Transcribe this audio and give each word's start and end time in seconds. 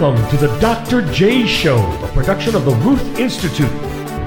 Welcome 0.00 0.30
to 0.30 0.36
the 0.38 0.58
Dr. 0.60 1.02
J 1.12 1.46
Show, 1.46 1.76
a 2.02 2.08
production 2.14 2.56
of 2.56 2.64
the 2.64 2.70
Ruth 2.70 3.18
Institute. 3.18 3.70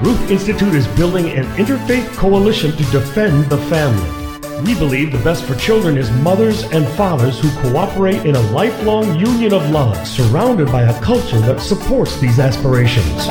Ruth 0.04 0.30
Institute 0.30 0.72
is 0.72 0.86
building 0.86 1.30
an 1.30 1.46
interfaith 1.56 2.14
coalition 2.16 2.70
to 2.70 2.84
defend 2.92 3.46
the 3.46 3.58
family. 3.58 4.62
We 4.62 4.78
believe 4.78 5.10
the 5.10 5.18
best 5.24 5.42
for 5.42 5.56
children 5.56 5.98
is 5.98 6.12
mothers 6.12 6.62
and 6.62 6.86
fathers 6.90 7.40
who 7.40 7.50
cooperate 7.60 8.24
in 8.24 8.36
a 8.36 8.50
lifelong 8.52 9.18
union 9.18 9.52
of 9.52 9.68
love, 9.70 10.06
surrounded 10.06 10.70
by 10.70 10.82
a 10.82 11.02
culture 11.02 11.40
that 11.40 11.60
supports 11.60 12.20
these 12.20 12.38
aspirations. 12.38 13.26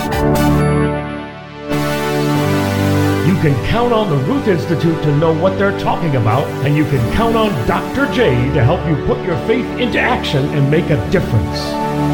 You 3.25 3.39
can 3.39 3.55
count 3.67 3.93
on 3.93 4.09
the 4.09 4.17
Ruth 4.25 4.49
Institute 4.49 5.01
to 5.03 5.15
know 5.15 5.33
what 5.33 5.57
they're 5.57 5.79
talking 5.79 6.17
about, 6.17 6.45
and 6.65 6.75
you 6.75 6.83
can 6.83 7.13
count 7.13 7.37
on 7.37 7.51
Dr. 7.65 8.11
J 8.11 8.35
to 8.53 8.61
help 8.65 8.85
you 8.85 8.97
put 9.05 9.25
your 9.25 9.37
faith 9.47 9.65
into 9.79 9.97
action 9.97 10.43
and 10.47 10.69
make 10.69 10.89
a 10.89 11.09
difference. 11.09 12.12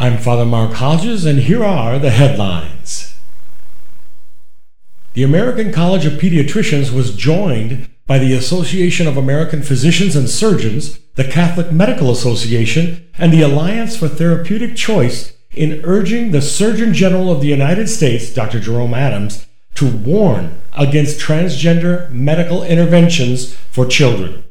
I'm 0.00 0.16
Father 0.16 0.46
Mark 0.46 0.72
Hodges, 0.72 1.26
and 1.26 1.40
here 1.40 1.62
are 1.62 1.98
the 1.98 2.08
headlines. 2.08 3.14
The 5.12 5.22
American 5.22 5.74
College 5.74 6.06
of 6.06 6.14
Pediatricians 6.14 6.90
was 6.90 7.14
joined 7.14 7.86
by 8.06 8.18
the 8.18 8.32
Association 8.32 9.06
of 9.06 9.18
American 9.18 9.62
Physicians 9.62 10.16
and 10.16 10.26
Surgeons, 10.26 10.98
the 11.16 11.24
Catholic 11.24 11.70
Medical 11.70 12.10
Association, 12.10 13.06
and 13.18 13.30
the 13.30 13.42
Alliance 13.42 13.94
for 13.94 14.08
Therapeutic 14.08 14.74
Choice 14.74 15.34
in 15.50 15.82
urging 15.84 16.30
the 16.30 16.40
Surgeon 16.40 16.94
General 16.94 17.30
of 17.30 17.42
the 17.42 17.48
United 17.48 17.86
States, 17.90 18.32
Dr. 18.32 18.58
Jerome 18.58 18.94
Adams, 18.94 19.44
to 19.74 19.94
warn 19.94 20.62
against 20.78 21.20
transgender 21.20 22.10
medical 22.10 22.62
interventions 22.64 23.52
for 23.70 23.84
children. 23.84 24.44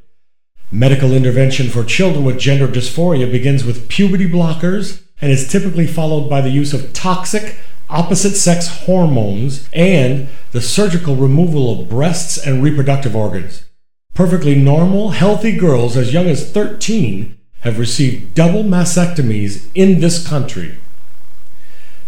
Medical 0.71 1.11
intervention 1.11 1.69
for 1.69 1.83
children 1.83 2.23
with 2.23 2.37
gender 2.37 2.67
dysphoria 2.67 3.31
begins 3.31 3.63
with 3.63 3.89
puberty 3.89 4.29
blockers 4.29 5.01
and 5.21 5.31
is 5.31 5.47
typically 5.47 5.87
followed 5.87 6.29
by 6.29 6.41
the 6.41 6.49
use 6.49 6.73
of 6.73 6.93
toxic 6.93 7.57
opposite 7.89 8.35
sex 8.35 8.67
hormones 8.85 9.67
and 9.73 10.27
the 10.51 10.61
surgical 10.61 11.15
removal 11.15 11.81
of 11.81 11.89
breasts 11.89 12.37
and 12.37 12.63
reproductive 12.63 13.15
organs. 13.15 13.65
Perfectly 14.13 14.55
normal, 14.55 15.11
healthy 15.11 15.55
girls 15.55 15.97
as 15.97 16.13
young 16.13 16.27
as 16.27 16.51
13 16.51 17.37
have 17.61 17.79
received 17.79 18.33
double 18.35 18.63
mastectomies 18.63 19.69
in 19.73 19.99
this 19.99 20.25
country. 20.25 20.77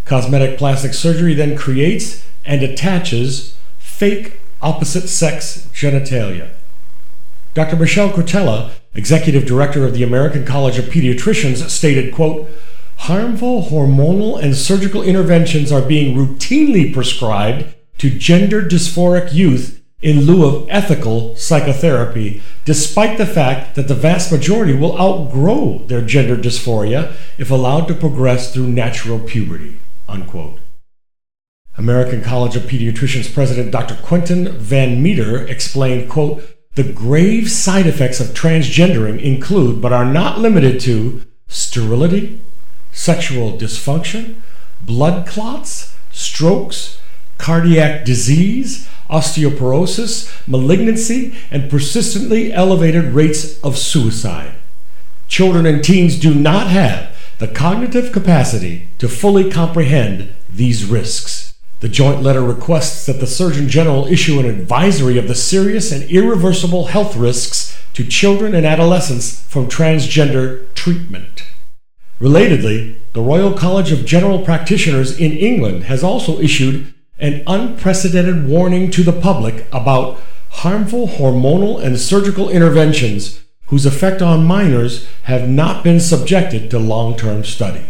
Cosmetic 0.05 0.57
plastic 0.57 0.93
surgery 0.93 1.33
then 1.33 1.57
creates 1.57 2.25
and 2.45 2.63
attaches 2.63 3.55
fake 3.77 4.39
opposite 4.61 5.07
sex 5.07 5.69
genitalia. 5.73 6.49
Dr. 7.53 7.75
Michelle 7.75 8.09
Cretella, 8.09 8.71
executive 8.93 9.45
director 9.45 9.85
of 9.85 9.93
the 9.93 10.03
American 10.03 10.45
College 10.45 10.77
of 10.77 10.85
Pediatricians, 10.85 11.67
stated, 11.69 12.13
quote, 12.13 12.49
harmful 13.05 13.63
hormonal 13.63 14.39
and 14.39 14.55
surgical 14.55 15.01
interventions 15.01 15.71
are 15.71 15.81
being 15.81 16.15
routinely 16.15 16.93
prescribed 16.93 17.73
to 17.97 18.11
gender 18.11 18.61
dysphoric 18.61 19.33
youth 19.33 19.81
in 20.03 20.21
lieu 20.21 20.45
of 20.45 20.67
ethical 20.69 21.35
psychotherapy, 21.35 22.43
despite 22.63 23.17
the 23.17 23.25
fact 23.25 23.73
that 23.73 23.87
the 23.87 23.95
vast 23.95 24.31
majority 24.31 24.73
will 24.73 24.99
outgrow 25.01 25.79
their 25.87 26.01
gender 26.01 26.37
dysphoria 26.37 27.11
if 27.39 27.49
allowed 27.49 27.87
to 27.87 27.95
progress 27.95 28.53
through 28.53 28.67
natural 28.67 29.17
puberty. 29.17 29.79
Unquote. 30.07 30.59
American 31.79 32.21
College 32.21 32.55
of 32.55 32.63
Pediatricians 32.63 33.33
President 33.33 33.71
Dr. 33.71 33.95
Quentin 33.95 34.51
Van 34.59 35.01
Meter 35.01 35.47
explained, 35.47 36.07
quote, 36.07 36.43
the 36.75 36.83
grave 36.83 37.49
side 37.49 37.87
effects 37.87 38.19
of 38.19 38.27
transgendering 38.27 39.19
include, 39.19 39.81
but 39.81 39.91
are 39.91 40.05
not 40.05 40.37
limited 40.37 40.79
to, 40.81 41.23
sterility, 41.47 42.39
sexual 42.91 43.57
dysfunction, 43.57 44.35
blood 44.81 45.27
clots, 45.27 45.95
strokes, 46.11 46.99
cardiac 47.37 48.05
disease, 48.05 48.87
osteoporosis, 49.09 50.31
malignancy, 50.47 51.35
and 51.49 51.69
persistently 51.69 52.53
elevated 52.53 53.05
rates 53.05 53.59
of 53.61 53.77
suicide. 53.77 54.53
Children 55.27 55.65
and 55.65 55.83
teens 55.83 56.19
do 56.19 56.33
not 56.33 56.67
have 56.67 57.15
the 57.39 57.47
cognitive 57.47 58.11
capacity 58.11 58.87
to 58.99 59.07
fully 59.07 59.49
comprehend 59.49 60.33
these 60.49 60.85
risks. 60.85 61.55
The 61.79 61.89
joint 61.89 62.21
letter 62.21 62.43
requests 62.43 63.07
that 63.07 63.19
the 63.19 63.25
Surgeon 63.25 63.67
General 63.67 64.05
issue 64.05 64.39
an 64.39 64.45
advisory 64.45 65.17
of 65.17 65.27
the 65.27 65.33
serious 65.33 65.91
and 65.91 66.03
irreversible 66.03 66.87
health 66.87 67.15
risks 67.15 67.75
to 67.93 68.05
children 68.05 68.53
and 68.53 68.65
adolescents 68.65 69.41
from 69.45 69.67
transgender 69.67 70.71
treatment. 70.75 71.43
Relatedly, 72.21 72.97
the 73.13 73.21
Royal 73.21 73.51
College 73.51 73.91
of 73.91 74.05
General 74.05 74.45
Practitioners 74.45 75.19
in 75.19 75.31
England 75.31 75.85
has 75.85 76.03
also 76.03 76.39
issued 76.39 76.93
an 77.17 77.41
unprecedented 77.47 78.47
warning 78.47 78.91
to 78.91 79.01
the 79.01 79.11
public 79.11 79.65
about 79.73 80.21
harmful 80.51 81.07
hormonal 81.07 81.83
and 81.83 81.99
surgical 81.99 82.47
interventions 82.47 83.41
whose 83.67 83.87
effect 83.87 84.21
on 84.21 84.45
minors 84.45 85.07
have 85.23 85.49
not 85.49 85.83
been 85.83 85.99
subjected 85.99 86.69
to 86.69 86.77
long 86.77 87.17
term 87.17 87.43
study. 87.43 87.85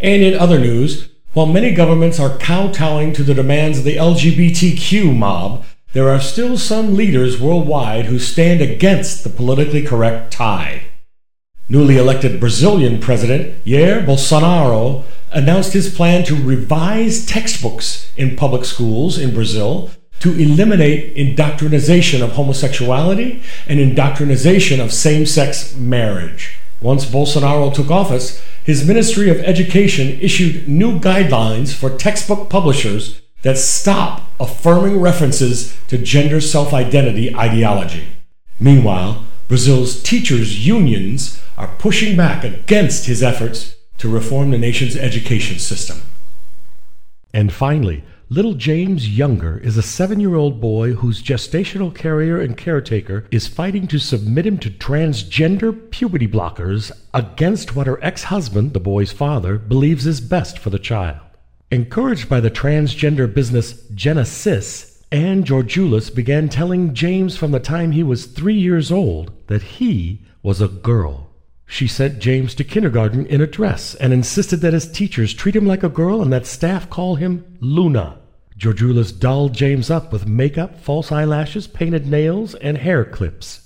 And 0.00 0.24
in 0.24 0.36
other 0.36 0.58
news, 0.58 1.10
while 1.34 1.46
many 1.46 1.72
governments 1.72 2.18
are 2.18 2.36
kowtowing 2.38 3.12
to 3.12 3.22
the 3.22 3.34
demands 3.34 3.78
of 3.78 3.84
the 3.84 3.94
LGBTQ 3.94 5.16
mob, 5.16 5.64
there 5.92 6.08
are 6.08 6.20
still 6.20 6.58
some 6.58 6.96
leaders 6.96 7.40
worldwide 7.40 8.06
who 8.06 8.18
stand 8.18 8.60
against 8.60 9.22
the 9.22 9.30
politically 9.30 9.82
correct 9.82 10.32
tide. 10.32 10.82
Newly 11.68 11.96
elected 11.96 12.40
Brazilian 12.40 13.00
President 13.00 13.64
Jair 13.64 14.04
Bolsonaro 14.04 15.04
announced 15.32 15.72
his 15.72 15.94
plan 15.94 16.22
to 16.24 16.36
revise 16.36 17.24
textbooks 17.24 18.12
in 18.16 18.36
public 18.36 18.66
schools 18.66 19.18
in 19.18 19.32
Brazil 19.32 19.90
to 20.20 20.34
eliminate 20.34 21.16
indoctrination 21.16 22.22
of 22.22 22.32
homosexuality 22.32 23.42
and 23.66 23.80
indoctrination 23.80 24.78
of 24.78 24.92
same 24.92 25.24
sex 25.24 25.74
marriage. 25.74 26.58
Once 26.82 27.06
Bolsonaro 27.06 27.72
took 27.72 27.90
office, 27.90 28.42
his 28.62 28.86
Ministry 28.86 29.30
of 29.30 29.38
Education 29.40 30.18
issued 30.20 30.68
new 30.68 31.00
guidelines 31.00 31.72
for 31.72 31.90
textbook 31.96 32.50
publishers 32.50 33.22
that 33.40 33.56
stop 33.56 34.30
affirming 34.38 35.00
references 35.00 35.74
to 35.88 35.96
gender 35.96 36.42
self 36.42 36.74
identity 36.74 37.34
ideology. 37.34 38.08
Meanwhile, 38.60 39.24
Brazil's 39.48 40.02
teachers' 40.02 40.66
unions 40.66 41.40
are 41.58 41.68
pushing 41.78 42.16
back 42.16 42.44
against 42.44 43.06
his 43.06 43.22
efforts 43.22 43.76
to 43.98 44.08
reform 44.08 44.50
the 44.50 44.58
nation's 44.58 44.96
education 44.96 45.58
system. 45.58 46.02
And 47.32 47.52
finally, 47.52 48.04
Little 48.30 48.54
James 48.54 49.08
Younger 49.08 49.58
is 49.58 49.76
a 49.76 49.82
seven 49.82 50.18
year 50.18 50.34
old 50.34 50.60
boy 50.60 50.92
whose 50.94 51.22
gestational 51.22 51.94
carrier 51.94 52.40
and 52.40 52.56
caretaker 52.56 53.26
is 53.30 53.46
fighting 53.46 53.86
to 53.88 53.98
submit 53.98 54.46
him 54.46 54.56
to 54.58 54.70
transgender 54.70 55.90
puberty 55.90 56.26
blockers 56.26 56.90
against 57.12 57.76
what 57.76 57.86
her 57.86 58.02
ex 58.02 58.24
husband, 58.24 58.72
the 58.72 58.80
boy's 58.80 59.12
father, 59.12 59.58
believes 59.58 60.06
is 60.06 60.22
best 60.22 60.58
for 60.58 60.70
the 60.70 60.78
child. 60.78 61.20
Encouraged 61.70 62.28
by 62.28 62.40
the 62.40 62.50
transgender 62.50 63.32
business 63.32 63.86
Genesis, 63.94 64.93
Anne 65.14 65.44
Georgulas 65.44 66.12
began 66.12 66.48
telling 66.48 66.92
James 66.92 67.36
from 67.36 67.52
the 67.52 67.60
time 67.60 67.92
he 67.92 68.02
was 68.02 68.26
three 68.26 68.58
years 68.58 68.90
old 68.90 69.30
that 69.46 69.62
he 69.62 70.20
was 70.42 70.60
a 70.60 70.66
girl. 70.66 71.30
She 71.66 71.86
sent 71.86 72.18
James 72.18 72.52
to 72.56 72.64
kindergarten 72.64 73.24
in 73.26 73.40
a 73.40 73.46
dress 73.46 73.94
and 73.94 74.12
insisted 74.12 74.56
that 74.62 74.72
his 74.72 74.90
teachers 74.90 75.32
treat 75.32 75.54
him 75.54 75.68
like 75.68 75.84
a 75.84 75.88
girl 75.88 76.20
and 76.20 76.32
that 76.32 76.46
staff 76.46 76.90
call 76.90 77.14
him 77.14 77.44
Luna. 77.60 78.18
Georgulas 78.58 79.16
dolled 79.16 79.52
James 79.52 79.88
up 79.88 80.12
with 80.12 80.26
makeup, 80.26 80.80
false 80.80 81.12
eyelashes, 81.12 81.68
painted 81.68 82.08
nails, 82.08 82.56
and 82.56 82.78
hair 82.78 83.04
clips. 83.04 83.63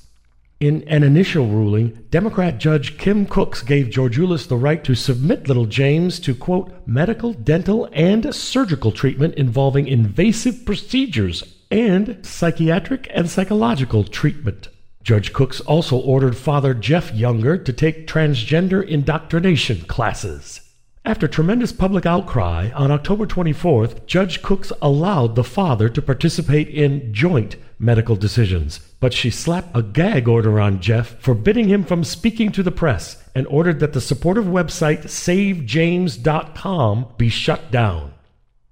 In 0.60 0.82
an 0.88 1.04
initial 1.04 1.46
ruling, 1.46 2.04
Democrat 2.10 2.58
Judge 2.58 2.98
Kim 2.98 3.26
Cooks 3.26 3.62
gave 3.62 3.90
Georgulas 3.90 4.48
the 4.48 4.56
right 4.56 4.82
to 4.82 4.96
submit 4.96 5.46
little 5.46 5.66
James 5.66 6.18
to, 6.18 6.34
quote, 6.34 6.72
medical, 6.84 7.32
dental, 7.32 7.88
and 7.92 8.34
surgical 8.34 8.90
treatment 8.90 9.36
involving 9.36 9.86
invasive 9.86 10.66
procedures 10.66 11.44
and 11.70 12.26
psychiatric 12.26 13.06
and 13.14 13.30
psychological 13.30 14.02
treatment. 14.02 14.66
Judge 15.04 15.32
Cooks 15.32 15.60
also 15.60 15.96
ordered 15.96 16.36
Father 16.36 16.74
Jeff 16.74 17.14
Younger 17.14 17.56
to 17.56 17.72
take 17.72 18.08
transgender 18.08 18.84
indoctrination 18.84 19.82
classes. 19.82 20.60
After 21.04 21.28
tremendous 21.28 21.70
public 21.70 22.04
outcry, 22.04 22.72
on 22.74 22.90
October 22.90 23.28
24th, 23.28 24.06
Judge 24.06 24.42
Cooks 24.42 24.72
allowed 24.82 25.36
the 25.36 25.44
father 25.44 25.88
to 25.88 26.02
participate 26.02 26.68
in 26.68 27.14
joint 27.14 27.54
medical 27.78 28.16
decisions, 28.16 28.80
but 29.00 29.12
she 29.12 29.30
slapped 29.30 29.76
a 29.76 29.82
gag 29.82 30.26
order 30.26 30.58
on 30.58 30.80
Jeff, 30.80 31.20
forbidding 31.20 31.68
him 31.68 31.84
from 31.84 32.02
speaking 32.02 32.50
to 32.52 32.62
the 32.62 32.72
press, 32.72 33.22
and 33.34 33.46
ordered 33.46 33.80
that 33.80 33.92
the 33.92 34.00
supportive 34.00 34.44
website 34.44 35.04
SaveJames.com 35.04 37.06
be 37.16 37.28
shut 37.28 37.70
down. 37.70 38.14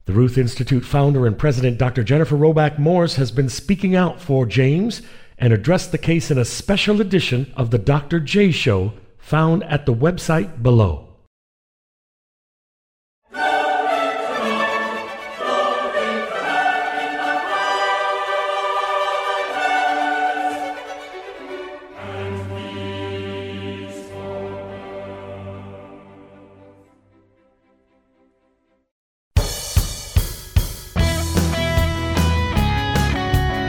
The 0.06 0.12
Ruth 0.12 0.38
Institute 0.38 0.84
founder 0.84 1.26
and 1.26 1.38
president 1.38 1.78
Dr. 1.78 2.04
Jennifer 2.04 2.36
Roback 2.36 2.78
Morse 2.78 3.16
has 3.16 3.30
been 3.30 3.48
speaking 3.48 3.96
out 3.96 4.20
for 4.20 4.46
James 4.46 5.02
and 5.38 5.52
addressed 5.52 5.92
the 5.92 5.98
case 5.98 6.30
in 6.30 6.38
a 6.38 6.44
special 6.44 7.00
edition 7.00 7.52
of 7.56 7.70
the 7.70 7.78
Dr. 7.78 8.20
J 8.20 8.50
Show 8.50 8.92
found 9.18 9.64
at 9.64 9.86
the 9.86 9.94
website 9.94 10.62
below. 10.62 11.15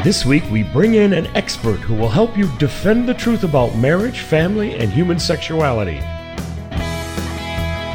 This 0.07 0.23
week, 0.25 0.49
we 0.49 0.63
bring 0.63 0.93
in 0.93 1.11
an 1.11 1.27
expert 1.35 1.81
who 1.81 1.93
will 1.93 2.07
help 2.07 2.37
you 2.37 2.49
defend 2.59 3.09
the 3.09 3.13
truth 3.13 3.43
about 3.43 3.75
marriage, 3.75 4.21
family, 4.21 4.73
and 4.75 4.89
human 4.89 5.19
sexuality. 5.19 5.97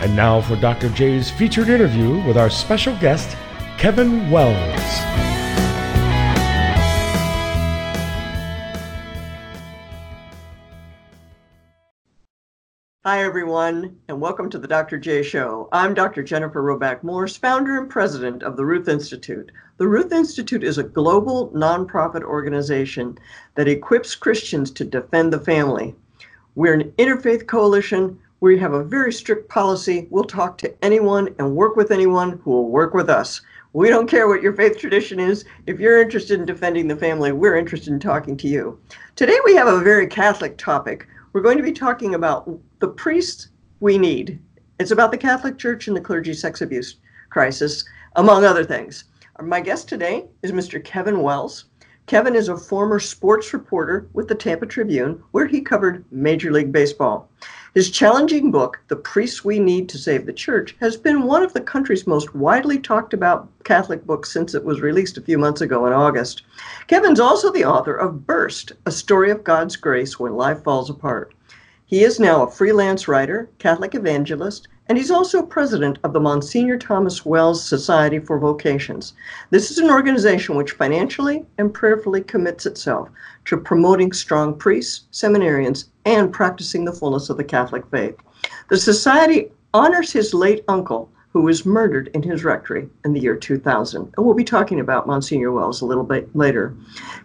And 0.03 0.15
now 0.15 0.43
for 0.43 0.57
Dr. 0.57 0.91
J's 0.91 1.31
featured 1.31 1.71
interview 1.71 2.23
with 2.27 2.37
our 2.37 2.51
special 2.51 2.95
guest, 2.99 3.35
Kevin 3.79 4.31
Wells. 4.31 4.79
Hi, 13.07 13.25
everyone, 13.25 13.97
and 14.09 14.21
welcome 14.21 14.51
to 14.51 14.59
the 14.59 14.69
Dr. 14.69 14.99
J 14.99 15.23
Show. 15.23 15.71
I'm 15.73 15.95
Dr. 15.95 16.23
Jennifer 16.23 16.63
Roback 16.63 17.03
Morse, 17.03 17.39
founder 17.39 17.81
and 17.81 17.89
president 17.89 18.43
of 18.43 18.59
the 18.59 18.67
Ruth 18.67 18.87
Institute. 18.87 19.51
The 19.83 19.89
Ruth 19.89 20.13
Institute 20.13 20.63
is 20.63 20.79
a 20.79 20.85
global 20.85 21.51
nonprofit 21.51 22.23
organization 22.23 23.19
that 23.57 23.67
equips 23.67 24.15
Christians 24.15 24.71
to 24.71 24.85
defend 24.85 25.33
the 25.33 25.41
family. 25.41 25.97
We're 26.55 26.75
an 26.75 26.93
interfaith 26.99 27.49
coalition. 27.49 28.17
We 28.39 28.57
have 28.59 28.75
a 28.75 28.85
very 28.85 29.13
strict 29.13 29.49
policy. 29.49 30.07
We'll 30.09 30.23
talk 30.23 30.57
to 30.59 30.73
anyone 30.85 31.35
and 31.41 31.57
work 31.57 31.75
with 31.75 31.91
anyone 31.91 32.39
who 32.45 32.53
will 32.53 32.69
work 32.69 32.95
with 32.95 33.11
us. 33.11 33.41
We 33.73 33.89
don't 33.89 34.07
care 34.07 34.29
what 34.29 34.41
your 34.41 34.53
faith 34.53 34.79
tradition 34.79 35.19
is. 35.19 35.45
If 35.67 35.81
you're 35.81 36.01
interested 36.01 36.39
in 36.39 36.47
defending 36.47 36.87
the 36.87 36.95
family, 36.95 37.33
we're 37.33 37.57
interested 37.57 37.93
in 37.93 37.99
talking 37.99 38.37
to 38.37 38.47
you. 38.47 38.79
Today, 39.17 39.41
we 39.45 39.57
have 39.57 39.67
a 39.67 39.81
very 39.81 40.07
Catholic 40.07 40.57
topic 40.59 41.09
we're 41.33 41.41
going 41.41 41.59
to 41.59 41.65
be 41.65 41.73
talking 41.73 42.15
about 42.15 42.49
the 42.79 42.87
priests 42.87 43.49
we 43.81 43.99
need. 43.99 44.39
It's 44.79 44.93
about 44.93 45.11
the 45.11 45.19
Catholic 45.19 45.59
Church 45.59 45.89
and 45.89 45.97
the 45.97 46.01
clergy 46.01 46.35
sex 46.35 46.61
abuse 46.61 46.99
crisis, 47.31 47.85
among 48.15 48.45
other 48.45 48.65
things. 48.65 49.07
My 49.45 49.61
guest 49.61 49.89
today 49.89 50.27
is 50.43 50.53
Mr. 50.53 50.83
Kevin 50.83 51.21
Wells. 51.21 51.65
Kevin 52.07 52.37
is 52.37 52.49
a 52.49 52.57
former 52.57 53.01
sports 53.01 53.53
reporter 53.53 54.07
with 54.13 54.29
the 54.29 54.37
Tampa 54.37 54.67
Tribune, 54.67 55.21
where 55.33 55.47
he 55.47 55.61
covered 55.61 56.05
Major 56.13 56.53
League 56.53 56.71
Baseball. 56.71 57.29
His 57.75 57.91
challenging 57.91 58.53
book, 58.53 58.79
The 58.87 58.95
Priests 58.95 59.45
We 59.45 59.59
Need 59.59 59.89
to 59.89 59.99
Save 59.99 60.27
the 60.27 60.33
Church, 60.33 60.77
has 60.79 60.97
been 60.97 61.25
one 61.25 61.43
of 61.43 61.55
the 61.55 61.61
country's 61.61 62.07
most 62.07 62.37
widely 62.37 62.79
talked 62.79 63.15
about 63.15 63.49
Catholic 63.65 64.07
books 64.07 64.31
since 64.31 64.55
it 64.55 64.65
was 64.65 64.81
released 64.81 65.19
a 65.19 65.23
few 65.23 65.39
months 65.39 65.61
ago 65.61 65.87
in 65.87 65.93
August. 65.93 66.43
Kevin's 66.87 67.21
also 67.21 67.51
the 67.51 67.65
author 67.65 67.97
of 67.97 68.25
Burst, 68.25 68.73
a 68.87 68.93
story 68.93 69.33
of 69.33 69.43
God's 69.43 69.75
grace 69.75 70.21
when 70.21 70.37
life 70.37 70.63
falls 70.63 70.89
apart. 70.89 71.35
He 71.93 72.05
is 72.05 72.19
now 72.19 72.43
a 72.43 72.51
freelance 72.51 73.07
writer, 73.07 73.51
Catholic 73.59 73.95
evangelist, 73.95 74.67
and 74.89 74.97
he's 74.97 75.11
also 75.11 75.43
president 75.43 75.99
of 76.03 76.15
the 76.15 76.21
Monsignor 76.21 76.79
Thomas 76.79 77.27
Wells 77.27 77.63
Society 77.63 78.19
for 78.19 78.39
Vocations. 78.39 79.13
This 79.51 79.71
is 79.71 79.77
an 79.77 79.91
organization 79.91 80.55
which 80.55 80.73
financially 80.73 81.45
and 81.59 81.75
prayerfully 81.75 82.23
commits 82.23 82.65
itself 82.65 83.11
to 83.45 83.59
promoting 83.59 84.11
strong 84.13 84.57
priests, 84.57 85.05
seminarians, 85.13 85.89
and 86.07 86.33
practicing 86.33 86.87
the 86.87 86.95
fullness 86.95 87.29
of 87.29 87.37
the 87.37 87.45
Catholic 87.45 87.85
faith. 87.91 88.17
The 88.71 88.79
Society 88.79 89.53
honors 89.75 90.13
his 90.13 90.33
late 90.33 90.65
uncle, 90.69 91.12
who 91.33 91.43
was 91.43 91.65
murdered 91.65 92.11
in 92.15 92.23
his 92.23 92.45
rectory 92.45 92.89
in 93.05 93.13
the 93.13 93.21
year 93.21 93.37
2000. 93.37 94.13
And 94.17 94.27
we'll 94.27 94.35
be 94.35 94.45
talking 94.45 94.81
about 94.81 95.07
Monsignor 95.07 95.51
Wells 95.51 95.81
a 95.81 95.87
little 95.87 96.05
bit 96.05 96.35
later. 96.37 96.77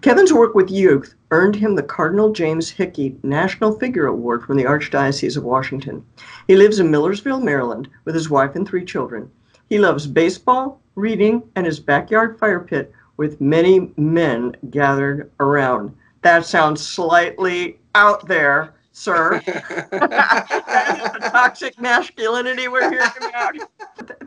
Kevin's 0.01 0.31
work 0.31 0.55
with 0.55 0.71
youth 0.71 1.13
earned 1.31 1.55
him 1.55 1.75
the 1.75 1.83
Cardinal 1.83 2.31
James 2.31 2.69
Hickey 2.69 3.17
National 3.23 3.77
Figure 3.77 4.07
Award 4.07 4.43
from 4.43 4.55
the 4.55 4.63
Archdiocese 4.63 5.35
of 5.35 5.43
Washington. 5.43 6.05
He 6.47 6.55
lives 6.55 6.79
in 6.79 6.89
Millersville, 6.89 7.41
Maryland, 7.41 7.89
with 8.05 8.15
his 8.15 8.29
wife 8.29 8.55
and 8.55 8.65
three 8.65 8.85
children. 8.85 9.29
He 9.69 9.77
loves 9.77 10.07
baseball, 10.07 10.81
reading, 10.95 11.43
and 11.57 11.65
his 11.65 11.79
backyard 11.79 12.39
fire 12.39 12.61
pit 12.61 12.93
with 13.17 13.41
many 13.41 13.91
men 13.97 14.55
gathered 14.69 15.29
around. 15.41 15.93
That 16.21 16.45
sounds 16.45 16.85
slightly 16.85 17.79
out 17.93 18.27
there, 18.27 18.73
sir. 18.97 19.41
that 19.45 20.97
is 21.05 21.11
the 21.13 21.29
toxic 21.29 21.79
masculinity 21.79 22.67
we're 22.67 22.89
hearing 22.89 23.09
about. 23.29 23.55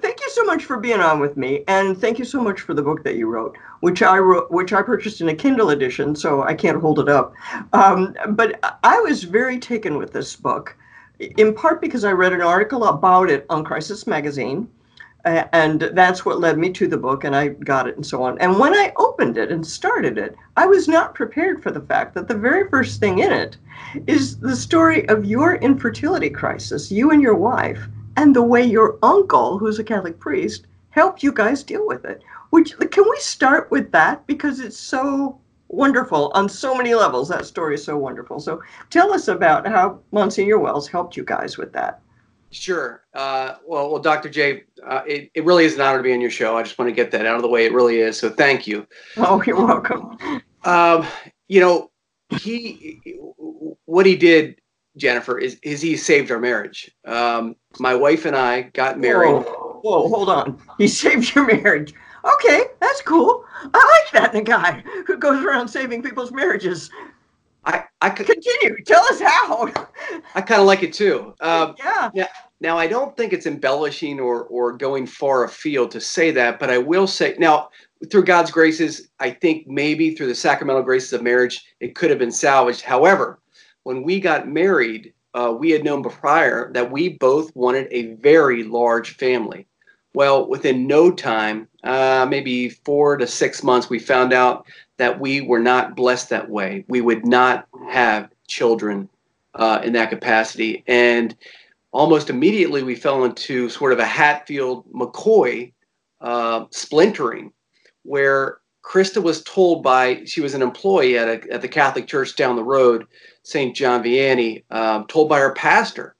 Thank 0.00 0.20
you 0.20 0.30
so 0.30 0.44
much 0.44 0.64
for 0.64 0.78
being 0.78 1.00
on 1.00 1.18
with 1.18 1.36
me, 1.36 1.64
and 1.66 1.98
thank 2.00 2.18
you 2.18 2.24
so 2.24 2.40
much 2.40 2.60
for 2.60 2.72
the 2.72 2.82
book 2.82 3.02
that 3.04 3.16
you 3.16 3.28
wrote, 3.28 3.56
which 3.80 4.02
I 4.02 4.18
wrote, 4.18 4.50
which 4.50 4.72
I 4.72 4.82
purchased 4.82 5.20
in 5.20 5.28
a 5.28 5.34
Kindle 5.34 5.70
edition, 5.70 6.14
so 6.14 6.42
I 6.42 6.54
can't 6.54 6.80
hold 6.80 7.00
it 7.00 7.08
up. 7.08 7.34
Um, 7.72 8.16
but 8.30 8.60
I 8.84 9.00
was 9.00 9.24
very 9.24 9.58
taken 9.58 9.98
with 9.98 10.12
this 10.12 10.36
book, 10.36 10.76
in 11.18 11.52
part 11.52 11.80
because 11.80 12.04
I 12.04 12.12
read 12.12 12.32
an 12.32 12.40
article 12.40 12.84
about 12.84 13.28
it 13.28 13.46
on 13.50 13.64
Crisis 13.64 14.06
Magazine 14.06 14.68
and 15.24 15.80
that's 15.80 16.24
what 16.24 16.40
led 16.40 16.58
me 16.58 16.70
to 16.70 16.86
the 16.86 16.96
book 16.96 17.24
and 17.24 17.36
i 17.36 17.48
got 17.48 17.86
it 17.86 17.96
and 17.96 18.06
so 18.06 18.22
on. 18.22 18.38
And 18.38 18.58
when 18.58 18.74
i 18.74 18.92
opened 18.96 19.36
it 19.36 19.50
and 19.50 19.66
started 19.66 20.18
it 20.18 20.36
i 20.56 20.66
was 20.66 20.88
not 20.88 21.14
prepared 21.14 21.62
for 21.62 21.70
the 21.70 21.80
fact 21.82 22.14
that 22.14 22.28
the 22.28 22.34
very 22.34 22.68
first 22.68 23.00
thing 23.00 23.18
in 23.18 23.32
it 23.32 23.56
is 24.06 24.38
the 24.38 24.56
story 24.56 25.08
of 25.08 25.24
your 25.24 25.56
infertility 25.56 26.30
crisis 26.30 26.90
you 26.90 27.10
and 27.10 27.22
your 27.22 27.36
wife 27.36 27.86
and 28.16 28.34
the 28.34 28.42
way 28.42 28.64
your 28.64 28.98
uncle 29.02 29.58
who's 29.58 29.78
a 29.78 29.84
catholic 29.84 30.18
priest 30.18 30.66
helped 30.90 31.22
you 31.22 31.32
guys 31.32 31.62
deal 31.62 31.86
with 31.86 32.04
it. 32.04 32.22
Which 32.50 32.76
can 32.90 33.04
we 33.08 33.16
start 33.18 33.70
with 33.70 33.90
that? 33.92 34.26
Because 34.26 34.60
it's 34.60 34.76
so 34.76 35.40
wonderful 35.68 36.32
on 36.34 36.48
so 36.48 36.74
many 36.74 36.94
levels. 36.94 37.28
That 37.28 37.46
story 37.46 37.76
is 37.76 37.84
so 37.84 37.96
wonderful. 37.96 38.40
So 38.40 38.60
tell 38.90 39.12
us 39.12 39.28
about 39.28 39.66
how 39.66 40.00
monsignor 40.10 40.58
wells 40.58 40.88
helped 40.88 41.16
you 41.16 41.24
guys 41.24 41.56
with 41.56 41.72
that 41.72 42.00
Sure. 42.50 43.04
Uh, 43.14 43.54
well, 43.64 43.90
well, 43.90 44.00
Dr. 44.00 44.28
J, 44.28 44.64
uh, 44.84 45.02
it, 45.06 45.30
it 45.34 45.44
really 45.44 45.64
is 45.64 45.74
an 45.76 45.82
honor 45.82 45.98
to 45.98 46.02
be 46.02 46.12
on 46.12 46.20
your 46.20 46.30
show. 46.30 46.56
I 46.56 46.62
just 46.62 46.78
want 46.78 46.88
to 46.88 46.94
get 46.94 47.10
that 47.12 47.24
out 47.24 47.36
of 47.36 47.42
the 47.42 47.48
way. 47.48 47.64
It 47.64 47.72
really 47.72 48.00
is. 48.00 48.18
So 48.18 48.28
thank 48.28 48.66
you. 48.66 48.86
Oh, 49.16 49.42
you're 49.46 49.56
welcome. 49.56 50.18
Um, 50.64 51.06
you 51.48 51.60
know, 51.60 51.90
he, 52.40 53.00
what 53.84 54.04
he 54.04 54.16
did, 54.16 54.60
Jennifer, 54.96 55.38
is, 55.38 55.58
is 55.62 55.80
he 55.80 55.96
saved 55.96 56.30
our 56.30 56.40
marriage. 56.40 56.90
Um, 57.04 57.56
my 57.78 57.94
wife 57.94 58.24
and 58.24 58.36
I 58.36 58.62
got 58.62 58.98
married. 58.98 59.32
Whoa, 59.32 59.80
whoa, 59.82 60.08
hold 60.08 60.28
on. 60.28 60.60
He 60.76 60.88
saved 60.88 61.34
your 61.34 61.46
marriage. 61.46 61.94
Okay, 62.34 62.64
that's 62.80 63.00
cool. 63.02 63.44
I 63.62 64.02
like 64.04 64.12
that 64.12 64.34
in 64.34 64.40
a 64.40 64.44
guy 64.44 64.84
who 65.06 65.16
goes 65.16 65.42
around 65.42 65.68
saving 65.68 66.02
people's 66.02 66.32
marriages. 66.32 66.90
I, 67.64 67.84
I 68.00 68.10
could 68.10 68.26
continue. 68.26 68.82
Tell 68.84 69.02
us 69.04 69.20
how. 69.20 69.66
I 70.34 70.40
kind 70.40 70.60
of 70.60 70.66
like 70.66 70.82
it 70.82 70.92
too. 70.92 71.34
Um, 71.40 71.74
yeah. 71.78 72.10
Now, 72.14 72.26
now, 72.62 72.78
I 72.78 72.86
don't 72.86 73.16
think 73.16 73.32
it's 73.32 73.46
embellishing 73.46 74.20
or 74.20 74.44
or 74.44 74.72
going 74.72 75.06
far 75.06 75.44
afield 75.44 75.90
to 75.92 76.00
say 76.00 76.30
that, 76.32 76.58
but 76.58 76.70
I 76.70 76.78
will 76.78 77.06
say 77.06 77.34
now 77.38 77.70
through 78.10 78.24
God's 78.24 78.50
graces, 78.50 79.08
I 79.18 79.30
think 79.30 79.66
maybe 79.66 80.14
through 80.14 80.28
the 80.28 80.34
sacramental 80.34 80.82
graces 80.82 81.12
of 81.12 81.22
marriage, 81.22 81.64
it 81.80 81.94
could 81.94 82.10
have 82.10 82.18
been 82.18 82.32
salvaged. 82.32 82.82
However, 82.82 83.40
when 83.84 84.02
we 84.02 84.20
got 84.20 84.48
married, 84.48 85.12
uh, 85.34 85.54
we 85.58 85.70
had 85.70 85.84
known 85.84 86.02
prior 86.02 86.72
that 86.72 86.90
we 86.90 87.10
both 87.18 87.54
wanted 87.54 87.88
a 87.90 88.14
very 88.16 88.64
large 88.64 89.16
family. 89.16 89.66
Well, 90.12 90.48
within 90.48 90.86
no 90.86 91.10
time, 91.12 91.68
uh, 91.84 92.26
maybe 92.28 92.68
four 92.68 93.16
to 93.16 93.26
six 93.26 93.62
months, 93.62 93.88
we 93.88 93.98
found 93.98 94.32
out 94.32 94.66
that 94.96 95.20
we 95.20 95.40
were 95.40 95.60
not 95.60 95.94
blessed 95.94 96.28
that 96.30 96.50
way. 96.50 96.84
We 96.88 97.00
would 97.00 97.24
not 97.24 97.66
have 97.88 98.28
children 98.48 99.08
uh, 99.54 99.80
in 99.84 99.92
that 99.92 100.10
capacity. 100.10 100.82
And 100.86 101.36
almost 101.92 102.28
immediately, 102.28 102.82
we 102.82 102.96
fell 102.96 103.24
into 103.24 103.68
sort 103.68 103.92
of 103.92 104.00
a 104.00 104.06
Hatfield 104.06 104.84
McCoy 104.92 105.72
uh, 106.20 106.64
splintering, 106.70 107.52
where 108.02 108.58
Krista 108.82 109.22
was 109.22 109.42
told 109.44 109.82
by, 109.82 110.24
she 110.24 110.40
was 110.40 110.54
an 110.54 110.62
employee 110.62 111.16
at, 111.16 111.28
a, 111.28 111.52
at 111.52 111.62
the 111.62 111.68
Catholic 111.68 112.06
Church 112.06 112.34
down 112.34 112.56
the 112.56 112.64
road, 112.64 113.06
St. 113.42 113.76
John 113.76 114.02
Vianney, 114.02 114.64
um, 114.70 115.06
told 115.06 115.28
by 115.28 115.38
her 115.38 115.52
pastor 115.52 116.16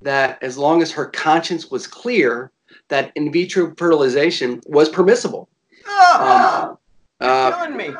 that 0.00 0.42
as 0.42 0.56
long 0.58 0.82
as 0.82 0.92
her 0.92 1.06
conscience 1.06 1.70
was 1.70 1.86
clear, 1.86 2.50
that 2.92 3.10
in 3.16 3.32
vitro 3.32 3.74
fertilization 3.76 4.60
was 4.66 4.88
permissible. 4.88 5.48
Oh. 5.86 6.78
Um, 7.20 7.28
uh, 7.28 7.50
killing 7.56 7.76
me. 7.76 7.94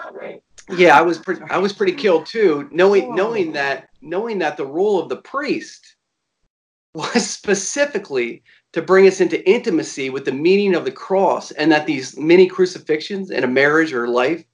Yeah, 0.77 0.97
I 0.99 1.03
was 1.03 1.19
pretty, 1.19 1.43
I 1.51 1.59
was 1.59 1.73
pretty 1.73 1.95
killed 1.95 2.27
too, 2.27 2.69
knowing 2.71 3.09
Whoa. 3.09 3.15
knowing 3.15 3.53
that 3.53 3.89
knowing 4.01 4.39
that 4.39 4.57
the 4.57 4.67
role 4.67 5.01
of 5.01 5.09
the 5.09 5.17
priest 5.17 5.97
was 6.95 7.29
specifically 7.39 8.43
to 8.73 8.83
bring 8.83 9.07
us 9.07 9.21
into 9.21 9.49
intimacy 9.49 10.11
with 10.11 10.25
the 10.25 10.33
meaning 10.33 10.75
of 10.75 10.85
the 10.85 10.93
cross, 10.93 11.51
and 11.53 11.73
that 11.73 11.87
these 11.87 12.17
many 12.19 12.47
crucifixions 12.47 13.31
in 13.31 13.45
a 13.45 13.49
marriage 13.49 13.93
or 13.93 14.09
life 14.09 14.45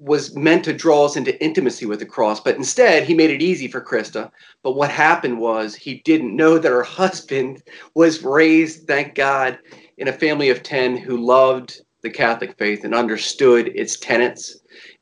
was 0.00 0.34
meant 0.34 0.64
to 0.64 0.72
draw 0.72 1.04
us 1.04 1.16
into 1.16 1.42
intimacy 1.44 1.84
with 1.84 1.98
the 1.98 2.06
cross, 2.06 2.40
but 2.40 2.56
instead 2.56 3.04
he 3.04 3.12
made 3.12 3.30
it 3.30 3.42
easy 3.42 3.68
for 3.68 3.82
Krista. 3.82 4.30
But 4.62 4.72
what 4.72 4.90
happened 4.90 5.38
was 5.38 5.74
he 5.74 6.00
didn't 6.06 6.34
know 6.34 6.58
that 6.58 6.72
her 6.72 6.82
husband 7.00 7.62
was 7.94 8.24
raised, 8.24 8.86
thank 8.86 9.14
God, 9.14 9.58
in 9.98 10.08
a 10.08 10.12
family 10.12 10.48
of 10.48 10.62
10 10.62 10.96
who 10.96 11.18
loved 11.18 11.82
the 12.02 12.08
Catholic 12.08 12.56
faith 12.56 12.82
and 12.84 12.94
understood 12.94 13.68
its 13.74 13.98
tenets 13.98 14.58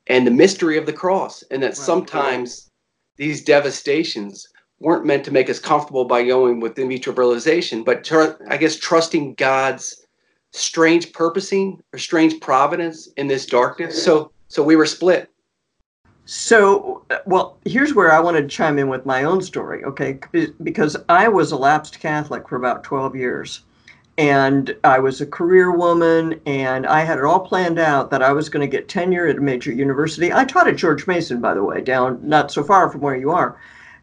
and 0.09 0.26
the 0.26 0.33
mystery 0.33 0.76
of 0.76 0.87
the 0.87 0.93
cross, 0.93 1.45
and 1.50 1.62
that 1.62 1.69
right. 1.69 1.76
sometimes 1.76 2.69
these 3.17 3.45
devastations 3.45 4.49
weren't 4.81 5.07
meant 5.07 5.25
to 5.25 5.31
make 5.31 5.49
us 5.49 5.61
comfortable 5.61 6.07
by 6.07 6.25
going 6.25 6.59
with 6.59 6.78
in 6.78 6.88
vitro 6.88 7.12
fertilization, 7.12 7.85
but 7.85 8.05
tr- 8.05 8.43
I 8.49 8.57
guess 8.57 8.76
trusting 8.76 9.35
God's 9.35 10.05
strange 10.52 11.12
purposing 11.12 11.81
or 11.93 11.99
strange 11.99 12.40
providence 12.40 13.09
in 13.17 13.28
this 13.28 13.47
darkness. 13.47 14.02
So 14.02 14.33
so 14.49 14.62
we 14.62 14.76
were 14.76 14.87
split. 14.87 15.31
So, 16.25 17.05
well, 17.25 17.59
here's 17.64 17.95
where 17.95 18.12
I 18.12 18.21
want 18.21 18.37
to 18.37 18.47
chime 18.47 18.78
in 18.78 18.88
with 18.88 19.07
my 19.07 19.25
own 19.25 19.40
story, 19.40 19.83
okay? 19.85 20.19
Because 20.62 20.95
I 21.09 21.28
was 21.28 21.52
a 21.52 21.57
lapsed 21.57 22.00
Catholic 22.00 22.49
for 22.49 22.57
about 22.57 22.85
12 22.85 23.17
years. 23.17 23.62
And 24.19 24.76
I 24.83 24.99
was 24.99 25.21
a 25.21 25.26
career 25.26 25.71
woman, 25.71 26.40
and 26.45 26.87
I 26.87 27.02
had 27.02 27.19
it 27.19 27.25
all 27.25 27.40
planned 27.40 27.78
out 27.78 28.11
that 28.11 28.23
I 28.23 28.33
was 28.33 28.49
going 28.49 28.69
to 28.69 28.76
get 28.76 28.88
tenure 28.88 29.28
at 29.28 29.38
a 29.38 29.40
major 29.40 29.73
university. 29.73 30.33
I 30.33 30.45
taught 30.45 30.67
at 30.67 30.76
George 30.76 31.07
Mason, 31.07 31.40
by 31.40 31.55
the 31.55 31.62
way, 31.62 31.81
down 31.81 32.19
not 32.23 32.50
so 32.50 32.64
far 32.64 32.90
from 32.90 33.00
where 33.00 33.17
you 33.17 33.31
are. 33.31 33.57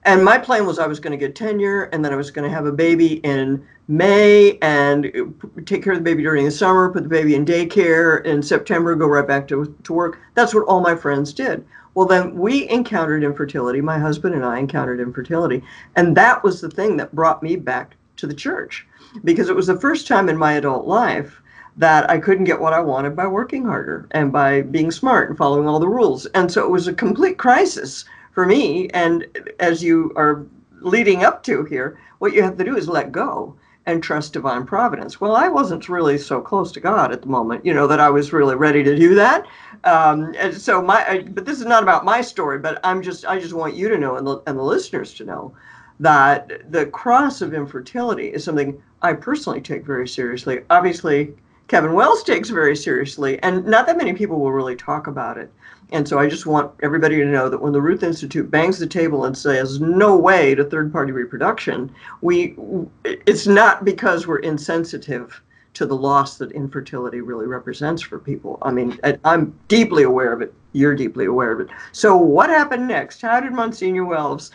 And 0.06 0.24
my 0.24 0.38
plan 0.38 0.68
was 0.68 0.78
I 0.78 0.86
was 0.86 1.00
going 1.00 1.12
to 1.12 1.18
get 1.18 1.36
tenure, 1.36 1.86
and 1.86 2.06
then 2.06 2.14
I 2.14 2.16
was 2.16 2.30
going 2.30 2.48
to 2.48 2.56
have 2.56 2.68
a 2.68 2.72
baby 2.72 3.16
in 3.18 3.66
May 3.88 4.58
and 4.62 5.08
uh, 5.08 5.62
take 5.66 5.84
care 5.84 5.94
of 5.94 6.00
the 6.00 6.04
baby 6.04 6.22
during 6.22 6.46
the 6.46 6.52
summer, 6.52 6.92
put 6.92 7.04
the 7.04 7.10
baby 7.10 7.34
in 7.34 7.44
daycare 7.44 8.24
in 8.24 8.44
September, 8.44 8.96
go 8.96 9.08
right 9.08 9.28
back 9.28 9.48
to, 9.48 9.76
to 9.84 9.94
work. 9.94 10.20
That's 10.36 10.54
what 10.54 10.66
all 10.68 10.80
my 10.80 10.96
friends 10.96 11.34
did. 11.34 11.66
Well, 11.96 12.06
then 12.06 12.36
we 12.36 12.70
encountered 12.70 13.24
infertility. 13.24 13.82
My 13.82 13.98
husband 13.98 14.36
and 14.36 14.46
I 14.46 14.60
encountered 14.60 15.00
infertility. 15.00 15.64
And 15.96 16.16
that 16.18 16.44
was 16.44 16.62
the 16.62 16.70
thing 16.70 16.98
that 16.98 17.16
brought 17.16 17.42
me 17.42 17.56
back 17.56 17.96
to 18.18 18.28
the 18.28 18.34
church 18.34 18.86
because 19.24 19.50
it 19.50 19.56
was 19.56 19.68
the 19.68 19.80
first 19.80 20.08
time 20.08 20.30
in 20.30 20.38
my 20.38 20.54
adult 20.54 20.86
life 20.86 21.42
that 21.78 22.10
I 22.10 22.20
couldn't 22.20 22.46
get 22.46 22.60
what 22.60 22.74
I 22.74 22.80
wanted 22.80 23.16
by 23.16 23.28
working 23.28 23.66
harder 23.66 24.08
and 24.12 24.32
by 24.32 24.62
being 24.62 24.92
smart 24.92 25.30
and 25.30 25.38
following 25.38 25.68
all 25.68 25.80
the 25.80 25.90
rules. 25.90 26.26
And 26.28 26.52
so 26.52 26.64
it 26.64 26.70
was 26.70 26.88
a 26.88 26.94
complete 26.94 27.38
crisis 27.38 28.06
for 28.36 28.46
me. 28.46 28.90
And 28.90 29.26
as 29.60 29.82
you 29.82 30.12
are 30.16 30.46
leading 30.82 31.24
up 31.24 31.42
to 31.44 31.64
here, 31.64 31.98
what 32.20 32.34
you 32.34 32.44
have 32.44 32.58
to 32.58 32.64
do 32.64 32.78
is 32.78 32.88
let 32.88 33.12
go 33.12 33.56
and 33.88 34.04
trust 34.04 34.34
divine 34.34 34.66
providence. 34.66 35.22
Well, 35.22 35.36
I 35.36 35.48
wasn't 35.48 35.90
really 35.90 36.18
so 36.18 36.42
close 36.42 36.72
to 36.74 36.80
God 36.80 37.12
at 37.12 37.22
the 37.22 37.28
moment, 37.28 37.66
you 37.66 37.74
know, 37.74 37.88
that 37.88 38.00
I 38.00 38.10
was 38.10 38.34
really 38.34 38.56
ready 38.56 38.84
to 38.84 38.96
do 38.96 39.16
that. 39.16 39.46
Um, 39.84 40.36
and 40.38 40.54
so 40.56 40.82
my, 40.82 41.24
but 41.30 41.46
this 41.46 41.60
is 41.60 41.66
not 41.66 41.84
about 41.84 42.04
my 42.04 42.22
story, 42.22 42.60
but 42.60 42.80
I'm 42.84 43.02
just, 43.02 43.26
I 43.26 43.40
just 43.40 43.54
want 43.54 43.76
you 43.76 43.88
to 43.90 43.98
know 43.98 44.18
and 44.18 44.28
the, 44.28 44.42
and 44.48 44.58
the 44.58 44.64
listeners 44.64 45.14
to 45.16 45.24
know 45.24 45.56
that 46.00 46.72
the 46.72 46.88
cross 46.88 47.42
of 47.42 47.54
infertility 47.54 48.28
is 48.28 48.44
something 48.44 48.82
I 49.02 49.14
personally 49.14 49.62
take 49.62 49.86
very 49.86 50.08
seriously. 50.08 50.62
Obviously, 50.70 51.36
Kevin 51.68 51.94
Wells 51.94 52.24
takes 52.24 52.50
very 52.50 52.76
seriously, 52.76 53.40
and 53.44 53.66
not 53.66 53.88
that 53.88 53.98
many 53.98 54.14
people 54.14 54.40
will 54.40 54.52
really 54.52 54.76
talk 54.76 55.08
about 55.08 55.38
it. 55.38 55.52
And 55.92 56.08
so 56.08 56.18
I 56.18 56.28
just 56.28 56.46
want 56.46 56.72
everybody 56.82 57.18
to 57.18 57.26
know 57.26 57.50
that 57.50 57.62
when 57.62 57.74
the 57.74 57.82
Ruth 57.82 58.04
Institute 58.04 58.50
bangs 58.50 58.80
the 58.80 58.88
table 58.88 59.26
and 59.26 59.38
says 59.38 59.80
no 59.80 60.18
way 60.18 60.56
to 60.56 60.64
third 60.64 60.92
party 60.92 61.12
reproduction, 61.12 61.94
we 62.22 62.56
it's 63.04 63.48
not 63.48 63.86
because 63.86 64.26
we're 64.26 64.40
insensitive 64.40 65.42
to 65.76 65.86
the 65.86 65.96
loss 65.96 66.38
that 66.38 66.52
infertility 66.54 67.22
really 67.22 67.46
represents 67.46 68.02
for 68.02 68.18
people. 68.18 68.58
I 68.62 68.72
mean, 68.72 68.98
I'm 69.24 69.58
deeply 69.68 70.04
aware 70.04 70.32
of 70.34 70.42
it. 70.42 70.54
You're 70.72 70.96
deeply 70.96 71.26
aware 71.26 71.52
of 71.52 71.60
it. 71.60 71.68
So 71.92 72.16
what 72.16 72.50
happened 72.50 72.88
next? 72.88 73.22
How 73.22 73.40
did 73.40 73.52
Monsignor 73.52 74.06
Wells 74.06 74.52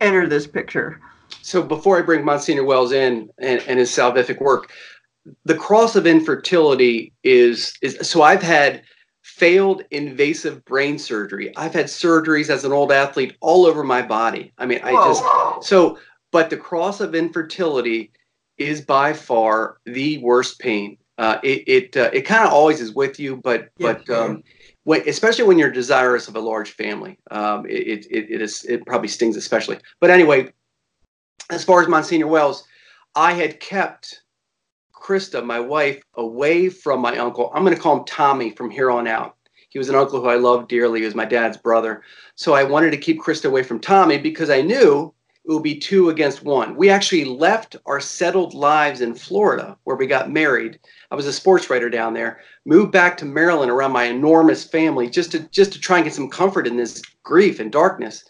enter 0.00 0.26
this 0.26 0.46
picture? 0.46 1.00
So 1.42 1.62
before 1.62 1.98
I 1.98 2.02
bring 2.02 2.24
Monsignor 2.24 2.64
Wells 2.64 2.92
in 2.92 3.30
and, 3.38 3.62
and 3.66 3.78
his 3.78 3.90
salvific 3.90 4.40
work, 4.40 4.72
the 5.44 5.54
cross 5.54 5.96
of 5.96 6.06
infertility 6.06 7.12
is 7.22 7.72
is 7.80 7.96
so 8.02 8.22
I've 8.22 8.42
had 8.42 8.82
failed 9.36 9.82
invasive 9.90 10.64
brain 10.64 10.96
surgery. 10.96 11.54
I've 11.56 11.74
had 11.74 11.86
surgeries 11.86 12.50
as 12.50 12.64
an 12.64 12.72
old 12.72 12.92
athlete 12.92 13.36
all 13.40 13.66
over 13.66 13.82
my 13.82 14.00
body. 14.00 14.52
I 14.58 14.66
mean, 14.66 14.80
I 14.84 14.92
just 14.92 15.66
so 15.66 15.98
but 16.30 16.50
the 16.50 16.56
cross 16.56 17.00
of 17.00 17.16
infertility 17.16 18.12
is 18.58 18.80
by 18.80 19.12
far 19.12 19.78
the 19.86 20.18
worst 20.18 20.60
pain. 20.60 20.98
Uh, 21.18 21.38
it 21.42 21.64
it 21.66 21.96
uh, 21.96 22.10
it 22.12 22.22
kind 22.22 22.46
of 22.46 22.52
always 22.52 22.80
is 22.80 22.94
with 22.94 23.18
you, 23.18 23.36
but 23.36 23.70
yeah, 23.76 23.94
but 23.94 24.10
um, 24.10 24.44
when, 24.84 25.06
especially 25.08 25.44
when 25.44 25.58
you're 25.58 25.70
desirous 25.70 26.28
of 26.28 26.36
a 26.36 26.40
large 26.40 26.70
family, 26.70 27.18
um, 27.32 27.66
it, 27.66 28.06
it 28.10 28.30
it 28.30 28.40
is 28.40 28.64
it 28.64 28.86
probably 28.86 29.08
stings 29.08 29.36
especially. 29.36 29.78
But 30.00 30.10
anyway, 30.10 30.52
as 31.50 31.64
far 31.64 31.82
as 31.82 31.88
Monsignor 31.88 32.28
Wells, 32.28 32.64
I 33.16 33.32
had 33.32 33.58
kept 33.58 34.22
Krista, 35.04 35.44
my 35.44 35.60
wife, 35.60 36.02
away 36.14 36.70
from 36.70 37.00
my 37.00 37.18
uncle. 37.18 37.50
I'm 37.54 37.62
going 37.62 37.76
to 37.76 37.80
call 37.80 37.98
him 37.98 38.04
Tommy 38.06 38.50
from 38.50 38.70
here 38.70 38.90
on 38.90 39.06
out. 39.06 39.36
He 39.68 39.78
was 39.78 39.90
an 39.90 39.96
uncle 39.96 40.20
who 40.20 40.28
I 40.28 40.36
loved 40.36 40.68
dearly. 40.68 41.00
He 41.00 41.04
was 41.04 41.14
my 41.14 41.26
dad's 41.26 41.58
brother. 41.58 42.02
So 42.36 42.54
I 42.54 42.64
wanted 42.64 42.90
to 42.92 42.96
keep 42.96 43.20
Krista 43.20 43.46
away 43.46 43.62
from 43.64 43.80
Tommy 43.80 44.16
because 44.16 44.48
I 44.48 44.62
knew 44.62 45.12
it 45.44 45.52
would 45.52 45.62
be 45.62 45.78
two 45.78 46.08
against 46.08 46.42
one. 46.42 46.74
We 46.74 46.88
actually 46.88 47.26
left 47.26 47.76
our 47.84 48.00
settled 48.00 48.54
lives 48.54 49.02
in 49.02 49.14
Florida 49.14 49.76
where 49.84 49.96
we 49.96 50.06
got 50.06 50.30
married. 50.30 50.78
I 51.10 51.16
was 51.16 51.26
a 51.26 51.32
sports 51.34 51.68
writer 51.68 51.90
down 51.90 52.14
there, 52.14 52.40
moved 52.64 52.92
back 52.92 53.18
to 53.18 53.26
Maryland 53.26 53.70
around 53.70 53.92
my 53.92 54.04
enormous 54.04 54.64
family 54.64 55.10
just 55.10 55.32
to 55.32 55.40
just 55.50 55.72
to 55.74 55.80
try 55.80 55.98
and 55.98 56.04
get 56.04 56.14
some 56.14 56.30
comfort 56.30 56.66
in 56.66 56.78
this 56.78 57.02
grief 57.22 57.60
and 57.60 57.70
darkness. 57.70 58.24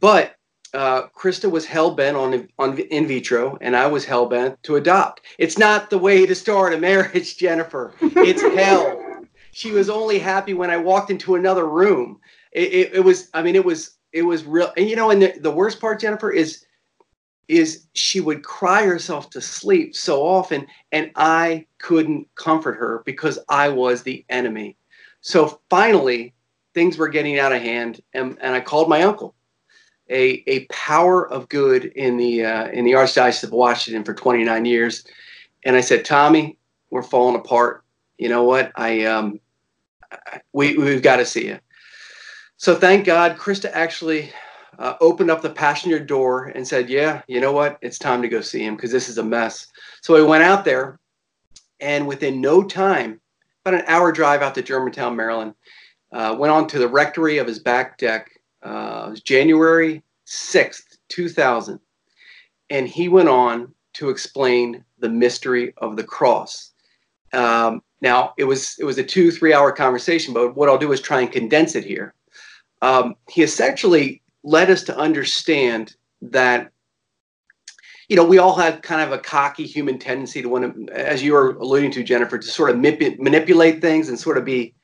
But 0.00 0.34
uh, 0.74 1.08
Krista 1.08 1.50
was 1.50 1.66
hell 1.66 1.92
bent 1.92 2.16
on 2.16 2.48
on 2.58 2.78
in 2.78 3.06
vitro, 3.06 3.56
and 3.60 3.76
I 3.76 3.86
was 3.86 4.04
hell 4.04 4.26
bent 4.26 4.62
to 4.64 4.76
adopt. 4.76 5.22
It's 5.38 5.58
not 5.58 5.90
the 5.90 5.98
way 5.98 6.26
to 6.26 6.34
start 6.34 6.74
a 6.74 6.78
marriage, 6.78 7.36
Jennifer. 7.38 7.92
It's 8.00 8.42
hell. 8.56 9.04
She 9.52 9.72
was 9.72 9.88
only 9.88 10.18
happy 10.18 10.54
when 10.54 10.70
I 10.70 10.76
walked 10.76 11.10
into 11.10 11.34
another 11.34 11.66
room. 11.66 12.20
It, 12.52 12.72
it, 12.72 12.94
it 12.94 13.00
was, 13.00 13.30
I 13.34 13.42
mean, 13.42 13.56
it 13.56 13.64
was 13.64 13.98
it 14.12 14.22
was 14.22 14.44
real. 14.44 14.72
And 14.76 14.88
you 14.88 14.96
know, 14.96 15.10
and 15.10 15.22
the, 15.22 15.38
the 15.40 15.50
worst 15.50 15.80
part, 15.80 16.00
Jennifer, 16.00 16.30
is 16.30 16.64
is 17.48 17.86
she 17.94 18.20
would 18.20 18.44
cry 18.44 18.84
herself 18.84 19.30
to 19.30 19.40
sleep 19.40 19.96
so 19.96 20.22
often, 20.22 20.66
and 20.92 21.10
I 21.16 21.66
couldn't 21.78 22.28
comfort 22.34 22.74
her 22.74 23.02
because 23.06 23.38
I 23.48 23.70
was 23.70 24.02
the 24.02 24.24
enemy. 24.28 24.76
So 25.22 25.60
finally, 25.70 26.34
things 26.74 26.98
were 26.98 27.08
getting 27.08 27.38
out 27.38 27.52
of 27.52 27.62
hand, 27.62 28.02
and, 28.12 28.36
and 28.42 28.54
I 28.54 28.60
called 28.60 28.88
my 28.88 29.02
uncle 29.02 29.34
a, 30.10 30.42
a 30.46 30.64
power 30.66 31.28
of 31.28 31.48
good 31.48 31.86
in 31.86 32.16
the 32.16 32.44
uh, 32.44 32.68
in 32.68 32.84
the 32.84 32.92
Archdiocese 32.92 33.44
of 33.44 33.52
Washington 33.52 34.04
for 34.04 34.14
29 34.14 34.64
years. 34.64 35.04
And 35.64 35.76
I 35.76 35.80
said, 35.80 36.04
Tommy, 36.04 36.56
we're 36.90 37.02
falling 37.02 37.36
apart. 37.36 37.84
You 38.16 38.28
know 38.28 38.44
what? 38.44 38.72
I 38.76 39.04
um, 39.04 39.40
we 40.52 40.76
we've 40.76 41.02
got 41.02 41.16
to 41.16 41.26
see 41.26 41.46
you. 41.46 41.58
So 42.56 42.74
thank 42.74 43.04
God, 43.04 43.36
Krista 43.36 43.70
actually 43.72 44.32
uh, 44.78 44.94
opened 45.00 45.30
up 45.30 45.42
the 45.42 45.50
passenger 45.50 45.98
door 45.98 46.46
and 46.46 46.66
said, 46.66 46.88
"Yeah, 46.88 47.22
you 47.28 47.40
know 47.40 47.52
what? 47.52 47.78
It's 47.82 47.98
time 47.98 48.22
to 48.22 48.28
go 48.28 48.40
see 48.40 48.64
him 48.64 48.76
because 48.76 48.90
this 48.90 49.08
is 49.08 49.18
a 49.18 49.22
mess." 49.22 49.66
So 50.02 50.16
I 50.16 50.22
went 50.22 50.42
out 50.42 50.64
there, 50.64 50.98
and 51.80 52.06
within 52.06 52.40
no 52.40 52.62
time, 52.62 53.20
about 53.64 53.80
an 53.80 53.86
hour 53.86 54.10
drive 54.10 54.42
out 54.42 54.54
to 54.56 54.62
Germantown, 54.62 55.14
Maryland, 55.14 55.54
uh, 56.12 56.34
went 56.38 56.52
on 56.52 56.66
to 56.68 56.78
the 56.78 56.88
rectory 56.88 57.38
of 57.38 57.46
his 57.46 57.58
back 57.58 57.98
deck 57.98 58.30
uh, 58.62 59.14
January 59.24 60.02
6th, 60.26 60.98
2000. 61.08 61.80
And 62.70 62.88
he 62.88 63.08
went 63.08 63.28
on 63.28 63.72
to 63.94 64.10
explain 64.10 64.84
the 64.98 65.08
mystery 65.08 65.72
of 65.78 65.96
the 65.96 66.04
cross. 66.04 66.72
Um, 67.32 67.82
now, 68.00 68.34
it 68.38 68.44
was 68.44 68.76
it 68.78 68.84
was 68.84 68.98
a 68.98 69.04
two 69.04 69.30
three 69.30 69.52
hour 69.52 69.72
conversation, 69.72 70.32
but 70.32 70.56
what 70.56 70.68
I'll 70.68 70.78
do 70.78 70.92
is 70.92 71.00
try 71.00 71.20
and 71.20 71.30
condense 71.30 71.74
it 71.74 71.84
here. 71.84 72.14
Um, 72.80 73.16
he 73.28 73.42
essentially 73.42 74.22
led 74.44 74.70
us 74.70 74.84
to 74.84 74.96
understand 74.96 75.96
that 76.22 76.70
you 78.08 78.16
know 78.16 78.24
we 78.24 78.38
all 78.38 78.54
have 78.54 78.82
kind 78.82 79.02
of 79.02 79.12
a 79.12 79.18
cocky 79.18 79.66
human 79.66 79.98
tendency 79.98 80.40
to 80.42 80.48
want 80.48 80.88
to, 80.88 80.92
as 80.96 81.22
you 81.22 81.32
were 81.32 81.56
alluding 81.56 81.90
to, 81.92 82.04
Jennifer, 82.04 82.38
to 82.38 82.46
sort 82.46 82.70
of 82.70 82.76
manip- 82.76 83.18
manipulate 83.18 83.80
things 83.80 84.08
and 84.08 84.18
sort 84.18 84.38
of 84.38 84.44
be 84.44 84.74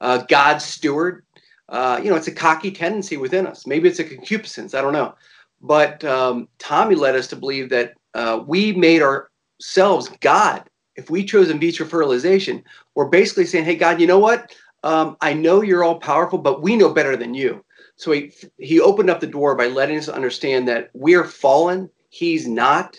uh, 0.00 0.18
God's 0.28 0.64
steward 0.64 1.24
uh, 1.68 2.00
you 2.02 2.10
know, 2.10 2.16
it's 2.16 2.28
a 2.28 2.32
cocky 2.32 2.70
tendency 2.70 3.16
within 3.16 3.46
us. 3.46 3.66
Maybe 3.66 3.88
it's 3.88 3.98
a 3.98 4.04
concupiscence. 4.04 4.74
I 4.74 4.80
don't 4.80 4.92
know. 4.92 5.14
But 5.60 6.04
um, 6.04 6.48
Tommy 6.58 6.94
led 6.94 7.16
us 7.16 7.26
to 7.28 7.36
believe 7.36 7.68
that 7.70 7.94
uh, 8.14 8.42
we 8.46 8.72
made 8.72 9.02
ourselves 9.02 10.08
God. 10.20 10.68
If 10.96 11.10
we 11.10 11.24
chose 11.24 11.50
in 11.50 11.60
vitro 11.60 11.86
fertilization, 11.86 12.64
we're 12.94 13.08
basically 13.08 13.44
saying, 13.44 13.64
hey, 13.64 13.76
God, 13.76 14.00
you 14.00 14.06
know 14.06 14.18
what? 14.18 14.54
Um, 14.82 15.16
I 15.20 15.32
know 15.34 15.62
you're 15.62 15.84
all 15.84 15.98
powerful, 15.98 16.38
but 16.38 16.62
we 16.62 16.76
know 16.76 16.92
better 16.92 17.16
than 17.16 17.34
you. 17.34 17.64
So 17.96 18.12
he, 18.12 18.32
he 18.58 18.80
opened 18.80 19.10
up 19.10 19.20
the 19.20 19.26
door 19.26 19.54
by 19.54 19.66
letting 19.66 19.98
us 19.98 20.08
understand 20.08 20.68
that 20.68 20.90
we're 20.94 21.24
fallen, 21.24 21.90
he's 22.10 22.46
not. 22.46 22.96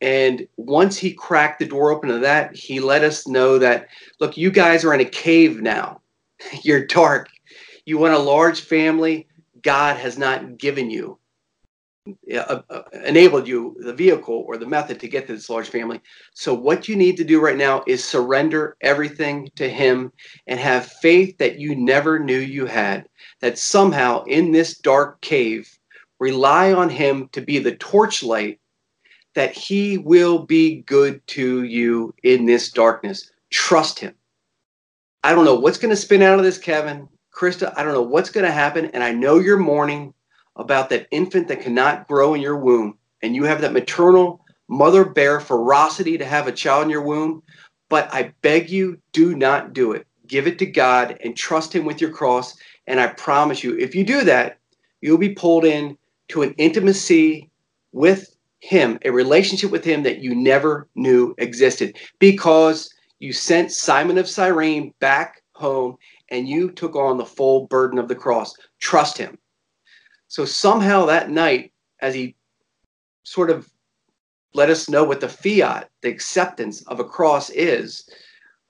And 0.00 0.46
once 0.56 0.96
he 0.96 1.12
cracked 1.12 1.58
the 1.58 1.66
door 1.66 1.90
open 1.90 2.08
to 2.08 2.18
that, 2.18 2.54
he 2.56 2.80
let 2.80 3.04
us 3.04 3.28
know 3.28 3.58
that, 3.58 3.88
look, 4.20 4.36
you 4.36 4.50
guys 4.50 4.84
are 4.84 4.94
in 4.94 5.00
a 5.00 5.04
cave 5.04 5.60
now. 5.60 6.00
You're 6.62 6.86
dark 6.86 7.28
You 7.86 7.98
want 7.98 8.14
a 8.14 8.18
large 8.18 8.60
family? 8.60 9.28
God 9.62 9.96
has 9.96 10.18
not 10.18 10.58
given 10.58 10.90
you, 10.90 11.18
uh, 12.34 12.60
uh, 12.68 12.82
enabled 13.06 13.48
you 13.48 13.76
the 13.80 13.92
vehicle 13.92 14.44
or 14.46 14.56
the 14.56 14.66
method 14.66 15.00
to 15.00 15.08
get 15.08 15.26
to 15.26 15.34
this 15.34 15.48
large 15.48 15.68
family. 15.68 16.00
So, 16.34 16.52
what 16.52 16.88
you 16.88 16.96
need 16.96 17.16
to 17.16 17.24
do 17.24 17.40
right 17.40 17.56
now 17.56 17.82
is 17.86 18.04
surrender 18.04 18.76
everything 18.82 19.48
to 19.56 19.68
Him 19.68 20.12
and 20.46 20.60
have 20.60 20.86
faith 20.86 21.38
that 21.38 21.58
you 21.58 21.74
never 21.74 22.18
knew 22.18 22.38
you 22.38 22.66
had. 22.66 23.08
That 23.40 23.58
somehow 23.58 24.24
in 24.24 24.52
this 24.52 24.78
dark 24.78 25.20
cave, 25.22 25.78
rely 26.18 26.72
on 26.72 26.90
Him 26.90 27.28
to 27.32 27.40
be 27.40 27.58
the 27.58 27.76
torchlight 27.76 28.60
that 29.34 29.52
He 29.52 29.98
will 29.98 30.40
be 30.40 30.82
good 30.82 31.26
to 31.28 31.64
you 31.64 32.14
in 32.22 32.44
this 32.44 32.70
darkness. 32.70 33.30
Trust 33.50 33.98
Him. 33.98 34.14
I 35.22 35.34
don't 35.34 35.46
know 35.46 35.54
what's 35.54 35.78
going 35.78 35.94
to 35.94 35.96
spin 35.96 36.20
out 36.20 36.38
of 36.38 36.44
this, 36.44 36.58
Kevin. 36.58 37.08
Krista, 37.34 37.72
I 37.76 37.82
don't 37.82 37.92
know 37.92 38.02
what's 38.02 38.30
going 38.30 38.46
to 38.46 38.52
happen. 38.52 38.86
And 38.86 39.02
I 39.02 39.12
know 39.12 39.38
you're 39.38 39.58
mourning 39.58 40.14
about 40.56 40.88
that 40.90 41.08
infant 41.10 41.48
that 41.48 41.60
cannot 41.60 42.06
grow 42.06 42.34
in 42.34 42.40
your 42.40 42.56
womb. 42.56 42.96
And 43.22 43.34
you 43.34 43.44
have 43.44 43.60
that 43.60 43.72
maternal 43.72 44.44
mother 44.68 45.04
bear 45.04 45.40
ferocity 45.40 46.16
to 46.18 46.24
have 46.24 46.46
a 46.46 46.52
child 46.52 46.84
in 46.84 46.90
your 46.90 47.02
womb. 47.02 47.42
But 47.88 48.12
I 48.12 48.32
beg 48.42 48.70
you, 48.70 48.98
do 49.12 49.34
not 49.36 49.72
do 49.72 49.92
it. 49.92 50.06
Give 50.26 50.46
it 50.46 50.58
to 50.60 50.66
God 50.66 51.18
and 51.22 51.36
trust 51.36 51.74
Him 51.74 51.84
with 51.84 52.00
your 52.00 52.10
cross. 52.10 52.56
And 52.86 53.00
I 53.00 53.08
promise 53.08 53.62
you, 53.64 53.76
if 53.78 53.94
you 53.94 54.04
do 54.04 54.24
that, 54.24 54.58
you'll 55.00 55.18
be 55.18 55.34
pulled 55.34 55.64
in 55.64 55.98
to 56.28 56.42
an 56.42 56.54
intimacy 56.56 57.50
with 57.92 58.36
Him, 58.60 58.98
a 59.04 59.10
relationship 59.10 59.70
with 59.70 59.84
Him 59.84 60.02
that 60.04 60.20
you 60.20 60.34
never 60.34 60.88
knew 60.94 61.34
existed 61.38 61.96
because 62.18 62.92
you 63.18 63.32
sent 63.32 63.72
Simon 63.72 64.18
of 64.18 64.28
Cyrene 64.28 64.94
back 65.00 65.42
home 65.52 65.96
and 66.30 66.48
you 66.48 66.70
took 66.70 66.96
on 66.96 67.18
the 67.18 67.24
full 67.24 67.66
burden 67.66 67.98
of 67.98 68.08
the 68.08 68.14
cross. 68.14 68.54
Trust 68.80 69.18
him. 69.18 69.38
So 70.28 70.44
somehow 70.44 71.06
that 71.06 71.30
night, 71.30 71.72
as 72.00 72.14
he 72.14 72.34
sort 73.22 73.50
of 73.50 73.70
let 74.52 74.70
us 74.70 74.88
know 74.88 75.04
what 75.04 75.20
the 75.20 75.28
fiat, 75.28 75.90
the 76.02 76.08
acceptance 76.08 76.82
of 76.86 77.00
a 77.00 77.04
cross 77.04 77.50
is, 77.50 78.08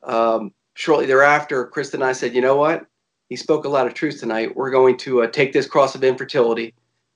um, 0.02 0.52
shortly 0.74 1.06
thereafter, 1.06 1.66
Chris 1.66 1.94
and 1.94 2.04
I 2.04 2.12
said, 2.12 2.34
you 2.34 2.40
know 2.40 2.56
what? 2.56 2.86
He 3.28 3.36
spoke 3.36 3.64
a 3.64 3.68
lot 3.68 3.86
of 3.86 3.94
truth 3.94 4.20
tonight. 4.20 4.54
We're 4.54 4.70
going 4.70 4.96
to 4.98 5.22
uh, 5.22 5.26
take 5.28 5.52
this 5.52 5.66
cross 5.66 5.94
of 5.94 6.04
infertility 6.04 6.74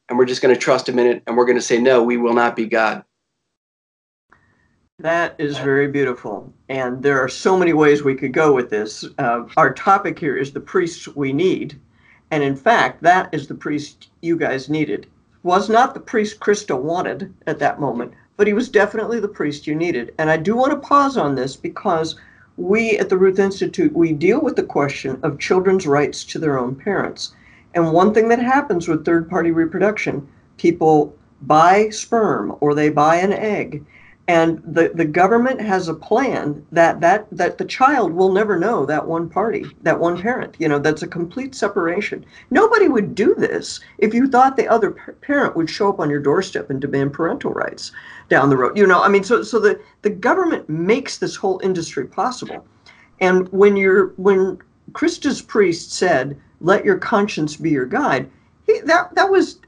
and 0.09 0.19
we're 0.19 0.25
just 0.25 0.43
going 0.43 0.55
to 0.55 0.61
trust 0.61 0.89
him 0.89 0.99
in 0.99 1.07
it 1.07 1.23
and 1.27 1.37
we're 1.37 1.45
going 1.45 1.59
to 1.59 1.63
say, 1.63 1.79
no, 1.79 2.03
we 2.03 2.17
will 2.17 2.35
not 2.35 2.57
be 2.57 2.67
God. 2.67 3.05
That 5.01 5.37
is 5.39 5.57
very 5.59 5.87
beautiful. 5.87 6.53
And 6.69 7.01
there 7.05 7.21
are 7.21 7.29
so 7.29 7.57
many 7.57 7.73
ways 7.73 8.03
we 8.03 8.17
could 8.17 8.33
go 8.33 8.53
with 8.53 8.69
this. 8.69 9.05
Uh, 9.17 9.45
our 9.57 9.73
topic 9.73 10.19
here 10.19 10.37
is 10.37 10.51
the 10.51 10.59
priests 10.59 11.07
we 11.07 11.33
need. 11.33 11.79
And 12.33 12.43
in 12.43 12.57
fact, 12.57 13.01
that 13.05 13.33
is 13.33 13.47
the 13.47 13.55
priest 13.55 14.09
you 14.23 14.37
guys 14.37 14.69
needed. 14.69 15.07
Was 15.45 15.69
not 15.69 15.95
the 15.95 16.01
priest 16.01 16.41
Krista 16.41 16.77
wanted 16.77 17.33
at 17.47 17.61
that 17.61 17.79
moment, 17.79 18.13
but 18.37 18.49
he 18.49 18.53
was 18.53 18.69
definitely 18.69 19.21
the 19.21 19.29
priest 19.29 19.69
you 19.69 19.77
needed. 19.77 20.13
And 20.19 20.31
I 20.31 20.37
do 20.37 20.57
want 20.57 20.73
to 20.73 20.89
pause 20.89 21.17
on 21.17 21.37
this 21.37 21.55
because 21.55 22.17
we 22.57 22.99
at 22.99 23.09
the 23.09 23.19
Ruth 23.19 23.39
Institute, 23.39 23.93
we 23.95 24.13
deal 24.13 24.41
with 24.41 24.57
the 24.57 24.65
question 24.65 25.21
of 25.23 25.39
children's 25.39 25.87
rights 25.87 26.25
to 26.25 26.41
their 26.41 26.59
own 26.59 26.75
parents. 26.75 27.37
And 27.73 27.93
one 27.93 28.13
thing 28.13 28.27
that 28.31 28.41
happens 28.41 28.89
with 28.89 29.05
third 29.05 29.31
party 29.31 29.53
reproduction, 29.53 30.27
people 30.57 31.15
buy 31.43 31.89
sperm 31.91 32.57
or 32.59 32.75
they 32.75 32.89
buy 32.89 33.15
an 33.15 33.33
egg 33.33 33.85
and 34.29 34.63
the, 34.63 34.91
the 34.95 35.07
government 35.07 35.59
has 35.59 35.89
a 35.89 35.95
plan 35.95 36.65
that, 36.71 37.01
that 37.01 37.27
that 37.33 37.57
the 37.57 37.65
child 37.65 38.13
will 38.13 38.31
never 38.31 38.59
know 38.59 38.85
that 38.85 39.07
one 39.07 39.29
party 39.29 39.65
that 39.83 39.99
one 39.99 40.21
parent 40.21 40.55
you 40.59 40.69
know 40.69 40.79
that's 40.79 41.03
a 41.03 41.09
complete 41.09 41.55
separation. 41.55 42.25
Nobody 42.51 42.89
would 42.89 43.15
do 43.15 43.35
this 43.35 43.81
if 43.97 44.13
you 44.13 44.29
thought 44.29 44.57
the 44.57 44.69
other 44.69 44.91
parent 45.23 45.57
would 45.57 45.71
show 45.71 45.89
up 45.89 45.99
on 45.99 46.11
your 46.11 46.21
doorstep 46.21 46.69
and 46.69 46.79
demand 46.81 47.15
parental 47.15 47.53
rights 47.53 47.91
down 48.29 48.51
the 48.51 48.57
road 48.57 48.77
you 48.77 48.87
know? 48.87 49.03
I 49.03 49.09
mean 49.09 49.25
so 49.25 49.43
so 49.43 49.59
the, 49.59 49.81
the 50.03 50.11
government 50.11 50.69
makes 50.69 51.19
this 51.19 51.35
whole 51.35 51.59
industry 51.65 52.07
possible. 52.07 52.67
And 53.21 53.49
when 53.49 53.77
you're 53.77 54.09
when 54.19 54.59
krista's 54.93 55.41
priest 55.41 55.93
said 55.93 56.39
let 56.61 56.85
your 56.85 56.99
conscience 56.99 57.57
be 57.57 57.71
your 57.71 57.87
guide 57.87 58.31
he, 58.67 58.81
that 58.81 59.15
that 59.15 59.31
was 59.31 59.59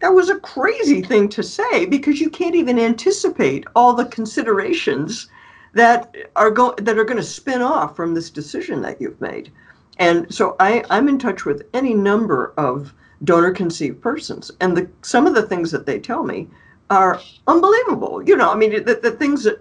that 0.00 0.14
was 0.14 0.30
a 0.30 0.40
crazy 0.40 1.02
thing 1.02 1.28
to 1.28 1.42
say 1.42 1.84
because 1.86 2.20
you 2.20 2.30
can't 2.30 2.54
even 2.54 2.78
anticipate 2.78 3.66
all 3.76 3.92
the 3.92 4.06
considerations 4.06 5.28
that 5.74 6.14
are 6.36 6.50
going 6.50 6.76
that 6.84 6.98
are 6.98 7.04
going 7.04 7.16
to 7.16 7.22
spin 7.22 7.62
off 7.62 7.94
from 7.94 8.14
this 8.14 8.30
decision 8.30 8.82
that 8.82 9.00
you've 9.00 9.20
made. 9.20 9.52
And 9.98 10.32
so 10.34 10.56
I, 10.58 10.82
I'm 10.90 11.08
in 11.08 11.18
touch 11.18 11.44
with 11.44 11.68
any 11.74 11.94
number 11.94 12.54
of 12.56 12.94
donor 13.22 13.52
conceived 13.52 14.00
persons, 14.00 14.50
and 14.60 14.76
the 14.76 14.88
some 15.02 15.26
of 15.26 15.34
the 15.34 15.42
things 15.42 15.70
that 15.70 15.86
they 15.86 16.00
tell 16.00 16.24
me 16.24 16.48
are 16.88 17.20
unbelievable. 17.46 18.22
You 18.26 18.36
know, 18.36 18.50
I 18.50 18.56
mean, 18.56 18.84
the, 18.84 18.98
the 19.00 19.12
things 19.12 19.44
that 19.44 19.60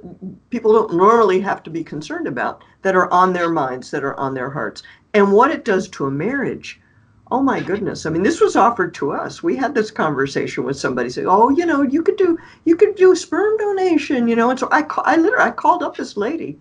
people 0.50 0.74
don't 0.74 0.96
normally 0.96 1.40
have 1.42 1.62
to 1.64 1.70
be 1.70 1.84
concerned 1.84 2.26
about 2.26 2.64
that 2.82 2.96
are 2.96 3.12
on 3.12 3.34
their 3.34 3.50
minds, 3.50 3.92
that 3.92 4.04
are 4.04 4.20
on 4.20 4.34
their 4.34 4.50
hearts, 4.50 4.82
and 5.14 5.32
what 5.32 5.52
it 5.52 5.66
does 5.66 5.88
to 5.90 6.06
a 6.06 6.12
marriage 6.12 6.79
oh 7.32 7.42
my 7.42 7.60
goodness. 7.60 8.06
I 8.06 8.10
mean 8.10 8.24
this 8.24 8.42
was 8.42 8.56
offered 8.56 8.94
to 8.96 9.12
us. 9.12 9.44
We 9.44 9.56
had 9.56 9.76
this 9.76 9.92
conversation 9.92 10.64
with 10.64 10.78
somebody 10.78 11.10
saying 11.10 11.28
oh 11.28 11.50
you 11.50 11.66
know 11.66 11.82
you 11.82 12.04
could 12.04 12.18
do 12.18 12.38
you 12.66 12.76
could 12.76 12.96
do 12.96 13.16
sperm 13.16 13.58
donation 13.58 14.28
you 14.28 14.36
know 14.36 14.50
and 14.50 14.60
so 14.60 14.68
i 14.72 14.86
i 15.06 15.16
literally 15.16 15.46
i 15.46 15.52
called 15.52 15.84
up 15.84 15.96
this 15.98 16.18
lady 16.18 16.60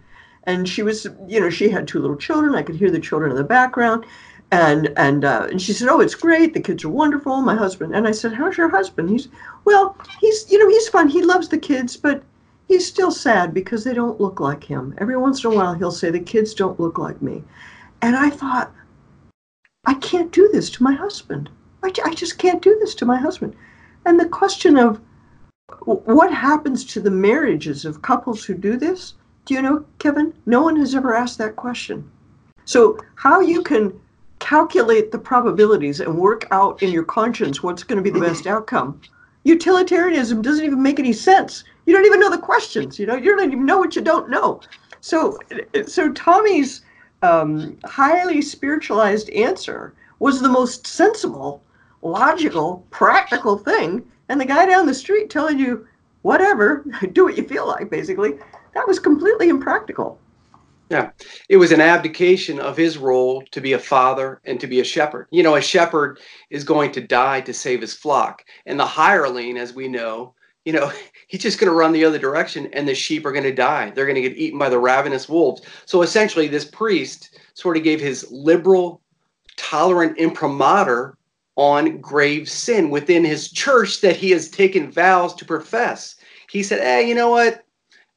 and 0.49 0.67
she 0.67 0.83
was 0.83 1.07
you 1.27 1.39
know 1.39 1.51
she 1.51 1.69
had 1.69 1.87
two 1.87 2.01
little 2.01 2.17
children. 2.17 2.55
I 2.55 2.63
could 2.63 2.77
hear 2.77 2.91
the 2.91 2.99
children 2.99 3.31
in 3.31 3.37
the 3.37 3.45
background. 3.45 4.05
And 4.51 4.91
and 4.97 5.27
uh, 5.27 5.47
and 5.51 5.61
she 5.61 5.75
said 5.75 5.89
oh 5.89 6.01
it's 6.01 6.15
great. 6.15 6.55
The 6.55 6.61
kids 6.61 6.85
are 6.85 6.89
wonderful. 6.89 7.43
My 7.43 7.55
husband 7.55 7.95
and 7.95 8.09
i 8.09 8.13
said 8.13 8.33
how's 8.33 8.57
your 8.57 8.71
husband? 8.71 9.11
He's 9.11 9.29
well 9.67 9.95
he's 10.21 10.51
you 10.51 10.59
know 10.59 10.69
he's 10.71 10.89
fun 10.89 11.09
he 11.09 11.23
loves 11.23 11.49
the 11.49 11.59
kids 11.59 11.99
but 11.99 12.23
he's 12.67 12.87
still 12.87 13.11
sad 13.11 13.53
because 13.53 13.85
they 13.85 13.93
don't 13.93 14.21
look 14.21 14.41
like 14.41 14.65
him. 14.65 14.95
Every 14.99 15.19
once 15.19 15.45
in 15.45 15.53
a 15.53 15.55
while 15.55 15.75
he'll 15.75 15.91
say 15.93 16.11
the 16.11 16.21
kids 16.21 16.55
don't 16.55 16.81
look 16.81 16.97
like 16.97 17.21
me. 17.21 17.45
And 18.01 18.17
i 18.17 18.31
thought 18.31 18.73
I 19.87 19.95
can't 19.95 20.33
do 20.33 20.49
this 20.53 20.71
to 20.71 20.83
my 20.83 20.93
husband. 20.93 21.49
I, 21.83 21.93
I 22.05 22.15
just 22.15 22.39
can't 22.39 22.63
do 22.63 22.77
this 22.81 22.95
to 22.97 23.07
my 23.07 23.17
husband. 23.17 23.55
And 24.05 24.19
the 24.19 24.29
question 24.29 24.77
of 24.77 25.01
what 25.85 26.33
happens 26.33 26.85
to 26.87 27.01
the 27.01 27.11
marriages 27.11 27.85
of 27.85 28.03
couples 28.03 28.45
who 28.45 28.55
do 28.55 28.77
this, 28.77 29.15
do 29.45 29.55
you 29.55 29.63
know, 29.63 29.85
Kevin? 29.99 30.35
No 30.47 30.63
one 30.63 30.77
has 30.77 30.95
ever 30.95 31.15
asked 31.15 31.39
that 31.39 31.57
question. 31.57 32.11
So, 32.65 32.99
how 33.15 33.41
you 33.41 33.63
can 33.63 33.99
calculate 34.39 35.11
the 35.11 35.19
probabilities 35.19 36.01
and 36.01 36.17
work 36.17 36.47
out 36.51 36.83
in 36.83 36.91
your 36.91 37.05
conscience 37.05 37.63
what's 37.63 37.83
going 37.83 37.97
to 37.97 38.03
be 38.03 38.11
the 38.11 38.25
best 38.25 38.47
outcome. 38.55 39.01
Utilitarianism 39.45 40.43
doesn't 40.43 40.65
even 40.65 40.83
make 40.83 40.99
any 40.99 41.13
sense. 41.13 41.65
You 41.87 41.95
don't 41.95 42.05
even 42.05 42.21
know 42.21 42.31
the 42.31 42.39
questions. 42.39 42.99
You 42.99 43.07
know, 43.07 43.17
you 43.17 43.35
don't 43.35 43.47
even 43.47 43.65
know 43.65 43.79
what 43.79 43.97
you 43.97 44.03
don't 44.03 44.29
know. 44.29 44.61
So, 45.01 45.39
so 45.87 46.13
Tommy's 46.13 46.83
um, 47.23 47.79
highly 47.85 48.43
spiritualized 48.43 49.31
answer 49.31 49.95
was 50.19 50.41
the 50.41 50.49
most 50.49 50.87
sensible, 50.87 51.63
logical, 52.03 52.87
practical 52.91 53.57
thing. 53.57 54.05
And 54.29 54.41
the 54.41 54.45
guy 54.45 54.67
down 54.67 54.87
the 54.87 54.95
street 54.95 55.31
telling 55.31 55.59
you, 55.59 55.87
whatever, 56.23 56.85
do 57.13 57.25
what 57.25 57.37
you 57.37 57.45
feel 57.45 57.67
like, 57.67 57.91
basically, 57.91 58.35
that 58.75 58.87
was 58.87 58.99
completely 58.99 59.49
impractical. 59.49 60.19
Yeah, 60.91 61.11
it 61.51 61.59
was 61.59 61.71
an 61.71 61.83
abdication 61.83 62.59
of 62.59 62.77
his 62.77 62.97
role 62.97 63.43
to 63.51 63.61
be 63.61 63.75
a 63.75 63.79
father 63.79 64.41
and 64.45 64.59
to 64.61 64.67
be 64.67 64.81
a 64.81 64.85
shepherd. 64.85 65.27
You 65.31 65.43
know, 65.43 65.57
a 65.57 65.61
shepherd 65.61 66.19
is 66.49 66.65
going 66.65 66.93
to 66.93 67.03
die 67.03 67.43
to 67.43 67.53
save 67.53 67.83
his 67.83 67.93
flock. 67.93 68.43
And 68.65 68.81
the 68.81 68.87
hireling, 68.87 69.59
as 69.59 69.75
we 69.75 69.87
know, 69.87 70.35
you 70.69 70.75
know, 70.75 70.93
he's 71.29 71.41
just 71.41 71.59
going 71.59 71.71
to 71.71 71.77
run 71.77 71.93
the 71.93 72.05
other 72.05 72.19
direction 72.19 72.69
and 72.75 72.87
the 72.87 72.95
sheep 72.95 73.25
are 73.25 73.33
going 73.33 73.45
to 73.45 73.55
die. 73.55 73.91
They're 73.91 74.05
going 74.05 74.23
to 74.23 74.29
get 74.29 74.37
eaten 74.37 74.59
by 74.59 74.69
the 74.69 74.79
ravenous 74.79 75.29
wolves. 75.29 75.63
So 75.87 76.03
essentially, 76.03 76.47
this 76.47 76.67
priest 76.67 77.39
sort 77.55 77.79
of 77.79 77.83
gave 77.83 78.01
his 78.01 78.31
liberal, 78.31 79.01
tolerant 79.57 80.19
imprimatur 80.19 81.17
on 81.57 82.01
grave 82.01 82.49
sin 82.49 82.91
within 82.91 83.25
his 83.25 83.51
church 83.51 84.03
that 84.03 84.17
he 84.17 84.31
has 84.31 84.49
taken 84.49 84.93
vows 84.93 85.35
to 85.37 85.45
profess. 85.47 86.17
He 86.51 86.63
said, 86.63 86.81
Hey, 86.81 87.09
you 87.09 87.15
know 87.15 87.31
what? 87.31 87.65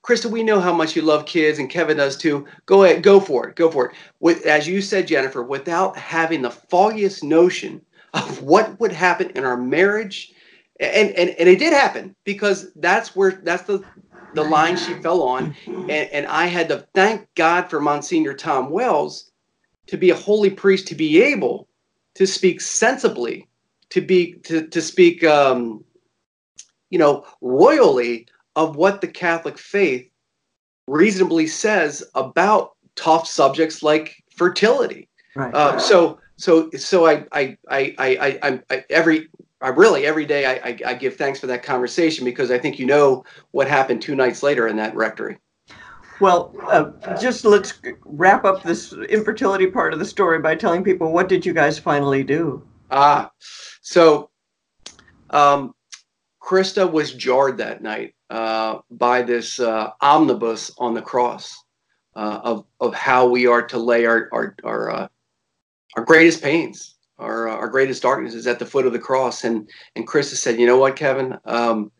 Krista, 0.03 0.29
we 0.29 0.43
know 0.43 0.59
how 0.59 0.73
much 0.73 0.95
you 0.95 1.03
love 1.03 1.25
kids, 1.25 1.57
and 1.59 1.69
Kevin 1.69 1.97
does 1.97 2.17
too. 2.17 2.45
Go 2.65 2.83
ahead, 2.83 3.03
go 3.03 3.19
for 3.19 3.47
it, 3.47 3.55
go 3.55 3.69
for 3.69 3.85
it. 3.87 3.95
With, 4.19 4.45
as 4.45 4.67
you 4.67 4.81
said, 4.81 5.07
Jennifer, 5.07 5.43
without 5.43 5.95
having 5.95 6.41
the 6.41 6.49
foggiest 6.49 7.23
notion 7.23 7.81
of 8.13 8.41
what 8.41 8.79
would 8.79 8.91
happen 8.91 9.29
in 9.35 9.45
our 9.45 9.57
marriage 9.57 10.33
and 10.81 11.11
and 11.11 11.29
and 11.29 11.47
it 11.47 11.59
did 11.59 11.73
happen 11.73 12.15
because 12.23 12.73
that's 12.75 13.15
where 13.15 13.31
that's 13.43 13.63
the 13.63 13.83
the 14.33 14.43
line 14.43 14.75
she 14.75 14.93
fell 14.95 15.21
on 15.21 15.55
and, 15.67 15.89
and 15.89 16.25
i 16.27 16.47
had 16.47 16.67
to 16.67 16.85
thank 16.93 17.27
god 17.35 17.69
for 17.69 17.79
monsignor 17.79 18.33
tom 18.33 18.69
wells 18.69 19.31
to 19.85 19.97
be 19.97 20.09
a 20.09 20.15
holy 20.15 20.49
priest 20.49 20.87
to 20.87 20.95
be 20.95 21.21
able 21.21 21.67
to 22.15 22.25
speak 22.25 22.59
sensibly 22.59 23.47
to 23.89 24.01
be 24.01 24.33
to, 24.43 24.67
to 24.67 24.81
speak 24.81 25.23
um, 25.23 25.83
you 26.89 26.97
know 26.97 27.25
royally 27.41 28.27
of 28.55 28.75
what 28.75 29.01
the 29.01 29.07
catholic 29.07 29.59
faith 29.59 30.09
reasonably 30.87 31.45
says 31.45 32.03
about 32.15 32.71
tough 32.95 33.27
subjects 33.27 33.83
like 33.83 34.15
fertility 34.35 35.07
right. 35.35 35.53
Uh, 35.53 35.77
so 35.77 36.19
so 36.37 36.71
so 36.71 37.05
I 37.05 37.25
I 37.31 37.57
I 37.69 37.95
I, 37.99 38.39
I, 38.41 38.59
I 38.71 38.85
every 38.89 39.27
I 39.61 39.69
really 39.69 40.05
every 40.05 40.25
day 40.25 40.45
I, 40.45 40.69
I, 40.69 40.79
I 40.87 40.93
give 40.93 41.15
thanks 41.15 41.39
for 41.39 41.47
that 41.47 41.63
conversation 41.63 42.25
because 42.25 42.51
I 42.51 42.57
think 42.57 42.79
you 42.79 42.85
know 42.85 43.23
what 43.51 43.67
happened 43.67 44.01
two 44.01 44.15
nights 44.15 44.43
later 44.43 44.67
in 44.67 44.75
that 44.77 44.95
rectory. 44.95 45.37
Well, 46.19 46.53
uh, 46.67 47.15
just 47.19 47.45
let's 47.45 47.79
wrap 48.05 48.45
up 48.45 48.61
this 48.61 48.93
infertility 49.09 49.67
part 49.67 49.93
of 49.93 49.99
the 49.99 50.05
story 50.05 50.39
by 50.39 50.55
telling 50.55 50.83
people 50.83 51.11
what 51.11 51.27
did 51.27 51.45
you 51.45 51.53
guys 51.53 51.79
finally 51.79 52.23
do? 52.23 52.61
Ah, 52.91 53.31
so 53.81 54.29
um, 55.31 55.73
Krista 56.41 56.89
was 56.89 57.13
jarred 57.13 57.57
that 57.57 57.81
night 57.81 58.13
uh, 58.29 58.79
by 58.91 59.21
this 59.21 59.59
uh, 59.59 59.91
omnibus 60.01 60.71
on 60.77 60.93
the 60.93 61.01
cross 61.01 61.55
uh, 62.15 62.39
of 62.43 62.65
of 62.79 62.93
how 62.93 63.27
we 63.27 63.47
are 63.47 63.61
to 63.67 63.77
lay 63.77 64.05
our 64.05 64.29
our 64.31 64.55
our, 64.63 64.91
uh, 64.91 65.07
our 65.95 66.03
greatest 66.03 66.41
pains, 66.41 66.95
our 67.21 67.47
uh, 67.47 67.55
our 67.55 67.67
greatest 67.67 68.01
darkness 68.01 68.33
is 68.33 68.47
at 68.47 68.59
the 68.59 68.65
foot 68.65 68.85
of 68.85 68.93
the 68.93 68.99
cross. 68.99 69.43
And 69.43 69.69
and 69.95 70.07
Chris 70.07 70.31
has 70.31 70.41
said, 70.41 70.59
you 70.59 70.65
know 70.65 70.77
what, 70.77 70.95
Kevin, 70.95 71.37
um, 71.45 71.91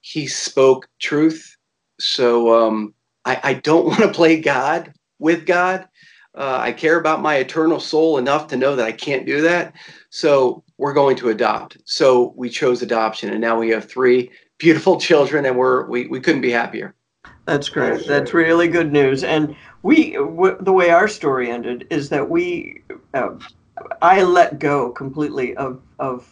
he 0.00 0.26
spoke 0.26 0.88
truth. 0.98 1.56
So 1.98 2.54
um, 2.54 2.94
I, 3.24 3.40
I 3.42 3.54
don't 3.54 3.86
want 3.88 4.00
to 4.00 4.12
play 4.12 4.40
God 4.40 4.92
with 5.18 5.46
God. 5.46 5.88
Uh, 6.36 6.58
I 6.60 6.72
care 6.72 6.98
about 7.00 7.22
my 7.22 7.36
eternal 7.36 7.80
soul 7.80 8.18
enough 8.18 8.46
to 8.48 8.56
know 8.56 8.76
that 8.76 8.86
I 8.86 8.92
can't 8.92 9.26
do 9.26 9.40
that. 9.40 9.74
So 10.10 10.62
we're 10.76 10.92
going 10.92 11.16
to 11.16 11.30
adopt. 11.30 11.78
So 11.84 12.32
we 12.36 12.48
chose 12.48 12.80
adoption, 12.82 13.30
and 13.30 13.40
now 13.40 13.58
we 13.58 13.70
have 13.70 13.86
three 13.86 14.30
beautiful 14.58 15.00
children, 15.00 15.46
and 15.46 15.56
we're 15.56 15.86
we, 15.86 16.06
we 16.06 16.20
couldn't 16.20 16.42
be 16.42 16.52
happier. 16.52 16.94
That's 17.46 17.70
great. 17.70 18.06
That's 18.06 18.34
really 18.34 18.68
good 18.68 18.92
news. 18.92 19.24
And 19.24 19.56
we, 19.82 20.12
w- 20.12 20.56
the 20.60 20.72
way 20.72 20.90
our 20.90 21.08
story 21.08 21.50
ended 21.50 21.86
is 21.88 22.10
that 22.10 22.28
we, 22.28 22.82
uh, 23.14 23.30
I 24.02 24.22
let 24.22 24.58
go 24.58 24.90
completely 24.90 25.56
of 25.56 25.80
of 25.98 26.26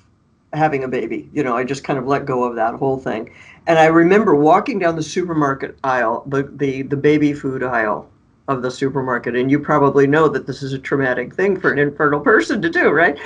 having 0.53 0.85
a 0.85 0.89
baby. 0.89 1.29
You 1.33 1.43
know, 1.43 1.57
I 1.57 1.65
just 1.65 1.85
kind 1.85 1.99
of 1.99 2.07
let 2.07 2.27
go 2.27 2.45
of 2.45 2.55
that 2.57 2.75
whole 2.75 2.99
thing. 2.99 3.31
And 3.67 3.79
I 3.79 3.87
remember 3.87 4.35
walking 4.35 4.79
down 4.79 4.97
the 4.97 5.03
supermarket 5.03 5.79
aisle, 5.85 6.25
the 6.27 6.45
the 6.45 6.83
the 6.83 6.97
baby 6.97 7.33
food 7.33 7.63
aisle 7.63 8.09
of 8.49 8.63
the 8.63 8.71
supermarket, 8.71 9.35
and 9.35 9.51
you 9.51 9.59
probably 9.59 10.07
know 10.07 10.29
that 10.29 10.47
this 10.47 10.63
is 10.63 10.73
a 10.73 10.79
traumatic 10.79 11.35
thing 11.35 11.59
for 11.59 11.73
an 11.73 11.79
infertile 11.79 12.21
person 12.21 12.63
to 12.63 12.71
do, 12.71 12.91
right? 12.91 13.19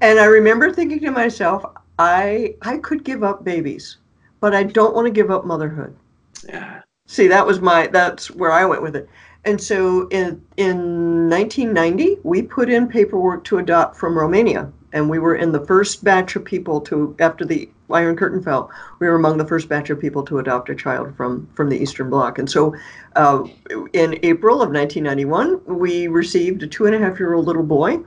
And 0.00 0.18
I 0.18 0.24
remember 0.24 0.72
thinking 0.72 1.00
to 1.00 1.10
myself, 1.10 1.64
I 1.98 2.56
I 2.62 2.78
could 2.78 3.04
give 3.04 3.22
up 3.22 3.44
babies, 3.44 3.98
but 4.40 4.54
I 4.54 4.64
don't 4.64 4.94
want 4.94 5.06
to 5.06 5.12
give 5.12 5.30
up 5.30 5.44
motherhood. 5.44 5.96
Yeah. 6.48 6.82
See, 7.06 7.28
that 7.28 7.46
was 7.46 7.60
my 7.60 7.86
that's 7.86 8.30
where 8.30 8.52
I 8.52 8.64
went 8.64 8.82
with 8.82 8.96
it. 8.96 9.08
And 9.44 9.60
so 9.60 10.08
in 10.08 10.42
in 10.56 11.28
1990, 11.28 12.18
we 12.22 12.42
put 12.42 12.70
in 12.70 12.88
paperwork 12.88 13.44
to 13.44 13.58
adopt 13.58 13.96
from 13.96 14.16
Romania, 14.16 14.70
and 14.92 15.10
we 15.10 15.18
were 15.18 15.34
in 15.34 15.52
the 15.52 15.64
first 15.66 16.02
batch 16.02 16.34
of 16.36 16.44
people 16.44 16.80
to 16.82 17.14
after 17.18 17.44
the 17.44 17.68
Iron 17.90 18.16
Curtain 18.16 18.42
fell. 18.42 18.70
We 19.00 19.06
were 19.06 19.16
among 19.16 19.36
the 19.36 19.46
first 19.46 19.68
batch 19.68 19.90
of 19.90 20.00
people 20.00 20.22
to 20.24 20.38
adopt 20.38 20.70
a 20.70 20.74
child 20.74 21.14
from 21.16 21.46
from 21.54 21.68
the 21.68 21.76
Eastern 21.76 22.08
Bloc. 22.08 22.38
And 22.38 22.48
so, 22.48 22.74
uh, 23.16 23.44
in 23.92 24.18
April 24.22 24.62
of 24.62 24.70
1991, 24.70 25.60
we 25.66 26.08
received 26.08 26.62
a 26.62 26.66
two 26.66 26.86
and 26.86 26.94
a 26.94 26.98
half 26.98 27.18
year 27.18 27.34
old 27.34 27.46
little 27.46 27.62
boy, 27.62 27.98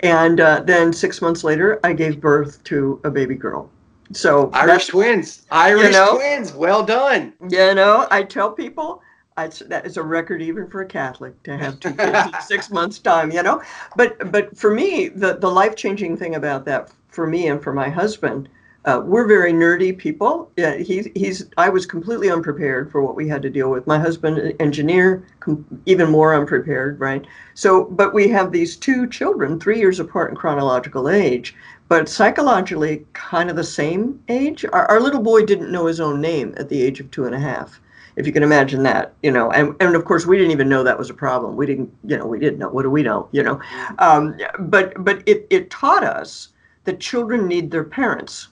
and 0.00 0.40
uh, 0.40 0.60
then 0.60 0.92
six 0.92 1.22
months 1.22 1.44
later, 1.44 1.80
I 1.82 1.94
gave 1.94 2.20
birth 2.20 2.62
to 2.64 3.00
a 3.04 3.10
baby 3.10 3.36
girl. 3.36 3.70
So 4.12 4.50
Irish 4.52 4.88
twins, 4.88 5.46
Irish 5.50 5.86
you 5.86 5.92
know, 5.92 6.16
twins, 6.16 6.52
well 6.52 6.84
done. 6.84 7.32
You 7.48 7.74
know, 7.74 8.06
I 8.10 8.22
tell 8.22 8.52
people 8.52 9.00
I, 9.36 9.48
that 9.66 9.84
is 9.84 9.96
a 9.96 10.02
record 10.02 10.42
even 10.42 10.68
for 10.68 10.82
a 10.82 10.86
Catholic 10.86 11.42
to 11.42 11.56
have 11.56 11.80
two 11.80 11.92
kids 11.92 12.34
in 12.34 12.40
six 12.46 12.70
months' 12.70 12.98
time. 12.98 13.32
You 13.32 13.42
know, 13.42 13.62
but 13.96 14.30
but 14.30 14.56
for 14.56 14.72
me, 14.72 15.08
the 15.08 15.36
the 15.36 15.50
life 15.50 15.74
changing 15.74 16.16
thing 16.16 16.36
about 16.36 16.64
that 16.66 16.90
for 17.08 17.26
me 17.26 17.48
and 17.48 17.62
for 17.62 17.72
my 17.72 17.88
husband, 17.88 18.48
uh, 18.84 19.00
we're 19.02 19.26
very 19.26 19.52
nerdy 19.52 19.96
people. 19.96 20.50
Yeah, 20.56 20.76
he, 20.76 21.10
he's. 21.14 21.48
I 21.56 21.70
was 21.70 21.86
completely 21.86 22.30
unprepared 22.30 22.92
for 22.92 23.02
what 23.02 23.16
we 23.16 23.26
had 23.26 23.40
to 23.42 23.50
deal 23.50 23.70
with. 23.70 23.86
My 23.86 23.98
husband, 23.98 24.54
engineer, 24.60 25.24
com- 25.40 25.64
even 25.86 26.10
more 26.10 26.34
unprepared, 26.34 27.00
right? 27.00 27.26
So, 27.54 27.84
but 27.84 28.12
we 28.12 28.28
have 28.28 28.52
these 28.52 28.76
two 28.76 29.08
children, 29.08 29.58
three 29.58 29.78
years 29.78 30.00
apart 30.00 30.30
in 30.30 30.36
chronological 30.36 31.08
age, 31.08 31.54
but 31.88 32.10
psychologically 32.10 33.06
kind 33.14 33.48
of 33.48 33.56
the 33.56 33.64
same 33.64 34.22
age. 34.28 34.66
Our, 34.66 34.86
our, 34.86 35.00
little 35.00 35.22
boy 35.22 35.46
didn't 35.46 35.72
know 35.72 35.86
his 35.86 36.00
own 36.00 36.20
name 36.20 36.54
at 36.58 36.68
the 36.68 36.82
age 36.82 37.00
of 37.00 37.10
two 37.10 37.24
and 37.24 37.34
a 37.34 37.40
half, 37.40 37.80
if 38.16 38.26
you 38.26 38.32
can 38.32 38.42
imagine 38.42 38.82
that, 38.84 39.14
you 39.22 39.30
know. 39.30 39.50
And, 39.50 39.74
and 39.80 39.94
of 39.94 40.04
course, 40.04 40.26
we 40.26 40.36
didn't 40.36 40.52
even 40.52 40.68
know 40.68 40.82
that 40.82 40.98
was 40.98 41.10
a 41.10 41.14
problem. 41.14 41.56
We 41.56 41.66
didn't, 41.66 41.92
you 42.04 42.16
know, 42.16 42.26
we 42.26 42.38
didn't 42.38 42.58
know. 42.58 42.68
What 42.68 42.82
do 42.82 42.90
we 42.90 43.02
know, 43.02 43.28
you 43.32 43.42
know? 43.42 43.60
Um, 43.98 44.36
but 44.58 44.92
but 45.04 45.22
it, 45.26 45.46
it 45.50 45.70
taught 45.70 46.04
us 46.04 46.48
that 46.84 47.00
children 47.00 47.46
need 47.46 47.70
their 47.70 47.84
parents. 47.84 48.48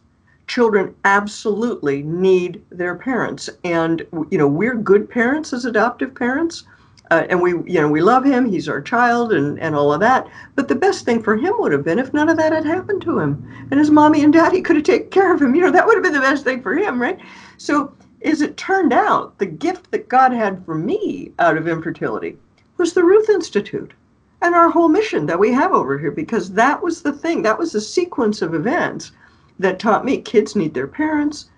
Children 0.47 0.95
absolutely 1.05 2.03
need 2.03 2.63
their 2.71 2.95
parents, 2.97 3.49
and 3.65 4.05
you 4.31 4.39
know 4.39 4.49
we're 4.49 4.75
good 4.75 5.09
parents 5.09 5.53
as 5.53 5.65
adoptive 5.65 6.15
parents 6.15 6.65
uh, 7.13 7.27
and 7.29 7.43
we 7.43 7.51
you 7.51 7.79
know 7.79 7.89
we 7.89 8.01
love 8.01 8.25
him 8.25 8.47
he's 8.47 8.69
our 8.69 8.81
child 8.81 9.35
and 9.35 9.61
and 9.61 9.75
all 9.75 9.93
of 9.93 10.01
that 10.01 10.27
but 10.55 10.67
the 10.67 10.75
best 10.75 11.05
thing 11.05 11.23
for 11.23 11.37
him 11.37 11.53
would 11.59 11.71
have 11.71 11.85
been 11.85 11.99
if 11.99 12.15
none 12.15 12.31
of 12.31 12.39
that 12.39 12.53
had 12.53 12.65
happened 12.65 13.03
to 13.03 13.19
him 13.19 13.67
and 13.71 13.79
his 13.79 13.91
mommy 13.91 14.25
and 14.25 14.33
daddy 14.33 14.63
could 14.63 14.77
have 14.77 14.85
taken 14.85 15.11
care 15.11 15.35
of 15.35 15.43
him 15.43 15.55
you 15.55 15.61
know 15.61 15.71
that 15.71 15.87
would 15.87 15.95
have 15.95 16.03
been 16.03 16.15
the 16.15 16.21
best 16.21 16.43
thing 16.43 16.63
for 16.63 16.75
him 16.75 17.01
right 17.01 17.19
so 17.59 17.93
as 18.25 18.41
it 18.41 18.57
turned 18.57 18.93
out 18.93 19.39
the 19.39 19.47
gift 19.47 19.91
that 19.91 20.09
god 20.09 20.33
had 20.33 20.65
for 20.65 20.75
me 20.75 21.33
out 21.39 21.57
of 21.57 21.69
infertility 21.69 22.37
was 22.77 22.93
the 22.93 23.05
ruth 23.05 23.29
institute 23.29 23.93
and 24.41 24.55
our 24.55 24.71
whole 24.71 24.89
mission 24.89 25.27
that 25.27 25.39
we 25.39 25.53
have 25.53 25.73
over 25.73 25.99
here 25.99 26.11
because 26.11 26.53
that 26.53 26.83
was 26.83 27.03
the 27.03 27.13
thing 27.13 27.43
that 27.43 27.59
was 27.59 27.73
the 27.73 27.81
sequence 27.81 28.43
of 28.43 28.55
events 28.55 29.13
that 29.59 29.79
taught 29.79 30.05
me 30.05 30.19
kids 30.19 30.57
need 30.57 30.75
their 30.75 30.89
parents 30.89 31.51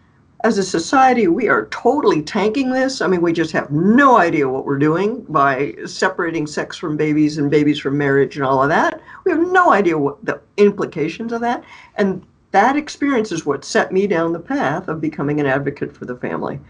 as 0.45 0.59
a 0.59 0.63
society, 0.63 1.27
we 1.27 1.49
are 1.49 1.67
totally 1.71 2.21
tanking 2.21 2.71
this. 2.71 3.01
I 3.01 3.07
mean, 3.07 3.23
we 3.23 3.33
just 3.33 3.53
have 3.53 3.71
no 3.71 4.19
idea 4.19 4.47
what 4.47 4.67
we're 4.67 4.79
doing 4.79 5.23
by 5.23 5.75
separating 5.87 6.47
sex 6.47 6.77
from 6.77 6.99
babies 6.99 7.39
and 7.39 7.51
babies 7.51 7.79
from 7.79 7.97
marriage 7.97 8.37
and 8.37 8.45
all 8.45 8.63
of 8.63 8.69
that. 8.69 9.01
We 9.25 9.33
have 9.33 9.41
no 9.41 9.73
idea 9.73 9.97
what 9.97 10.23
the 10.23 10.39
implications 10.59 11.33
of 11.33 11.41
that. 11.41 11.65
And 11.97 12.23
that 12.55 12.77
experience 12.77 13.33
is 13.33 13.45
what 13.45 13.65
set 13.65 13.91
me 13.91 14.07
down 14.07 14.33
the 14.33 14.39
path 14.39 14.87
of 14.87 15.01
becoming 15.01 15.41
an 15.41 15.47
advocate 15.47 15.93
for 15.93 16.05
the 16.05 16.15
family, 16.15 16.61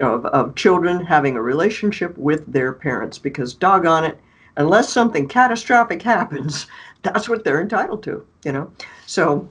of, 0.00 0.24
of 0.24 0.54
children 0.54 1.04
having 1.04 1.36
a 1.36 1.42
relationship 1.42 2.16
with 2.16 2.50
their 2.50 2.72
parents, 2.72 3.18
because 3.18 3.52
doggone 3.52 4.04
it, 4.04 4.18
unless 4.56 4.90
something 4.90 5.28
catastrophic 5.28 6.00
happens, 6.00 6.66
that's 7.02 7.28
what 7.28 7.44
they're 7.44 7.60
entitled 7.60 8.02
to, 8.04 8.26
you 8.42 8.52
know? 8.52 8.72
So 9.04 9.46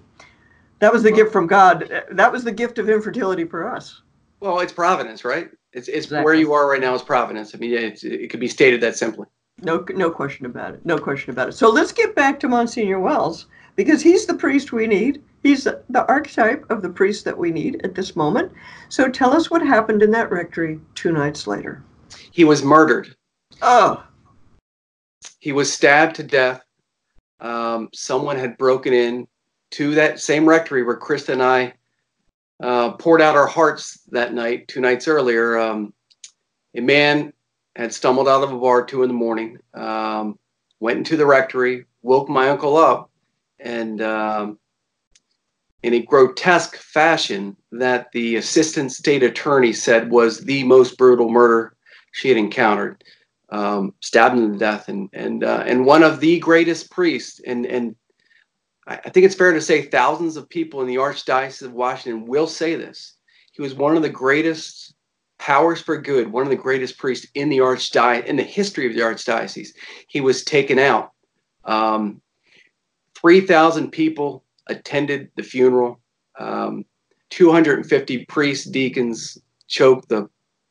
that 0.80 0.92
was 0.92 1.04
the 1.04 1.12
gift 1.12 1.32
from 1.32 1.46
God. 1.46 1.88
That 2.10 2.32
was 2.32 2.44
the 2.44 2.52
gift 2.52 2.80
of 2.80 2.90
infertility 2.90 3.46
for 3.46 3.70
us. 3.70 4.02
Well, 4.40 4.62
it's 4.62 4.74
providence, 4.74 5.24
right? 5.24 5.52
It's, 5.74 5.88
it's 5.88 6.08
exactly. 6.08 6.26
where 6.26 6.34
you 6.34 6.54
are 6.54 6.68
right 6.68 6.82
now 6.82 6.96
is 6.96 7.04
providence. 7.04 7.54
I 7.54 7.60
mean, 7.60 7.72
it 7.72 8.32
could 8.32 8.40
be 8.40 8.48
stated 8.48 8.82
that 8.82 8.98
simply. 8.98 9.28
No, 9.62 9.86
no 9.94 10.10
question 10.10 10.48
about 10.48 10.74
it. 10.74 10.84
No 10.88 10.98
question 10.98 11.30
about 11.30 11.50
it. 11.50 11.52
So 11.52 11.70
let's 11.70 11.92
get 11.92 12.16
back 12.16 12.40
to 12.40 12.48
Monsignor 12.48 13.00
Wells 13.00 13.46
because 13.76 14.02
he's 14.02 14.26
the 14.26 14.34
priest 14.34 14.74
we 14.74 14.88
need. 14.88 15.22
He's 15.44 15.66
the 15.66 16.06
archetype 16.08 16.66
of 16.72 16.82
the 16.82 16.90
priest 16.90 17.26
that 17.26 17.38
we 17.38 17.52
need 17.52 17.82
at 17.84 17.96
this 17.96 18.16
moment. 18.16 18.52
So 18.88 19.10
tell 19.10 19.36
us 19.36 19.52
what 19.52 19.62
happened 19.62 20.02
in 20.02 20.10
that 20.12 20.32
rectory 20.32 20.80
two 20.96 21.12
nights 21.12 21.48
later. 21.48 21.84
He 22.32 22.46
was 22.46 22.64
murdered. 22.64 23.14
Oh. 23.62 24.04
He 25.40 25.52
was 25.52 25.72
stabbed 25.72 26.16
to 26.16 26.24
death. 26.24 26.64
Um, 27.42 27.90
someone 27.94 28.38
had 28.38 28.58
broken 28.58 28.94
in 28.94 29.28
to 29.72 29.96
that 29.96 30.22
same 30.22 30.48
rectory 30.48 30.84
where 30.84 30.98
Krista 30.98 31.34
and 31.34 31.44
I 31.44 31.74
uh, 32.62 32.92
poured 32.94 33.22
out 33.22 33.36
our 33.36 33.48
hearts 33.48 34.00
that 34.12 34.34
night, 34.34 34.70
two 34.70 34.80
nights 34.80 35.10
earlier. 35.10 35.58
Um, 35.58 35.94
a 36.76 36.82
man 36.82 37.34
had 37.76 37.94
stumbled 37.94 38.30
out 38.30 38.44
of 38.44 38.54
a 38.54 38.58
bar 38.58 38.86
two 38.86 39.04
in 39.04 39.10
the 39.10 39.14
morning, 39.14 39.58
um, 39.74 40.40
went 40.80 41.00
into 41.00 41.18
the 41.18 41.26
rectory, 41.26 41.86
woke 42.02 42.30
my 42.30 42.50
uncle 42.50 42.78
up, 42.78 43.12
and 43.60 44.02
um, 44.02 44.60
in 45.84 45.94
a 45.94 46.02
grotesque 46.02 46.78
fashion 46.78 47.56
that 47.72 48.12
the 48.14 48.38
assistant 48.38 48.92
state 48.92 49.22
attorney 49.22 49.74
said 49.74 50.10
was 50.10 50.40
the 50.40 50.64
most 50.64 50.98
brutal 50.98 51.30
murder 51.30 51.76
she 52.14 52.30
had 52.30 52.38
encountered. 52.38 53.04
Um, 53.50 53.94
stabbed 54.00 54.38
him 54.38 54.54
to 54.54 54.58
death, 54.58 54.90
and 54.90 55.10
and 55.14 55.44
uh, 55.44 55.64
and 55.68 55.86
one 55.86 56.02
of 56.02 56.20
the 56.20 56.40
greatest 56.40 56.90
priests, 56.90 57.40
and 57.46 57.68
and 57.68 57.96
I 58.88 58.98
think 58.98 59.26
it's 59.26 59.36
fair 59.36 59.54
to 59.54 59.62
say 59.62 59.84
thousands 59.84 60.38
of 60.38 60.50
people 60.50 60.82
in 60.82 60.88
the 60.88 60.96
Archdiocese 60.96 61.62
of 61.62 61.74
Washington 61.74 62.26
will 62.26 62.48
say 62.48 62.76
this. 62.76 63.16
He 63.52 63.62
was 63.62 63.76
one 63.76 63.96
of 63.96 64.02
the 64.02 64.10
greatest 64.10 64.96
powers 65.38 65.82
for 65.82 65.98
good, 65.98 66.32
one 66.32 66.44
of 66.44 66.50
the 66.50 66.56
greatest 66.56 66.98
priests 66.98 67.28
in 67.36 67.50
the 67.50 67.60
Archdiocese, 67.60 68.26
in 68.26 68.38
the 68.38 68.44
history 68.44 68.88
of 68.88 68.96
the 68.96 69.02
Archdiocese. 69.02 69.70
He 70.08 70.22
was 70.22 70.44
taken 70.44 70.80
out. 70.80 71.12
Um, 71.64 72.22
3,000 73.16 73.92
people 73.92 74.44
attended 74.68 75.30
the 75.36 75.44
funeral. 75.44 76.00
Um, 76.40 76.86
250 77.30 78.26
priests, 78.26 78.66
deacons 78.66 79.38
choked 79.68 80.10
the 80.10 80.30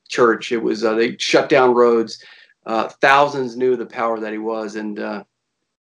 church. 0.09 0.53
It 0.53 0.63
was, 0.63 0.85
uh, 0.85 0.95
they 0.95 1.17
shut 1.19 1.49
down 1.49 1.75
roads. 1.75 2.23
Uh, 2.65 2.89
thousands 3.01 3.57
knew 3.57 3.77
the 3.77 3.87
power 3.87 4.21
that 4.21 4.33
he 4.33 4.39
was. 4.39 4.77
And, 4.77 4.99
uh, 4.99 5.25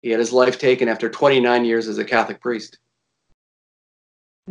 he 0.02 0.10
had 0.10 0.20
his 0.20 0.32
life 0.32 0.58
taken 0.58 0.88
after 0.88 1.08
29 1.08 1.64
years 1.64 1.88
as 1.88 1.98
a 1.98 2.04
Catholic 2.04 2.40
priest. 2.40 2.78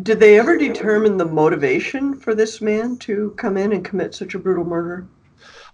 Did 0.02 0.20
they 0.20 0.38
ever 0.38 0.58
determine 0.58 1.16
the 1.16 1.26
motivation 1.26 2.20
for 2.20 2.36
this 2.36 2.60
man 2.60 2.98
to 3.00 3.34
come 3.38 3.56
in 3.56 3.72
and 3.72 3.86
commit 3.86 4.14
such 4.14 4.36
a 4.36 4.40
brutal 4.40 4.66
murder? 4.66 5.08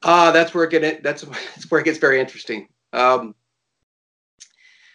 Ah, 0.04 0.28
uh, 0.28 0.32
that's 0.32 0.54
where 0.54 0.66
it 0.66 0.70
get 0.70 1.02
that's, 1.02 1.22
that's 1.56 1.72
where 1.72 1.82
it 1.82 1.86
gets 1.86 1.98
very 1.98 2.20
interesting. 2.20 2.68
Um, 2.94 3.34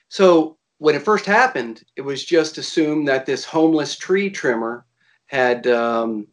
so 0.08 0.55
when 0.78 0.94
it 0.94 1.02
first 1.02 1.24
happened, 1.24 1.82
it 1.96 2.02
was 2.02 2.24
just 2.24 2.58
assumed 2.58 3.08
that 3.08 3.26
this 3.26 3.44
homeless 3.44 3.96
tree 3.96 4.30
trimmer 4.30 4.84
had, 5.26 5.66
um, 5.66 6.26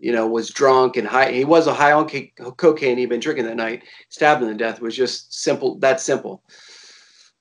you 0.00 0.12
know, 0.12 0.26
was 0.26 0.50
drunk 0.50 0.96
and 0.96 1.08
high. 1.08 1.32
He 1.32 1.44
was 1.44 1.66
a 1.66 1.74
high 1.74 1.92
on 1.92 2.08
cocaine. 2.56 2.98
He'd 2.98 3.08
been 3.08 3.20
drinking 3.20 3.46
that 3.46 3.56
night, 3.56 3.84
stabbed 4.10 4.42
him 4.42 4.48
to 4.48 4.54
death. 4.54 4.76
It 4.76 4.82
was 4.82 4.96
just 4.96 5.34
simple. 5.42 5.78
That 5.78 6.00
simple. 6.00 6.42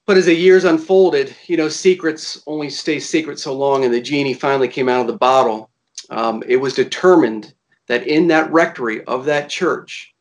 But 0.06 0.16
as 0.16 0.26
the 0.26 0.34
years 0.34 0.64
unfolded, 0.64 1.36
you 1.48 1.58
know, 1.58 1.68
secrets 1.68 2.42
only 2.48 2.70
stay 2.70 2.98
secret 3.00 3.40
so 3.40 3.54
long, 3.54 3.84
and 3.84 3.94
the 3.94 4.02
genie 4.02 4.34
finally 4.34 4.70
came 4.70 4.88
out 4.88 5.02
of 5.02 5.08
the 5.08 5.18
bottle. 5.18 5.70
Um, 6.10 6.44
it 6.48 6.56
was 6.56 6.74
determined 6.74 7.54
that 7.88 8.08
in 8.08 8.28
that 8.28 8.50
rectory 8.52 9.04
of 9.04 9.26
that 9.26 9.50
church, 9.50 10.16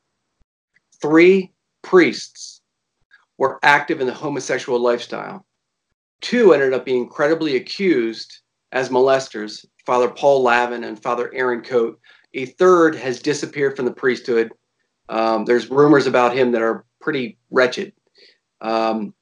three 1.01 1.53
priests 1.83 2.63
were 3.39 3.61
active 3.63 4.01
in 4.01 4.09
the 4.09 4.13
homosexual 4.13 4.81
lifestyle. 4.81 5.46
Two 6.27 6.53
ended 6.53 6.73
up 6.73 6.85
being 6.85 7.09
credibly 7.09 7.55
accused 7.55 8.41
as 8.73 8.89
molesters, 8.89 9.65
Father 9.87 10.09
Paul 10.09 10.43
Lavin 10.43 10.83
and 10.83 11.01
Father 11.01 11.33
Aaron 11.33 11.63
Coate. 11.63 11.97
A 12.35 12.47
third 12.47 12.97
has 12.97 13.23
disappeared 13.23 13.77
from 13.77 13.85
the 13.85 13.93
priesthood. 13.93 14.51
Um, 15.09 15.45
there's 15.45 15.71
rumors 15.71 16.09
about 16.09 16.35
him 16.35 16.51
that 16.51 16.63
are 16.63 16.85
pretty 17.01 17.39
wretched. 17.53 17.93
Um, 18.61 19.15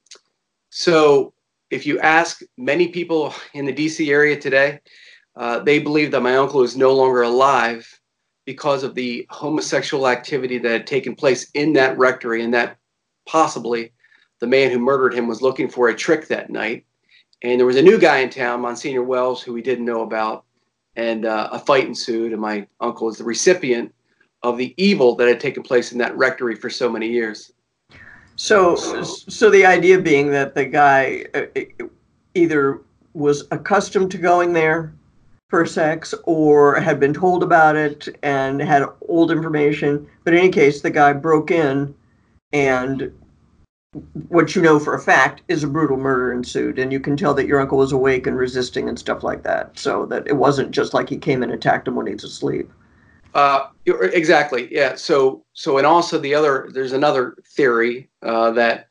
so 0.71 1.35
if 1.69 1.85
you 1.85 1.99
ask 1.99 2.41
many 2.57 2.87
people 2.87 3.35
in 3.53 3.65
the 3.65 3.73
DC 3.73 4.09
area 4.09 4.35
today, 4.35 4.79
uh, 5.35 5.59
they 5.59 5.77
believe 5.77 6.09
that 6.09 6.23
my 6.23 6.35
uncle 6.35 6.63
is 6.63 6.75
no 6.75 6.91
longer 6.91 7.21
alive 7.21 7.87
because 8.45 8.81
of 8.81 8.95
the 8.95 9.27
homosexual 9.29 10.07
activity 10.07 10.57
that 10.57 10.71
had 10.71 10.87
taken 10.87 11.13
place 11.13 11.51
in 11.53 11.73
that 11.73 11.99
rectory 11.99 12.43
and 12.43 12.55
that 12.55 12.77
possibly 13.27 13.91
the 14.39 14.47
man 14.47 14.71
who 14.71 14.79
murdered 14.79 15.13
him 15.13 15.27
was 15.27 15.43
looking 15.43 15.69
for 15.69 15.89
a 15.89 15.95
trick 15.95 16.29
that 16.29 16.49
night. 16.49 16.83
And 17.41 17.59
there 17.59 17.67
was 17.67 17.77
a 17.77 17.81
new 17.81 17.99
guy 17.99 18.19
in 18.19 18.29
town, 18.29 18.61
Monsignor 18.61 19.03
Wells, 19.03 19.41
who 19.41 19.53
we 19.53 19.61
didn't 19.61 19.85
know 19.85 20.01
about. 20.01 20.45
And 20.95 21.25
uh, 21.25 21.49
a 21.51 21.59
fight 21.59 21.85
ensued, 21.85 22.31
and 22.31 22.41
my 22.41 22.65
uncle 22.79 23.07
was 23.07 23.17
the 23.17 23.25
recipient 23.25 23.93
of 24.43 24.57
the 24.57 24.73
evil 24.77 25.15
that 25.15 25.27
had 25.27 25.39
taken 25.39 25.61
place 25.61 25.91
in 25.91 25.97
that 25.97 26.15
rectory 26.15 26.55
for 26.55 26.69
so 26.69 26.89
many 26.89 27.09
years. 27.09 27.51
So, 28.37 28.75
so 28.75 29.49
the 29.49 29.65
idea 29.65 29.99
being 29.99 30.31
that 30.31 30.55
the 30.55 30.65
guy 30.65 31.25
uh, 31.33 31.45
either 32.33 32.81
was 33.13 33.47
accustomed 33.51 34.11
to 34.11 34.17
going 34.17 34.53
there 34.53 34.93
for 35.49 35.65
sex 35.65 36.13
or 36.23 36.79
had 36.79 36.99
been 36.99 37.13
told 37.13 37.43
about 37.43 37.75
it 37.75 38.07
and 38.23 38.61
had 38.61 38.83
old 39.07 39.31
information. 39.31 40.07
But 40.23 40.33
in 40.33 40.39
any 40.39 40.49
case, 40.49 40.81
the 40.81 40.89
guy 40.89 41.13
broke 41.13 41.51
in 41.51 41.95
and 42.51 43.11
what 44.27 44.55
you 44.55 44.61
know 44.61 44.77
for 44.77 44.93
a 44.93 45.01
fact 45.01 45.41
is 45.47 45.63
a 45.63 45.67
brutal 45.67 45.97
murder 45.97 46.33
ensued. 46.33 46.79
And 46.79 46.91
you 46.91 46.99
can 46.99 47.15
tell 47.15 47.33
that 47.35 47.47
your 47.47 47.59
uncle 47.59 47.77
was 47.77 47.91
awake 47.91 48.27
and 48.27 48.37
resisting 48.37 48.89
and 48.89 48.99
stuff 48.99 49.23
like 49.23 49.43
that. 49.43 49.77
So 49.79 50.05
that 50.07 50.27
it 50.27 50.35
wasn't 50.35 50.71
just 50.71 50.93
like 50.93 51.09
he 51.09 51.17
came 51.17 51.41
and 51.41 51.51
attacked 51.51 51.87
him 51.87 51.95
when 51.95 52.07
he 52.07 52.13
was 52.13 52.23
asleep. 52.23 52.69
Uh, 53.33 53.67
exactly. 53.85 54.73
Yeah. 54.73 54.95
So 54.95 55.45
so 55.53 55.77
and 55.77 55.87
also 55.87 56.17
the 56.17 56.35
other 56.35 56.69
there's 56.73 56.93
another 56.93 57.35
theory 57.55 58.09
uh, 58.21 58.51
that 58.51 58.87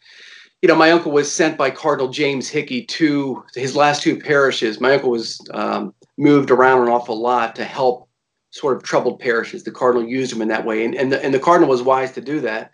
you 0.63 0.69
know 0.69 0.77
my 0.77 0.91
uncle 0.91 1.13
was 1.13 1.33
sent 1.33 1.59
by 1.59 1.71
Cardinal 1.71 2.09
James 2.09 2.49
Hickey 2.49 2.85
to 2.85 3.45
his 3.55 3.77
last 3.77 4.03
two 4.03 4.19
parishes. 4.19 4.81
My 4.81 4.95
uncle 4.95 5.11
was 5.11 5.41
um, 5.53 5.95
moved 6.19 6.51
around 6.51 6.83
an 6.83 6.89
awful 6.89 7.21
lot 7.21 7.57
to 7.57 7.65
help 7.65 8.09
sort 8.51 8.77
of 8.77 8.83
troubled 8.83 9.19
parishes. 9.19 9.65
The 9.65 9.71
cardinal 9.71 10.07
used 10.07 10.33
him 10.33 10.43
in 10.43 10.49
that 10.49 10.65
way, 10.65 10.85
and 10.85 10.95
and 10.95 11.13
the, 11.13 11.23
and 11.23 11.33
the 11.33 11.41
cardinal 11.41 11.71
was 11.71 11.83
wise 11.83 12.13
to 12.13 12.21
do 12.21 12.41
that. 12.41 12.71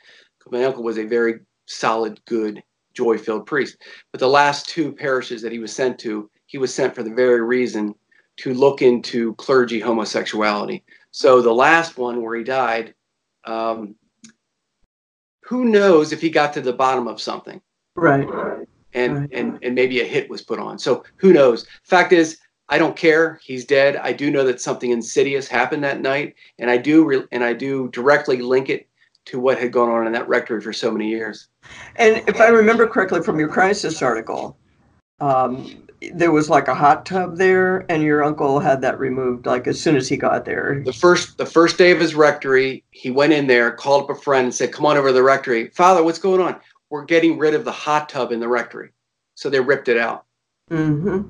My 0.50 0.64
uncle 0.64 0.82
was 0.82 0.98
a 0.98 1.04
very 1.04 1.40
solid, 1.70 2.20
good, 2.26 2.62
joy-filled 2.94 3.46
priest. 3.46 3.76
But 4.12 4.20
the 4.20 4.28
last 4.28 4.68
two 4.68 4.92
parishes 4.92 5.42
that 5.42 5.52
he 5.52 5.58
was 5.58 5.74
sent 5.74 5.98
to, 6.00 6.30
he 6.46 6.58
was 6.58 6.74
sent 6.74 6.94
for 6.94 7.02
the 7.02 7.14
very 7.14 7.40
reason 7.42 7.94
to 8.38 8.54
look 8.54 8.82
into 8.82 9.34
clergy 9.34 9.80
homosexuality 9.80 10.82
so 11.10 11.42
the 11.42 11.52
last 11.52 11.98
one 11.98 12.22
where 12.22 12.36
he 12.36 12.44
died, 12.44 12.94
um, 13.44 13.96
who 15.42 15.64
knows 15.64 16.12
if 16.12 16.20
he 16.20 16.30
got 16.30 16.52
to 16.54 16.60
the 16.60 16.72
bottom 16.72 17.08
of 17.08 17.20
something? 17.20 17.60
Right. 17.96 18.28
And 18.92 19.20
right. 19.20 19.28
and 19.32 19.58
and 19.62 19.74
maybe 19.74 20.00
a 20.00 20.04
hit 20.04 20.30
was 20.30 20.42
put 20.42 20.58
on. 20.58 20.78
So 20.78 21.04
who 21.16 21.32
knows? 21.32 21.66
Fact 21.84 22.12
is, 22.12 22.38
I 22.68 22.78
don't 22.78 22.96
care. 22.96 23.40
He's 23.42 23.64
dead. 23.64 23.96
I 23.96 24.12
do 24.12 24.30
know 24.30 24.44
that 24.44 24.60
something 24.60 24.90
insidious 24.90 25.48
happened 25.48 25.82
that 25.84 26.00
night, 26.00 26.34
and 26.58 26.70
I 26.70 26.76
do 26.76 27.04
re- 27.04 27.26
and 27.32 27.42
I 27.42 27.52
do 27.52 27.88
directly 27.88 28.38
link 28.38 28.68
it 28.68 28.88
to 29.26 29.38
what 29.38 29.58
had 29.58 29.72
gone 29.72 29.90
on 29.90 30.06
in 30.06 30.12
that 30.12 30.28
rectory 30.28 30.60
for 30.60 30.72
so 30.72 30.90
many 30.90 31.08
years. 31.08 31.48
And 31.96 32.22
if 32.28 32.40
I 32.40 32.48
remember 32.48 32.86
correctly 32.86 33.22
from 33.22 33.38
your 33.38 33.48
crisis 33.48 34.02
article, 34.02 34.56
um, 35.20 35.86
there 36.12 36.32
was 36.32 36.48
like 36.48 36.68
a 36.68 36.74
hot 36.74 37.04
tub 37.04 37.36
there 37.36 37.84
and 37.90 38.02
your 38.02 38.24
uncle 38.24 38.58
had 38.58 38.80
that 38.80 38.98
removed 38.98 39.46
like 39.46 39.66
as 39.66 39.80
soon 39.80 39.96
as 39.96 40.08
he 40.08 40.16
got 40.16 40.44
there. 40.44 40.82
The 40.84 40.92
first 40.92 41.36
the 41.36 41.46
first 41.46 41.76
day 41.76 41.90
of 41.90 42.00
his 42.00 42.14
rectory 42.14 42.84
he 42.90 43.10
went 43.10 43.32
in 43.32 43.46
there 43.46 43.70
called 43.70 44.04
up 44.04 44.10
a 44.10 44.20
friend 44.20 44.44
and 44.46 44.54
said 44.54 44.72
come 44.72 44.86
on 44.86 44.96
over 44.96 45.08
to 45.08 45.12
the 45.12 45.22
rectory. 45.22 45.68
Father 45.68 46.02
what's 46.02 46.18
going 46.18 46.40
on? 46.40 46.58
We're 46.88 47.04
getting 47.04 47.38
rid 47.38 47.54
of 47.54 47.64
the 47.64 47.72
hot 47.72 48.08
tub 48.08 48.32
in 48.32 48.40
the 48.40 48.48
rectory. 48.48 48.90
So 49.34 49.50
they 49.50 49.60
ripped 49.60 49.88
it 49.88 49.98
out. 49.98 50.24
Mm-hmm. 50.70 51.28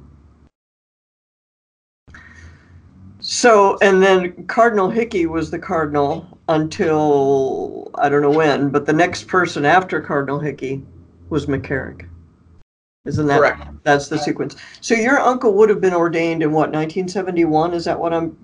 So 3.19 3.77
and 3.83 4.01
then 4.01 4.47
cardinal 4.47 4.89
hickey 4.89 5.27
was 5.27 5.51
the 5.51 5.59
cardinal 5.59 6.39
until 6.51 7.91
i 7.95 8.09
don't 8.09 8.23
know 8.23 8.31
when 8.31 8.69
but 8.69 8.87
the 8.87 8.93
next 8.93 9.27
person 9.27 9.65
after 9.65 10.01
cardinal 10.01 10.39
hickey 10.39 10.85
was 11.29 11.47
mccarrick 11.47 12.09
isn't 13.07 13.27
that 13.29 13.39
Correct. 13.39 13.83
that's 13.83 14.09
the 14.09 14.19
sequence? 14.19 14.57
So 14.83 14.95
your 14.95 15.19
uncle 15.19 15.55
would 15.55 15.71
have 15.71 15.81
been 15.81 15.95
ordained 15.95 16.43
in 16.43 16.53
what 16.53 16.71
1971? 16.71 17.73
Is 17.73 17.87
that 17.87 17.99
what 17.99 18.13
I'm 18.13 18.37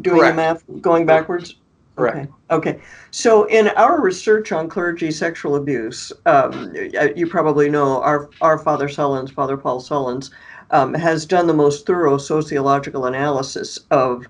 doing 0.00 0.20
Correct. 0.20 0.32
the 0.32 0.36
math 0.36 0.80
going 0.80 1.04
backwards? 1.04 1.56
Correct. 1.96 2.16
Okay. 2.16 2.30
Okay. 2.50 2.80
So 3.10 3.44
in 3.44 3.68
our 3.68 4.00
research 4.00 4.52
on 4.52 4.68
clergy 4.68 5.10
sexual 5.10 5.56
abuse, 5.56 6.12
um, 6.26 6.72
you 7.16 7.26
probably 7.26 7.68
know 7.68 8.00
our 8.02 8.30
our 8.40 8.56
Father 8.56 8.88
Sullins, 8.88 9.32
Father 9.32 9.56
Paul 9.56 9.80
Sullins, 9.80 10.30
um, 10.70 10.94
has 10.94 11.26
done 11.26 11.48
the 11.48 11.54
most 11.54 11.84
thorough 11.84 12.16
sociological 12.16 13.06
analysis 13.06 13.80
of 13.90 14.26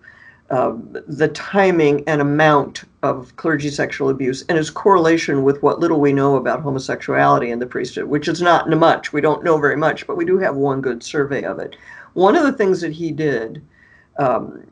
um, 0.51 0.97
the 1.07 1.29
timing 1.29 2.05
and 2.07 2.21
amount 2.21 2.85
of 3.03 3.35
clergy 3.37 3.71
sexual 3.71 4.11
abuse 4.11 4.45
and 4.49 4.59
its 4.59 4.71
correlation 4.71 5.43
with 5.43 5.63
what 5.63 5.81
little 5.81 6.01
we 6.01 6.13
know 6.13 6.37
about 6.37 6.61
homosexuality 6.61 7.51
in 7.51 7.59
the 7.59 7.67
priesthood, 7.67 8.05
which 8.05 8.29
is 8.29 8.43
not 8.43 8.69
much. 8.69 9.13
We 9.13 9.21
don't 9.21 9.45
know 9.45 9.59
very 9.59 9.77
much, 9.77 10.07
but 10.07 10.17
we 10.17 10.25
do 10.25 10.39
have 10.39 10.55
one 10.57 10.81
good 10.81 11.03
survey 11.03 11.43
of 11.45 11.59
it. 11.59 11.77
One 12.13 12.37
of 12.37 12.45
the 12.45 12.53
things 12.53 12.81
that 12.83 12.93
he 12.93 13.11
did 13.11 13.63
um, 14.19 14.65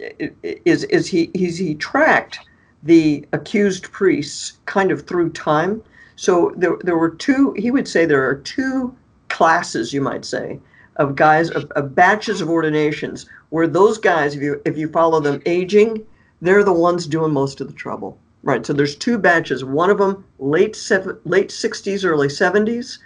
is, 0.43 0.85
is 0.85 1.07
he, 1.09 1.31
he 1.35 1.75
tracked 1.75 2.39
the 2.83 3.27
accused 3.33 3.91
priests 3.93 4.59
kind 4.67 4.91
of 4.91 5.07
through 5.07 5.31
time. 5.31 5.83
So 6.17 6.53
there, 6.57 6.77
there 6.83 6.99
were 6.99 7.11
two, 7.11 7.53
he 7.57 7.71
would 7.71 7.89
say 7.89 8.05
there 8.05 8.29
are 8.29 8.37
two 8.37 8.95
classes, 9.29 9.93
you 9.93 10.01
might 10.01 10.25
say, 10.25 10.61
of 10.97 11.17
guys, 11.17 11.51
of, 11.51 11.71
of 11.73 11.95
batches 11.95 12.41
of 12.41 12.51
ordinations 12.51 13.27
where 13.51 13.67
those 13.67 13.99
guys, 13.99 14.35
if 14.35 14.43
you 14.43 14.61
if 14.65 14.77
you 14.77 14.89
follow 14.89 15.21
them 15.21 15.43
aging, 15.47 16.05
they're 16.41 16.65
the 16.65 16.73
ones 16.73 17.07
doing 17.07 17.33
most 17.33 17.61
of 17.61 17.69
the 17.69 17.73
trouble. 17.73 18.19
Right. 18.43 18.67
So 18.67 18.73
there's 18.73 18.97
two 18.97 19.19
batches. 19.19 19.65
One 19.65 19.91
of 19.91 19.99
them 19.99 20.25
late 20.39 20.77
late 21.25 21.49
60s, 21.51 22.05
early 22.05 22.29
70s. 22.29 22.99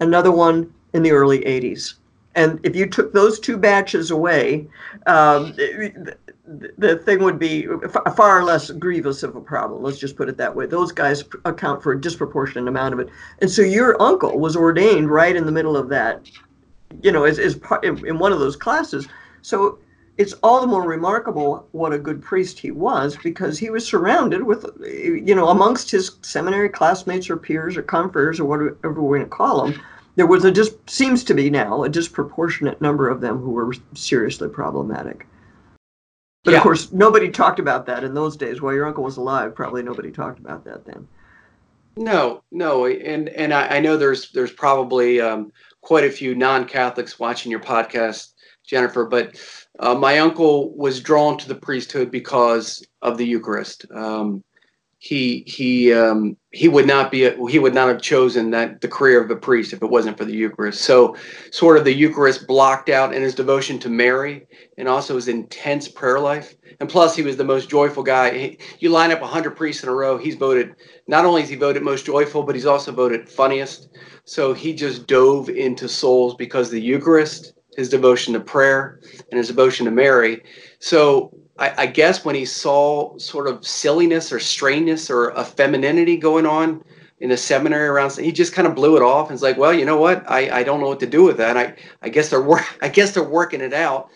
Another 0.00 0.30
one 0.30 0.72
in 0.92 1.02
the 1.02 1.10
early 1.10 1.40
80s. 1.40 1.94
And 2.36 2.60
if 2.64 2.74
you 2.74 2.86
took 2.86 3.12
those 3.12 3.38
two 3.38 3.56
batches 3.56 4.10
away, 4.10 4.66
um, 5.06 5.54
the 6.46 7.00
thing 7.04 7.22
would 7.22 7.38
be 7.38 7.66
far 8.16 8.44
less 8.44 8.70
grievous 8.70 9.22
of 9.22 9.36
a 9.36 9.40
problem. 9.40 9.82
Let's 9.82 9.98
just 9.98 10.16
put 10.16 10.28
it 10.28 10.36
that 10.36 10.54
way. 10.54 10.66
Those 10.66 10.92
guys 10.92 11.24
account 11.44 11.82
for 11.82 11.92
a 11.92 12.00
disproportionate 12.00 12.68
amount 12.68 12.94
of 12.94 13.00
it. 13.00 13.08
And 13.40 13.50
so 13.50 13.62
your 13.62 14.00
uncle 14.02 14.38
was 14.38 14.56
ordained 14.56 15.10
right 15.10 15.34
in 15.34 15.46
the 15.46 15.52
middle 15.52 15.76
of 15.76 15.88
that, 15.90 16.28
you 17.02 17.12
know, 17.12 17.24
as, 17.24 17.38
as 17.38 17.56
part 17.56 17.84
in 17.84 18.18
one 18.18 18.32
of 18.32 18.38
those 18.38 18.56
classes. 18.56 19.08
So 19.42 19.78
it's 20.16 20.34
all 20.42 20.60
the 20.60 20.66
more 20.66 20.86
remarkable 20.86 21.66
what 21.72 21.92
a 21.92 21.98
good 21.98 22.22
priest 22.22 22.58
he 22.58 22.70
was 22.70 23.16
because 23.22 23.58
he 23.58 23.70
was 23.70 23.86
surrounded 23.86 24.44
with, 24.44 24.64
you 24.80 25.34
know, 25.34 25.48
amongst 25.48 25.90
his 25.90 26.16
seminary 26.22 26.68
classmates 26.68 27.28
or 27.28 27.36
peers 27.36 27.76
or 27.76 27.82
confreres 27.82 28.38
or 28.38 28.44
whatever 28.44 29.02
we're 29.02 29.18
going 29.18 29.28
to 29.28 29.36
call 29.36 29.64
them, 29.64 29.80
there 30.16 30.26
was 30.26 30.44
a 30.44 30.52
just 30.52 30.88
seems 30.88 31.24
to 31.24 31.34
be 31.34 31.50
now 31.50 31.82
a 31.82 31.88
disproportionate 31.88 32.80
number 32.80 33.08
of 33.08 33.20
them 33.20 33.38
who 33.38 33.50
were 33.50 33.74
seriously 33.94 34.48
problematic. 34.48 35.26
But 36.44 36.52
yeah. 36.52 36.58
of 36.58 36.62
course, 36.62 36.92
nobody 36.92 37.30
talked 37.30 37.58
about 37.58 37.86
that 37.86 38.04
in 38.04 38.14
those 38.14 38.36
days. 38.36 38.60
While 38.60 38.74
your 38.74 38.86
uncle 38.86 39.02
was 39.02 39.16
alive, 39.16 39.54
probably 39.54 39.82
nobody 39.82 40.10
talked 40.10 40.38
about 40.38 40.64
that 40.66 40.84
then. 40.84 41.08
No, 41.96 42.42
no, 42.50 42.86
and 42.86 43.28
and 43.30 43.54
I, 43.54 43.76
I 43.76 43.80
know 43.80 43.96
there's 43.96 44.30
there's 44.32 44.52
probably 44.52 45.20
um, 45.20 45.52
quite 45.84 46.04
a 46.04 46.10
few 46.10 46.34
non-Catholics 46.34 47.18
watching 47.18 47.50
your 47.50 47.60
podcast, 47.60 48.32
Jennifer, 48.66 49.04
but 49.04 49.38
uh, 49.78 49.94
my 49.94 50.18
uncle 50.18 50.74
was 50.74 51.00
drawn 51.00 51.36
to 51.38 51.46
the 51.46 51.54
priesthood 51.54 52.10
because 52.10 52.84
of 53.02 53.18
the 53.18 53.26
Eucharist. 53.26 53.84
Um, 53.94 54.42
he 55.04 55.44
he 55.46 55.92
um, 55.92 56.34
he 56.50 56.66
would 56.66 56.86
not 56.86 57.10
be 57.10 57.26
a, 57.26 57.36
he 57.46 57.58
would 57.58 57.74
not 57.74 57.88
have 57.88 58.00
chosen 58.00 58.50
that 58.52 58.80
the 58.80 58.88
career 58.88 59.22
of 59.22 59.30
a 59.30 59.36
priest 59.36 59.74
if 59.74 59.82
it 59.82 59.90
wasn't 59.90 60.16
for 60.16 60.24
the 60.24 60.32
Eucharist. 60.32 60.80
So, 60.80 61.14
sort 61.50 61.76
of 61.76 61.84
the 61.84 61.92
Eucharist 61.92 62.46
blocked 62.46 62.88
out 62.88 63.12
in 63.12 63.20
his 63.20 63.34
devotion 63.34 63.78
to 63.80 63.90
Mary 63.90 64.46
and 64.78 64.88
also 64.88 65.16
his 65.16 65.28
intense 65.28 65.88
prayer 65.88 66.20
life. 66.20 66.54
And 66.80 66.88
plus, 66.88 67.14
he 67.14 67.20
was 67.20 67.36
the 67.36 67.44
most 67.44 67.68
joyful 67.68 68.02
guy. 68.02 68.38
He, 68.38 68.58
you 68.78 68.88
line 68.88 69.12
up 69.12 69.20
hundred 69.20 69.56
priests 69.56 69.82
in 69.82 69.90
a 69.90 69.94
row, 69.94 70.16
he's 70.16 70.36
voted. 70.36 70.74
Not 71.06 71.26
only 71.26 71.42
is 71.42 71.50
he 71.50 71.56
voted 71.56 71.82
most 71.82 72.06
joyful, 72.06 72.42
but 72.42 72.54
he's 72.54 72.64
also 72.64 72.90
voted 72.90 73.28
funniest. 73.28 73.90
So 74.24 74.54
he 74.54 74.72
just 74.72 75.06
dove 75.06 75.50
into 75.50 75.86
souls 75.86 76.34
because 76.34 76.70
the 76.70 76.80
Eucharist, 76.80 77.52
his 77.76 77.88
devotion 77.88 78.34
to 78.34 78.40
prayer, 78.40 79.00
and 79.30 79.38
his 79.38 79.48
devotion 79.48 79.86
to 79.86 79.90
Mary. 79.90 80.42
So 80.78 81.36
I, 81.58 81.82
I, 81.82 81.86
guess 81.86 82.24
when 82.24 82.34
he 82.34 82.44
saw 82.44 83.16
sort 83.18 83.46
of 83.46 83.66
silliness 83.66 84.32
or 84.32 84.40
strangeness 84.40 85.10
or 85.10 85.30
a 85.30 85.44
femininity 85.44 86.16
going 86.16 86.46
on 86.46 86.84
in 87.20 87.30
the 87.30 87.36
seminary 87.36 87.88
around, 87.88 88.16
he 88.16 88.32
just 88.32 88.52
kind 88.52 88.66
of 88.66 88.74
blew 88.74 88.96
it 88.96 89.02
off 89.02 89.28
and 89.28 89.34
was 89.34 89.42
like, 89.42 89.56
"Well, 89.56 89.72
you 89.72 89.84
know 89.84 89.96
what? 89.96 90.28
I, 90.30 90.60
I 90.60 90.62
don't 90.62 90.80
know 90.80 90.88
what 90.88 91.00
to 91.00 91.06
do 91.06 91.22
with 91.22 91.36
that. 91.38 91.56
I, 91.56 91.74
I 92.02 92.08
guess 92.08 92.30
they're 92.30 92.42
work. 92.42 92.64
I 92.82 92.88
guess 92.88 93.12
they're 93.12 93.22
working 93.22 93.60
it 93.60 93.72
out." 93.72 94.10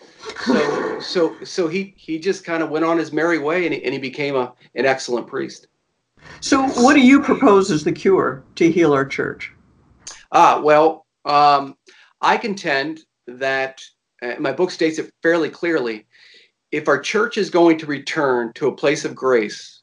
So 0.44 1.00
so 1.00 1.44
so 1.44 1.68
he 1.68 1.94
he 1.96 2.18
just 2.18 2.44
kind 2.44 2.62
of 2.62 2.70
went 2.70 2.84
on 2.84 2.98
his 2.98 3.12
merry 3.12 3.38
way 3.38 3.64
and 3.64 3.74
he, 3.74 3.82
and 3.84 3.92
he 3.92 4.00
became 4.00 4.36
a 4.36 4.52
an 4.74 4.84
excellent 4.86 5.26
priest. 5.26 5.68
So, 6.40 6.66
what 6.68 6.94
do 6.94 7.00
you 7.00 7.20
propose 7.20 7.70
as 7.70 7.84
the 7.84 7.92
cure 7.92 8.44
to 8.56 8.70
heal 8.70 8.92
our 8.92 9.04
church? 9.04 9.52
Ah, 10.32 10.60
well, 10.62 11.06
um, 11.24 11.76
I 12.20 12.36
contend 12.36 13.00
that 13.28 13.82
uh, 14.22 14.34
my 14.38 14.52
book 14.52 14.70
states 14.70 14.98
it 14.98 15.12
fairly 15.22 15.50
clearly 15.50 16.06
if 16.70 16.88
our 16.88 16.98
church 16.98 17.38
is 17.38 17.50
going 17.50 17.78
to 17.78 17.86
return 17.86 18.52
to 18.54 18.68
a 18.68 18.74
place 18.74 19.04
of 19.04 19.14
grace, 19.14 19.82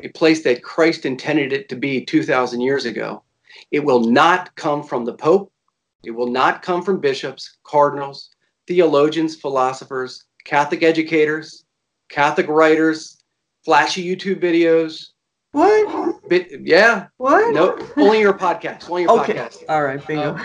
a 0.00 0.08
place 0.08 0.42
that 0.42 0.62
Christ 0.62 1.06
intended 1.06 1.52
it 1.52 1.68
to 1.68 1.76
be 1.76 2.04
2,000 2.04 2.60
years 2.60 2.84
ago, 2.84 3.22
it 3.70 3.84
will 3.84 4.00
not 4.00 4.54
come 4.56 4.82
from 4.82 5.04
the 5.04 5.14
Pope. 5.14 5.52
It 6.02 6.10
will 6.10 6.30
not 6.30 6.62
come 6.62 6.82
from 6.82 7.00
bishops, 7.00 7.58
cardinals, 7.62 8.30
theologians, 8.66 9.36
philosophers, 9.36 10.24
Catholic 10.44 10.82
educators, 10.82 11.64
Catholic 12.08 12.48
writers, 12.48 13.22
flashy 13.64 14.04
YouTube 14.04 14.40
videos. 14.40 15.10
What? 15.52 16.28
Bit, 16.28 16.60
yeah. 16.62 17.06
What? 17.16 17.54
No, 17.54 17.78
only 17.96 18.20
your 18.20 18.34
podcast. 18.34 18.90
Only 18.90 19.02
your 19.02 19.20
okay. 19.20 19.34
podcast. 19.34 19.64
All 19.68 19.84
right, 19.84 20.04
bingo. 20.06 20.36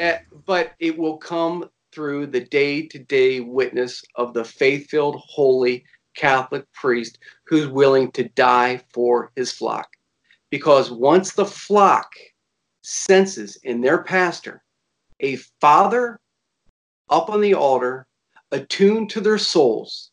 Uh, 0.00 0.18
but 0.44 0.72
it 0.78 0.96
will 0.96 1.16
come 1.16 1.68
through 1.96 2.26
the 2.26 2.40
day 2.40 2.86
to 2.86 2.98
day 2.98 3.40
witness 3.40 4.04
of 4.16 4.34
the 4.34 4.44
faith 4.44 4.86
filled, 4.90 5.16
holy 5.16 5.82
Catholic 6.14 6.70
priest 6.74 7.18
who's 7.46 7.68
willing 7.68 8.10
to 8.12 8.28
die 8.28 8.82
for 8.92 9.32
his 9.34 9.50
flock. 9.50 9.88
Because 10.50 10.90
once 10.90 11.32
the 11.32 11.46
flock 11.46 12.12
senses 12.82 13.56
in 13.64 13.80
their 13.80 14.02
pastor 14.02 14.62
a 15.20 15.36
father 15.58 16.20
up 17.08 17.30
on 17.30 17.40
the 17.40 17.54
altar, 17.54 18.06
attuned 18.52 19.08
to 19.08 19.22
their 19.22 19.38
souls, 19.38 20.10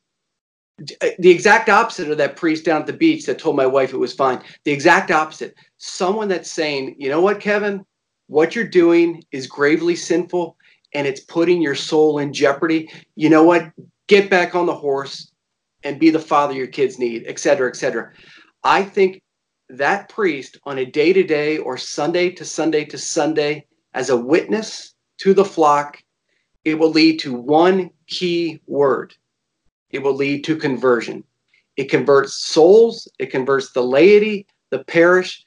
the 0.77 1.29
exact 1.29 1.67
opposite 1.67 2.09
of 2.09 2.17
that 2.17 2.37
priest 2.37 2.63
down 2.63 2.79
at 2.79 2.87
the 2.87 2.93
beach 2.93 3.25
that 3.25 3.37
told 3.37 3.57
my 3.57 3.65
wife 3.65 3.93
it 3.93 3.97
was 3.97 4.13
fine. 4.13 4.41
The 4.63 4.71
exact 4.71 5.11
opposite. 5.11 5.53
Someone 5.77 6.29
that's 6.29 6.49
saying, 6.49 6.95
you 6.97 7.09
know 7.09 7.19
what, 7.19 7.41
Kevin, 7.41 7.85
what 8.27 8.55
you're 8.55 8.63
doing 8.63 9.21
is 9.33 9.47
gravely 9.47 9.97
sinful 9.97 10.55
and 10.93 11.07
it's 11.07 11.21
putting 11.21 11.61
your 11.61 11.75
soul 11.75 12.19
in 12.19 12.33
jeopardy, 12.33 12.89
you 13.15 13.29
know 13.29 13.43
what? 13.43 13.71
Get 14.07 14.29
back 14.29 14.55
on 14.55 14.65
the 14.65 14.75
horse 14.75 15.31
and 15.83 15.99
be 15.99 16.09
the 16.09 16.19
father 16.19 16.53
your 16.53 16.67
kids 16.67 16.99
need, 16.99 17.25
et 17.27 17.39
cetera, 17.39 17.69
et 17.69 17.75
cetera. 17.75 18.11
I 18.63 18.83
think 18.83 19.21
that 19.69 20.09
priest 20.09 20.57
on 20.65 20.77
a 20.77 20.85
day 20.85 21.13
to 21.13 21.23
day 21.23 21.57
or 21.57 21.77
Sunday 21.77 22.29
to 22.31 22.45
Sunday 22.45 22.85
to 22.85 22.97
Sunday 22.97 23.65
as 23.93 24.09
a 24.09 24.17
witness 24.17 24.93
to 25.19 25.33
the 25.33 25.45
flock, 25.45 26.01
it 26.63 26.75
will 26.75 26.91
lead 26.91 27.19
to 27.19 27.33
one 27.33 27.89
key 28.07 28.61
word. 28.67 29.13
It 29.89 29.99
will 29.99 30.15
lead 30.15 30.43
to 30.45 30.55
conversion. 30.55 31.23
It 31.75 31.89
converts 31.89 32.35
souls, 32.35 33.07
it 33.19 33.27
converts 33.31 33.71
the 33.71 33.83
laity, 33.83 34.45
the 34.69 34.83
parish, 34.83 35.43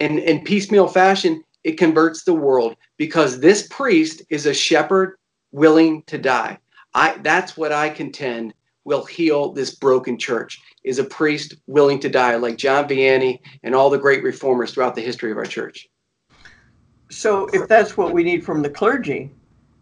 and 0.00 0.18
in 0.18 0.44
piecemeal 0.44 0.88
fashion, 0.88 1.42
it 1.68 1.76
converts 1.76 2.24
the 2.24 2.32
world 2.32 2.76
because 2.96 3.40
this 3.40 3.68
priest 3.68 4.22
is 4.30 4.46
a 4.46 4.54
shepherd 4.54 5.18
willing 5.52 6.02
to 6.04 6.16
die. 6.16 6.56
I 6.94 7.18
that's 7.18 7.58
what 7.58 7.72
I 7.72 7.90
contend 7.90 8.54
will 8.84 9.04
heal 9.04 9.52
this 9.52 9.74
broken 9.74 10.16
church 10.18 10.62
is 10.82 10.98
a 10.98 11.04
priest 11.04 11.56
willing 11.66 12.00
to 12.00 12.08
die 12.08 12.36
like 12.36 12.56
John 12.56 12.88
Vianney 12.88 13.40
and 13.62 13.74
all 13.74 13.90
the 13.90 13.98
great 13.98 14.22
reformers 14.22 14.72
throughout 14.72 14.94
the 14.94 15.02
history 15.02 15.30
of 15.30 15.36
our 15.36 15.44
church. 15.44 15.86
So 17.10 17.46
if 17.52 17.68
that's 17.68 17.98
what 17.98 18.14
we 18.14 18.24
need 18.24 18.46
from 18.46 18.62
the 18.62 18.70
clergy, 18.70 19.30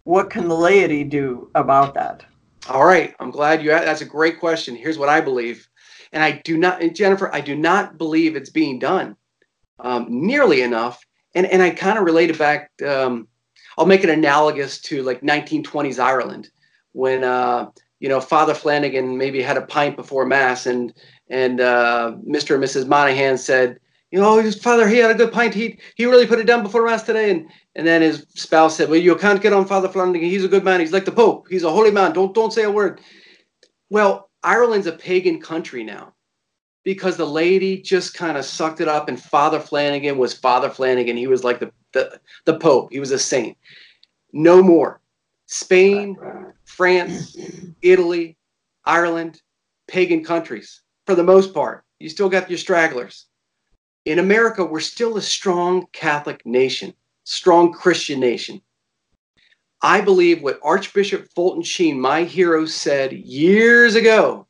what 0.02 0.28
can 0.28 0.48
the 0.48 0.56
laity 0.56 1.04
do 1.04 1.48
about 1.54 1.94
that? 1.94 2.24
All 2.68 2.84
right, 2.84 3.14
I'm 3.20 3.30
glad 3.30 3.62
you 3.62 3.70
asked. 3.70 3.84
That's 3.84 4.00
a 4.00 4.06
great 4.06 4.40
question. 4.40 4.74
Here's 4.74 4.98
what 4.98 5.08
I 5.08 5.20
believe. 5.20 5.68
And 6.12 6.20
I 6.20 6.42
do 6.44 6.58
not, 6.58 6.82
Jennifer, 6.94 7.32
I 7.32 7.40
do 7.40 7.54
not 7.54 7.96
believe 7.96 8.34
it's 8.34 8.50
being 8.50 8.80
done 8.80 9.16
um, 9.78 10.06
nearly 10.08 10.62
enough 10.62 11.06
and 11.36 11.46
and 11.46 11.62
I 11.62 11.70
kind 11.70 11.98
of 11.98 12.04
relate 12.04 12.30
it 12.30 12.38
back. 12.38 12.70
Um, 12.82 13.28
I'll 13.78 13.86
make 13.86 14.02
it 14.02 14.10
analogous 14.10 14.80
to 14.80 15.02
like 15.02 15.20
1920s 15.20 16.02
Ireland 16.02 16.50
when 16.92 17.22
uh, 17.22 17.70
you 18.00 18.08
know 18.08 18.20
Father 18.20 18.54
Flanagan 18.54 19.16
maybe 19.16 19.40
had 19.42 19.58
a 19.58 19.66
pint 19.66 19.96
before 19.96 20.24
mass 20.24 20.66
and 20.66 20.92
and 21.28 21.60
uh, 21.60 22.12
Mr. 22.26 22.54
and 22.54 22.64
Mrs. 22.64 22.86
Monaghan 22.86 23.36
said, 23.36 23.78
you 24.10 24.20
know, 24.20 24.38
his 24.38 24.58
father 24.58 24.88
he 24.88 24.96
had 24.96 25.10
a 25.10 25.14
good 25.14 25.32
pint. 25.32 25.54
He 25.54 25.78
he 25.94 26.06
really 26.06 26.26
put 26.26 26.38
it 26.38 26.46
down 26.46 26.62
before 26.62 26.84
mass 26.84 27.02
today. 27.02 27.30
And 27.30 27.48
and 27.76 27.86
then 27.86 28.00
his 28.00 28.26
spouse 28.34 28.76
said, 28.76 28.88
well, 28.88 28.98
you 28.98 29.14
can't 29.16 29.42
get 29.42 29.52
on 29.52 29.66
Father 29.66 29.88
Flanagan. 29.88 30.28
He's 30.28 30.44
a 30.44 30.48
good 30.48 30.64
man. 30.64 30.80
He's 30.80 30.92
like 30.92 31.04
the 31.04 31.12
Pope. 31.12 31.46
He's 31.50 31.64
a 31.64 31.70
holy 31.70 31.90
man. 31.90 32.14
Don't 32.14 32.34
don't 32.34 32.52
say 32.52 32.64
a 32.64 32.70
word. 32.70 33.00
Well, 33.90 34.30
Ireland's 34.42 34.86
a 34.86 34.92
pagan 34.92 35.40
country 35.40 35.84
now 35.84 36.14
because 36.86 37.16
the 37.16 37.26
laity 37.26 37.82
just 37.82 38.14
kind 38.14 38.38
of 38.38 38.44
sucked 38.44 38.80
it 38.80 38.86
up 38.86 39.08
and 39.08 39.20
father 39.20 39.58
flanagan 39.58 40.16
was 40.18 40.32
father 40.32 40.70
flanagan. 40.70 41.16
He 41.16 41.26
was 41.26 41.42
like 41.42 41.58
the, 41.58 41.72
the, 41.92 42.20
the 42.44 42.60
pope. 42.60 42.92
He 42.92 43.00
was 43.00 43.10
a 43.10 43.18
saint. 43.18 43.58
No 44.32 44.62
more. 44.62 45.00
Spain 45.46 46.16
france 46.64 47.36
italy 47.80 48.36
ireland 48.84 49.40
pagan 49.86 50.24
countries 50.24 50.82
for 51.06 51.14
the 51.14 51.22
most 51.22 51.54
part. 51.54 51.84
You 52.00 52.08
still 52.08 52.28
got 52.28 52.50
your 52.50 52.58
stragglers. 52.58 53.26
In 54.04 54.18
america 54.20 54.64
we're 54.64 54.80
still 54.80 55.16
a 55.16 55.22
strong 55.22 55.86
catholic 55.92 56.44
nation 56.46 56.94
strong 57.24 57.72
christian 57.72 58.20
nation. 58.20 58.60
I 59.82 60.00
believe 60.00 60.40
what 60.42 60.60
archbishop 60.62 61.28
fulton 61.34 61.62
sheen 61.62 62.00
my 62.00 62.22
hero 62.22 62.64
said 62.64 63.12
years 63.12 63.96
ago 63.96 64.45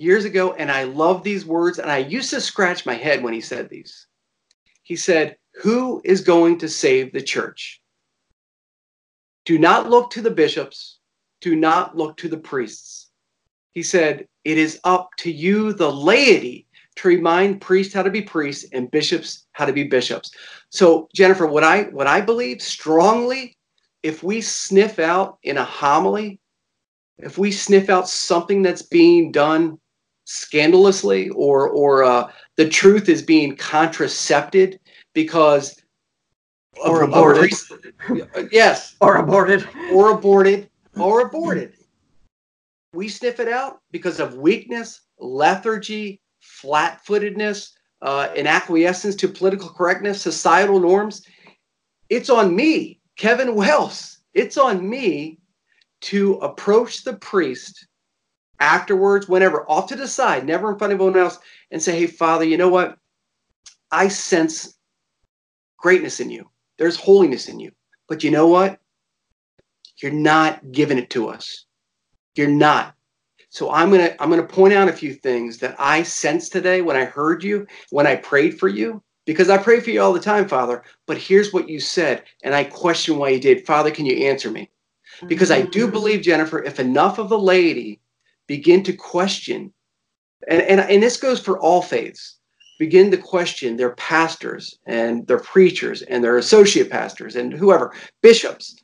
years 0.00 0.24
ago, 0.24 0.52
and 0.54 0.70
I 0.70 0.84
love 0.84 1.22
these 1.22 1.44
words, 1.44 1.78
and 1.78 1.90
I 1.90 1.98
used 1.98 2.30
to 2.30 2.40
scratch 2.40 2.86
my 2.86 2.94
head 2.94 3.22
when 3.22 3.32
he 3.32 3.40
said 3.40 3.68
these. 3.68 4.06
He 4.82 4.96
said, 4.96 5.36
Who 5.62 6.00
is 6.04 6.20
going 6.20 6.58
to 6.58 6.68
save 6.68 7.12
the 7.12 7.22
church? 7.22 7.80
Do 9.44 9.58
not 9.58 9.90
look 9.90 10.10
to 10.12 10.22
the 10.22 10.30
bishops, 10.30 10.98
do 11.40 11.56
not 11.56 11.96
look 11.96 12.16
to 12.18 12.28
the 12.28 12.38
priests. 12.38 13.10
He 13.72 13.82
said, 13.82 14.26
It 14.44 14.58
is 14.58 14.80
up 14.84 15.10
to 15.18 15.30
you, 15.30 15.72
the 15.72 15.90
laity, 15.90 16.66
to 16.96 17.08
remind 17.08 17.60
priests 17.60 17.94
how 17.94 18.02
to 18.02 18.10
be 18.10 18.22
priests 18.22 18.66
and 18.72 18.90
bishops 18.90 19.46
how 19.52 19.66
to 19.66 19.72
be 19.72 19.84
bishops. 19.84 20.30
So, 20.70 21.08
Jennifer, 21.14 21.46
what 21.46 21.64
I 21.64 21.84
what 21.84 22.06
I 22.06 22.20
believe 22.20 22.60
strongly, 22.60 23.56
if 24.02 24.22
we 24.22 24.40
sniff 24.40 24.98
out 24.98 25.38
in 25.42 25.58
a 25.58 25.64
homily, 25.64 26.40
if 27.18 27.38
we 27.38 27.52
sniff 27.52 27.88
out 27.88 28.08
something 28.08 28.62
that's 28.62 28.82
being 28.82 29.32
done 29.32 29.78
scandalously 30.28 31.30
or 31.30 31.70
or 31.70 32.04
uh, 32.04 32.30
the 32.56 32.68
truth 32.68 33.08
is 33.08 33.22
being 33.22 33.56
contracepted 33.56 34.78
because 35.14 35.80
or 36.84 37.02
aborted. 37.02 37.50
yes, 38.52 38.94
or 39.00 39.16
aborted, 39.16 39.66
or 39.90 40.10
aborted, 40.10 40.68
or 40.96 41.22
aborted. 41.22 41.72
We 42.92 43.08
sniff 43.08 43.40
it 43.40 43.48
out 43.48 43.80
because 43.90 44.20
of 44.20 44.36
weakness, 44.36 45.00
lethargy, 45.18 46.20
flat-footedness, 46.40 47.72
uh, 48.02 48.28
and 48.36 48.46
acquiescence 48.46 49.16
to 49.16 49.28
political 49.28 49.70
correctness, 49.70 50.22
societal 50.22 50.78
norms. 50.78 51.26
It's 52.10 52.30
on 52.30 52.54
me, 52.54 53.00
Kevin 53.16 53.54
Wells. 53.54 54.18
It's 54.34 54.56
on 54.56 54.88
me 54.88 55.38
to 56.02 56.34
approach 56.34 57.02
the 57.02 57.14
priest 57.14 57.87
afterwards, 58.60 59.28
whenever, 59.28 59.68
off 59.70 59.88
to 59.88 59.96
the 59.96 60.08
side, 60.08 60.46
never 60.46 60.72
in 60.72 60.78
front 60.78 60.92
of 60.92 61.00
anyone 61.00 61.18
else, 61.18 61.38
and 61.70 61.82
say, 61.82 61.98
Hey, 61.98 62.06
Father, 62.06 62.44
you 62.44 62.56
know 62.56 62.68
what? 62.68 62.98
I 63.90 64.08
sense 64.08 64.78
greatness 65.78 66.20
in 66.20 66.30
you. 66.30 66.48
There's 66.78 66.96
holiness 66.96 67.48
in 67.48 67.60
you. 67.60 67.72
But 68.08 68.24
you 68.24 68.30
know 68.30 68.46
what? 68.46 68.80
You're 70.02 70.12
not 70.12 70.72
giving 70.72 70.98
it 70.98 71.10
to 71.10 71.28
us. 71.28 71.66
You're 72.34 72.48
not. 72.48 72.94
So 73.50 73.70
I'm 73.70 73.90
going 73.90 74.06
to 74.06 74.22
I'm 74.22 74.30
going 74.30 74.46
to 74.46 74.54
point 74.54 74.74
out 74.74 74.88
a 74.88 74.92
few 74.92 75.14
things 75.14 75.58
that 75.58 75.74
I 75.78 76.02
sensed 76.02 76.52
today 76.52 76.82
when 76.82 76.96
I 76.96 77.04
heard 77.04 77.42
you, 77.42 77.66
when 77.90 78.06
I 78.06 78.16
prayed 78.16 78.58
for 78.58 78.68
you, 78.68 79.02
because 79.24 79.48
I 79.48 79.56
pray 79.56 79.80
for 79.80 79.90
you 79.90 80.02
all 80.02 80.12
the 80.12 80.20
time, 80.20 80.46
Father, 80.46 80.82
but 81.06 81.18
here's 81.18 81.52
what 81.52 81.68
you 81.68 81.80
said 81.80 82.24
and 82.44 82.54
I 82.54 82.64
question 82.64 83.16
why 83.16 83.30
you 83.30 83.40
did. 83.40 83.66
Father, 83.66 83.90
can 83.90 84.06
you 84.06 84.26
answer 84.26 84.50
me? 84.50 84.70
Because 85.26 85.50
I 85.50 85.62
do 85.62 85.84
mm-hmm. 85.84 85.92
believe 85.92 86.22
Jennifer, 86.22 86.62
if 86.62 86.78
enough 86.78 87.18
of 87.18 87.28
the 87.28 87.38
laity 87.38 88.00
begin 88.48 88.82
to 88.82 88.92
question 88.92 89.72
and 90.48 90.62
and, 90.62 90.80
and 90.80 91.02
this 91.02 91.16
goes 91.16 91.40
for 91.40 91.58
all 91.60 91.82
faiths 91.82 92.38
begin 92.78 93.10
to 93.10 93.16
question 93.16 93.76
their 93.76 93.94
pastors 93.94 94.78
and 94.86 95.26
their 95.26 95.40
preachers 95.40 96.02
and 96.02 96.22
their 96.22 96.38
associate 96.38 96.88
pastors 96.88 97.36
and 97.36 97.52
whoever, 97.52 97.92
bishops, 98.22 98.76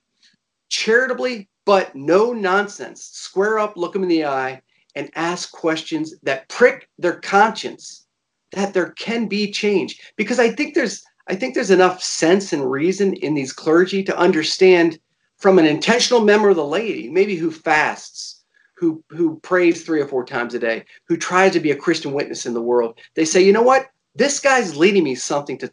charitably, 0.69 1.49
but 1.65 1.95
no 1.95 2.33
nonsense. 2.33 3.05
Square 3.05 3.61
up, 3.61 3.77
look 3.77 3.93
them 3.93 4.03
in 4.03 4.09
the 4.09 4.25
eye, 4.25 4.61
and 4.97 5.11
ask 5.15 5.53
questions 5.53 6.15
that 6.23 6.49
prick 6.49 6.89
their 6.99 7.21
conscience 7.21 8.07
that 8.53 8.75
there 8.75 8.91
can 8.91 9.27
be 9.27 9.51
change. 9.51 10.01
Because 10.17 10.39
I 10.39 10.51
think 10.51 10.75
there's 10.75 11.03
I 11.27 11.35
think 11.35 11.55
there's 11.55 11.71
enough 11.71 12.03
sense 12.03 12.53
and 12.53 12.71
reason 12.71 13.15
in 13.15 13.33
these 13.33 13.53
clergy 13.53 14.03
to 14.05 14.19
understand 14.19 14.99
from 15.39 15.59
an 15.59 15.65
intentional 15.65 16.21
member 16.21 16.51
of 16.51 16.57
the 16.57 16.65
laity, 16.65 17.09
maybe 17.09 17.35
who 17.35 17.51
fasts, 17.51 18.34
who 18.77 19.03
who 19.09 19.39
prays 19.41 19.83
three 19.83 20.01
or 20.01 20.07
four 20.07 20.25
times 20.25 20.55
a 20.55 20.59
day, 20.59 20.85
who 21.07 21.17
tries 21.17 21.53
to 21.53 21.61
be 21.61 21.71
a 21.71 21.77
Christian 21.77 22.13
witness 22.13 22.47
in 22.47 22.55
the 22.55 22.63
world. 22.63 22.99
They 23.15 23.25
say, 23.25 23.43
you 23.43 23.53
know 23.53 23.63
what? 23.63 23.89
This 24.15 24.41
guy's 24.41 24.77
leading 24.77 25.05
me 25.05 25.15
something 25.15 25.59
to 25.59 25.73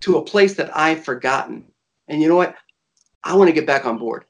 to 0.00 0.16
a 0.16 0.24
place 0.24 0.54
that 0.54 0.76
I've 0.76 1.04
forgotten. 1.04 1.64
And 2.08 2.22
you 2.22 2.28
know 2.28 2.36
what? 2.36 2.54
I 3.24 3.34
want 3.34 3.48
to 3.48 3.52
get 3.52 3.66
back 3.66 3.84
on 3.84 3.98
board. 3.98 4.24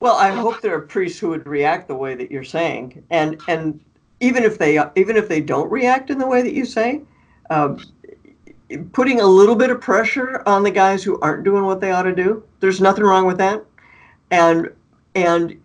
Well, 0.00 0.16
I 0.16 0.30
hope 0.30 0.60
there 0.60 0.74
are 0.74 0.80
priests 0.80 1.20
who 1.20 1.28
would 1.28 1.46
react 1.46 1.86
the 1.86 1.94
way 1.94 2.14
that 2.16 2.30
you're 2.30 2.42
saying, 2.42 3.04
and 3.10 3.40
and 3.46 3.80
even 4.20 4.42
if 4.42 4.58
they 4.58 4.78
even 4.96 5.16
if 5.16 5.28
they 5.28 5.40
don't 5.40 5.70
react 5.70 6.10
in 6.10 6.18
the 6.18 6.26
way 6.26 6.42
that 6.42 6.54
you 6.54 6.64
say, 6.64 7.02
um, 7.50 7.78
putting 8.92 9.20
a 9.20 9.26
little 9.26 9.54
bit 9.54 9.70
of 9.70 9.80
pressure 9.80 10.42
on 10.46 10.64
the 10.64 10.70
guys 10.70 11.04
who 11.04 11.20
aren't 11.20 11.44
doing 11.44 11.64
what 11.64 11.80
they 11.80 11.92
ought 11.92 12.02
to 12.02 12.14
do. 12.14 12.42
There's 12.60 12.80
nothing 12.80 13.04
wrong 13.04 13.26
with 13.26 13.38
that, 13.38 13.64
and 14.32 14.70
and 15.14 15.61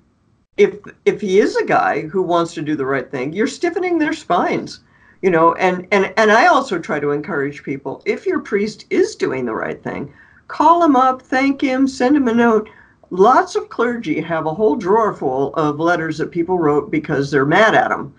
if 0.58 0.76
if 1.06 1.22
he 1.22 1.40
is 1.40 1.56
a 1.56 1.66
guy 1.66 2.02
who 2.02 2.22
wants 2.22 2.54
to 2.56 2.62
do 2.62 2.76
the 2.76 2.86
right 2.86 3.10
thing, 3.10 3.34
you're 3.34 3.48
stiffening 3.48 3.98
their 3.98 4.14
spines, 4.14 4.82
you 5.22 5.30
know. 5.30 5.54
And 5.56 5.88
and 5.92 6.14
and 6.18 6.32
I 6.32 6.48
also 6.48 6.80
try 6.80 7.00
to 7.00 7.12
encourage 7.12 7.64
people 7.64 8.02
if 8.06 8.26
your 8.26 8.40
priest 8.40 8.86
is 8.90 9.16
doing 9.16 9.46
the 9.46 9.56
right 9.56 9.82
thing, 9.82 10.14
call 10.48 10.84
him 10.84 10.96
up, 10.96 11.22
thank 11.22 11.62
him, 11.62 11.88
send 11.88 12.16
him 12.16 12.28
a 12.28 12.34
note. 12.34 12.70
Lots 13.10 13.56
of 13.56 13.70
clergy 13.70 14.20
have 14.20 14.46
a 14.46 14.54
whole 14.54 14.76
drawer 14.76 15.14
full 15.14 15.54
of 15.56 15.80
letters 15.80 16.18
that 16.18 16.32
people 16.32 16.60
wrote 16.60 16.92
because 16.92 17.32
they're 17.32 17.46
mad 17.46 17.74
at 17.74 17.90
them 17.90 18.14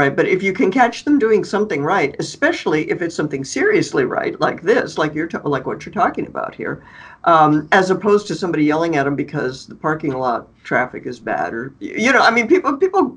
right? 0.00 0.16
But 0.16 0.26
if 0.26 0.42
you 0.42 0.54
can 0.54 0.70
catch 0.70 1.04
them 1.04 1.18
doing 1.18 1.44
something 1.44 1.82
right, 1.82 2.16
especially 2.18 2.90
if 2.90 3.02
it's 3.02 3.14
something 3.14 3.44
seriously 3.44 4.06
right, 4.06 4.40
like 4.40 4.62
this, 4.62 4.96
like 4.96 5.14
you're 5.14 5.28
like 5.44 5.66
what 5.66 5.84
you're 5.84 5.92
talking 5.92 6.26
about 6.26 6.54
here, 6.54 6.82
um, 7.24 7.68
as 7.70 7.90
opposed 7.90 8.26
to 8.28 8.34
somebody 8.34 8.64
yelling 8.64 8.96
at 8.96 9.04
them 9.04 9.14
because 9.14 9.66
the 9.66 9.74
parking 9.74 10.12
lot 10.12 10.48
traffic 10.64 11.04
is 11.04 11.20
bad, 11.20 11.52
or 11.52 11.74
you 11.80 12.12
know, 12.14 12.20
I 12.20 12.30
mean, 12.30 12.48
people 12.48 12.78
people 12.78 13.14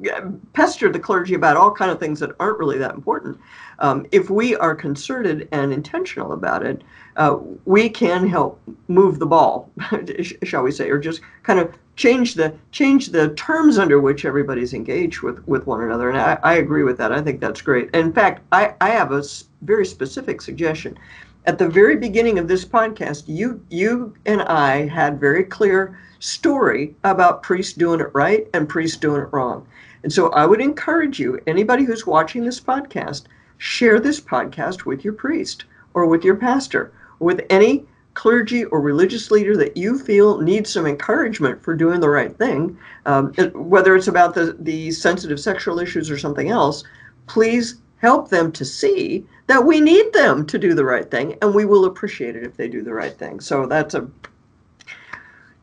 pester 0.51 0.91
the 0.91 0.99
clergy 0.99 1.35
about 1.35 1.55
all 1.55 1.71
kind 1.71 1.89
of 1.89 2.01
things 2.01 2.19
that 2.19 2.31
aren't 2.37 2.59
really 2.59 2.77
that 2.79 2.95
important. 2.95 3.39
Um, 3.79 4.05
if 4.11 4.29
we 4.29 4.57
are 4.57 4.75
concerted 4.75 5.47
and 5.53 5.71
intentional 5.71 6.33
about 6.33 6.65
it, 6.65 6.83
uh, 7.15 7.37
we 7.63 7.87
can 7.87 8.27
help 8.27 8.61
move 8.89 9.19
the 9.19 9.25
ball, 9.25 9.71
shall 10.43 10.63
we 10.63 10.71
say, 10.71 10.89
or 10.89 10.99
just 10.99 11.21
kind 11.43 11.59
of 11.59 11.73
change 11.95 12.33
the 12.33 12.53
change 12.71 13.07
the 13.07 13.29
terms 13.35 13.77
under 13.77 13.99
which 13.99 14.25
everybody's 14.25 14.73
engaged 14.73 15.21
with 15.21 15.45
with 15.47 15.67
one 15.67 15.81
another. 15.81 16.09
And 16.09 16.17
I, 16.17 16.39
I 16.43 16.53
agree 16.55 16.83
with 16.83 16.97
that. 16.97 17.11
I 17.11 17.21
think 17.21 17.39
that's 17.39 17.61
great. 17.61 17.89
In 17.93 18.11
fact, 18.11 18.41
I, 18.51 18.73
I 18.81 18.89
have 18.89 19.11
a 19.11 19.23
very 19.61 19.85
specific 19.85 20.41
suggestion. 20.41 20.97
At 21.45 21.57
the 21.57 21.67
very 21.67 21.97
beginning 21.97 22.39
of 22.39 22.47
this 22.47 22.65
podcast, 22.65 23.23
you 23.27 23.63
you 23.69 24.13
and 24.25 24.41
I 24.43 24.87
had 24.87 25.19
very 25.19 25.43
clear 25.43 25.99
story 26.19 26.95
about 27.03 27.43
priests 27.43 27.73
doing 27.73 27.99
it 27.99 28.09
right 28.13 28.47
and 28.53 28.69
priests 28.69 28.97
doing 28.97 29.21
it 29.21 29.29
wrong. 29.33 29.67
And 30.03 30.11
so 30.11 30.29
I 30.29 30.45
would 30.45 30.61
encourage 30.61 31.19
you, 31.19 31.39
anybody 31.47 31.83
who's 31.83 32.07
watching 32.07 32.43
this 32.43 32.59
podcast, 32.59 33.23
share 33.57 33.99
this 33.99 34.19
podcast 34.19 34.85
with 34.85 35.03
your 35.03 35.13
priest 35.13 35.65
or 35.93 36.05
with 36.05 36.23
your 36.23 36.35
pastor 36.35 36.91
with 37.19 37.45
any 37.49 37.85
clergy 38.13 38.65
or 38.65 38.79
religious 38.79 39.31
leader 39.31 39.57
that 39.57 39.75
you 39.75 39.97
feel 39.97 40.39
needs 40.39 40.71
some 40.71 40.85
encouragement 40.85 41.61
for 41.61 41.75
doing 41.75 41.99
the 41.99 42.09
right 42.09 42.37
thing, 42.37 42.77
um, 43.05 43.33
whether 43.53 43.95
it's 43.95 44.07
about 44.07 44.33
the, 44.33 44.55
the 44.59 44.91
sensitive 44.91 45.39
sexual 45.39 45.79
issues 45.79 46.09
or 46.11 46.17
something 46.17 46.49
else, 46.49 46.83
please 47.27 47.81
help 47.97 48.29
them 48.29 48.51
to 48.51 48.65
see 48.65 49.25
that 49.47 49.65
we 49.65 49.79
need 49.79 50.11
them 50.13 50.45
to 50.45 50.59
do 50.59 50.73
the 50.73 50.85
right 50.85 51.09
thing 51.09 51.37
and 51.41 51.53
we 51.53 51.65
will 51.65 51.85
appreciate 51.85 52.35
it 52.35 52.43
if 52.43 52.55
they 52.57 52.67
do 52.67 52.81
the 52.81 52.93
right 52.93 53.17
thing. 53.17 53.39
So 53.39 53.65
that's 53.65 53.93
a 53.93 54.09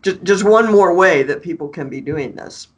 just, 0.02 0.22
just 0.22 0.44
one 0.44 0.70
more 0.72 0.94
way 0.94 1.22
that 1.22 1.42
people 1.42 1.68
can 1.68 1.90
be 1.90 2.00
doing 2.00 2.34
this. 2.34 2.68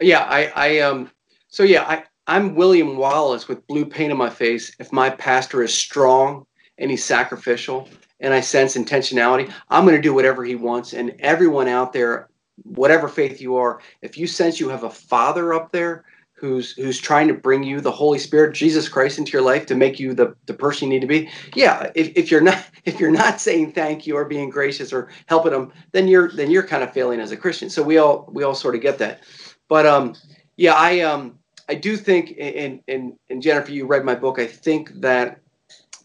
Yeah, 0.00 0.20
I, 0.20 0.52
I 0.56 0.80
um 0.80 1.10
so 1.48 1.62
yeah, 1.62 1.82
I, 1.82 2.04
I'm 2.26 2.54
William 2.54 2.96
Wallace 2.96 3.48
with 3.48 3.66
blue 3.66 3.84
paint 3.84 4.12
on 4.12 4.18
my 4.18 4.30
face. 4.30 4.74
If 4.78 4.92
my 4.92 5.10
pastor 5.10 5.62
is 5.62 5.72
strong 5.72 6.46
and 6.78 6.90
he's 6.90 7.04
sacrificial 7.04 7.88
and 8.20 8.34
I 8.34 8.40
sense 8.40 8.76
intentionality, 8.76 9.52
I'm 9.68 9.84
going 9.84 9.96
to 9.96 10.02
do 10.02 10.14
whatever 10.14 10.44
he 10.44 10.54
wants. 10.54 10.92
And 10.92 11.14
everyone 11.20 11.68
out 11.68 11.92
there, 11.92 12.28
whatever 12.64 13.08
faith 13.08 13.40
you 13.40 13.56
are, 13.56 13.80
if 14.02 14.18
you 14.18 14.26
sense 14.26 14.58
you 14.58 14.68
have 14.68 14.84
a 14.84 14.90
father 14.90 15.54
up 15.54 15.72
there 15.72 16.04
who's 16.34 16.72
who's 16.72 17.00
trying 17.00 17.26
to 17.26 17.34
bring 17.34 17.64
you 17.64 17.80
the 17.80 17.90
Holy 17.90 18.18
Spirit, 18.18 18.54
Jesus 18.54 18.88
Christ 18.88 19.18
into 19.18 19.32
your 19.32 19.42
life 19.42 19.66
to 19.66 19.74
make 19.74 19.98
you 19.98 20.14
the, 20.14 20.34
the 20.46 20.54
person 20.54 20.88
you 20.88 20.94
need 20.94 21.00
to 21.00 21.06
be, 21.06 21.28
yeah, 21.54 21.90
if, 21.94 22.12
if 22.16 22.30
you're 22.30 22.40
not 22.40 22.64
if 22.84 23.00
you're 23.00 23.10
not 23.10 23.40
saying 23.40 23.72
thank 23.72 24.06
you 24.06 24.16
or 24.16 24.24
being 24.24 24.50
gracious 24.50 24.92
or 24.92 25.08
helping 25.26 25.52
them, 25.52 25.72
then 25.92 26.08
you're 26.08 26.30
then 26.30 26.50
you're 26.50 26.66
kind 26.66 26.82
of 26.82 26.92
failing 26.92 27.20
as 27.20 27.32
a 27.32 27.36
Christian. 27.36 27.70
So 27.70 27.82
we 27.82 27.98
all 27.98 28.28
we 28.32 28.44
all 28.44 28.54
sort 28.54 28.74
of 28.74 28.80
get 28.80 28.98
that. 28.98 29.22
But 29.68 29.86
um 29.86 30.14
yeah, 30.56 30.74
I 30.74 31.00
um 31.00 31.38
I 31.68 31.74
do 31.74 31.96
think 31.96 32.34
and 32.38 32.80
and 32.88 33.18
and 33.30 33.42
Jennifer, 33.42 33.72
you 33.72 33.86
read 33.86 34.04
my 34.04 34.14
book. 34.14 34.38
I 34.38 34.46
think 34.46 34.92
that 35.00 35.40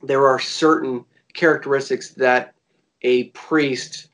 there 0.02 0.28
are 0.28 0.40
certain 0.40 1.06
characteristics 1.34 2.10
that 2.12 2.54
a 3.02 3.26
priest 3.30 4.10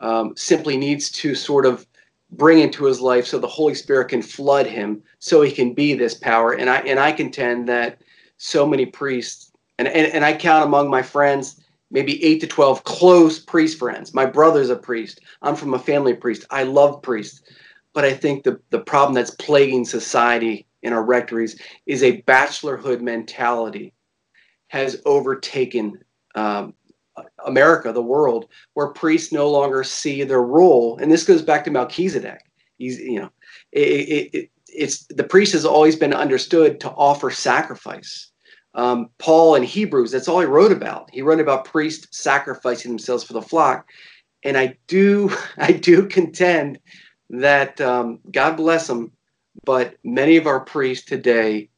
um, 0.00 0.36
simply 0.36 0.76
needs 0.76 1.10
to 1.10 1.34
sort 1.34 1.66
of 1.66 1.86
bring 2.32 2.58
into 2.58 2.84
his 2.84 3.00
life 3.00 3.26
so 3.26 3.38
the 3.38 3.46
Holy 3.46 3.74
Spirit 3.74 4.08
can 4.08 4.22
flood 4.22 4.66
him 4.66 5.02
so 5.18 5.40
he 5.40 5.52
can 5.52 5.72
be 5.72 5.94
this 5.94 6.14
power. 6.14 6.52
And 6.52 6.68
I 6.68 6.78
and 6.78 6.98
I 6.98 7.12
contend 7.12 7.68
that 7.68 8.00
so 8.38 8.66
many 8.66 8.86
priests 8.86 9.52
and, 9.78 9.86
and, 9.88 10.12
and 10.12 10.24
I 10.24 10.34
count 10.34 10.64
among 10.64 10.90
my 10.90 11.02
friends 11.02 11.60
maybe 11.90 12.22
eight 12.24 12.40
to 12.40 12.46
twelve 12.46 12.82
close 12.84 13.38
priest 13.38 13.78
friends. 13.78 14.12
My 14.12 14.26
brother's 14.26 14.70
a 14.70 14.76
priest. 14.76 15.20
I'm 15.42 15.54
from 15.54 15.74
a 15.74 15.78
family 15.78 16.14
priest. 16.14 16.44
I 16.50 16.64
love 16.64 17.02
priests. 17.02 17.42
But 17.92 18.04
I 18.04 18.12
think 18.12 18.42
the, 18.42 18.58
the 18.70 18.80
problem 18.80 19.14
that's 19.14 19.30
plaguing 19.30 19.84
society 19.84 20.66
in 20.82 20.92
our 20.92 21.04
rectories 21.04 21.60
is 21.86 22.02
a 22.02 22.20
bachelorhood 22.22 23.00
mentality 23.00 23.92
has 24.66 25.00
overtaken 25.04 26.02
um, 26.34 26.74
America, 27.46 27.92
the 27.92 28.02
world, 28.02 28.48
where 28.74 28.88
priests 28.88 29.32
no 29.32 29.50
longer 29.50 29.84
see 29.84 30.24
their 30.24 30.42
role. 30.42 30.98
And 30.98 31.10
this 31.10 31.24
goes 31.24 31.42
back 31.42 31.64
to 31.64 31.70
Melchizedek. 31.70 32.40
He's, 32.78 32.98
you 32.98 33.20
know, 33.20 33.30
it, 33.72 33.80
it, 33.80 34.30
it, 34.34 34.50
it's 34.68 35.06
the 35.06 35.24
priest 35.24 35.52
has 35.52 35.64
always 35.64 35.96
been 35.96 36.12
understood 36.12 36.80
to 36.80 36.90
offer 36.90 37.30
sacrifice. 37.30 38.30
Um, 38.74 39.10
Paul 39.18 39.54
in 39.54 39.62
Hebrews, 39.62 40.10
that's 40.10 40.26
all 40.26 40.40
he 40.40 40.46
wrote 40.46 40.72
about. 40.72 41.08
He 41.12 41.22
wrote 41.22 41.38
about 41.38 41.64
priests 41.64 42.08
sacrificing 42.18 42.90
themselves 42.90 43.22
for 43.22 43.34
the 43.34 43.42
flock. 43.42 43.88
And 44.42 44.56
I 44.56 44.76
do, 44.88 45.30
I 45.58 45.72
do 45.72 46.06
contend 46.06 46.80
that 47.30 47.80
um, 47.80 48.18
God 48.32 48.56
bless 48.56 48.88
them, 48.88 49.12
but 49.64 49.96
many 50.02 50.36
of 50.36 50.46
our 50.46 50.60
priests 50.60 51.06
today 51.06 51.68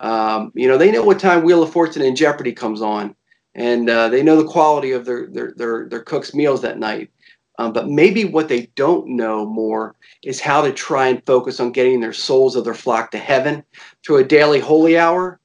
um, 0.00 0.52
you 0.54 0.68
know, 0.68 0.76
they 0.76 0.90
know 0.90 1.02
what 1.02 1.18
time 1.18 1.42
Wheel 1.42 1.62
of 1.62 1.72
Fortune 1.72 2.02
and 2.02 2.16
Jeopardy 2.16 2.52
comes 2.52 2.82
on, 2.82 3.15
and 3.56 3.88
uh, 3.88 4.08
they 4.10 4.22
know 4.22 4.36
the 4.40 4.48
quality 4.48 4.92
of 4.92 5.04
their 5.04 5.26
their 5.26 5.52
their, 5.56 5.88
their 5.88 6.02
cooks' 6.02 6.34
meals 6.34 6.62
that 6.62 6.78
night. 6.78 7.10
Um, 7.58 7.72
but 7.72 7.88
maybe 7.88 8.26
what 8.26 8.48
they 8.48 8.66
don't 8.76 9.08
know 9.08 9.46
more 9.46 9.96
is 10.22 10.40
how 10.40 10.60
to 10.60 10.72
try 10.72 11.08
and 11.08 11.24
focus 11.24 11.58
on 11.58 11.72
getting 11.72 12.00
their 12.00 12.12
souls 12.12 12.54
of 12.54 12.64
their 12.64 12.74
flock 12.74 13.10
to 13.12 13.18
heaven 13.18 13.64
through 14.04 14.18
a 14.18 14.24
daily 14.24 14.60
holy 14.60 14.98
hour, 14.98 15.40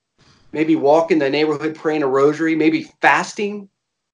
maybe 0.51 0.75
walk 0.75 1.11
in 1.11 1.19
the 1.19 1.29
neighborhood 1.29 1.73
praying 1.73 2.03
a 2.03 2.07
rosary, 2.07 2.53
maybe 2.53 2.91
fasting 2.99 3.69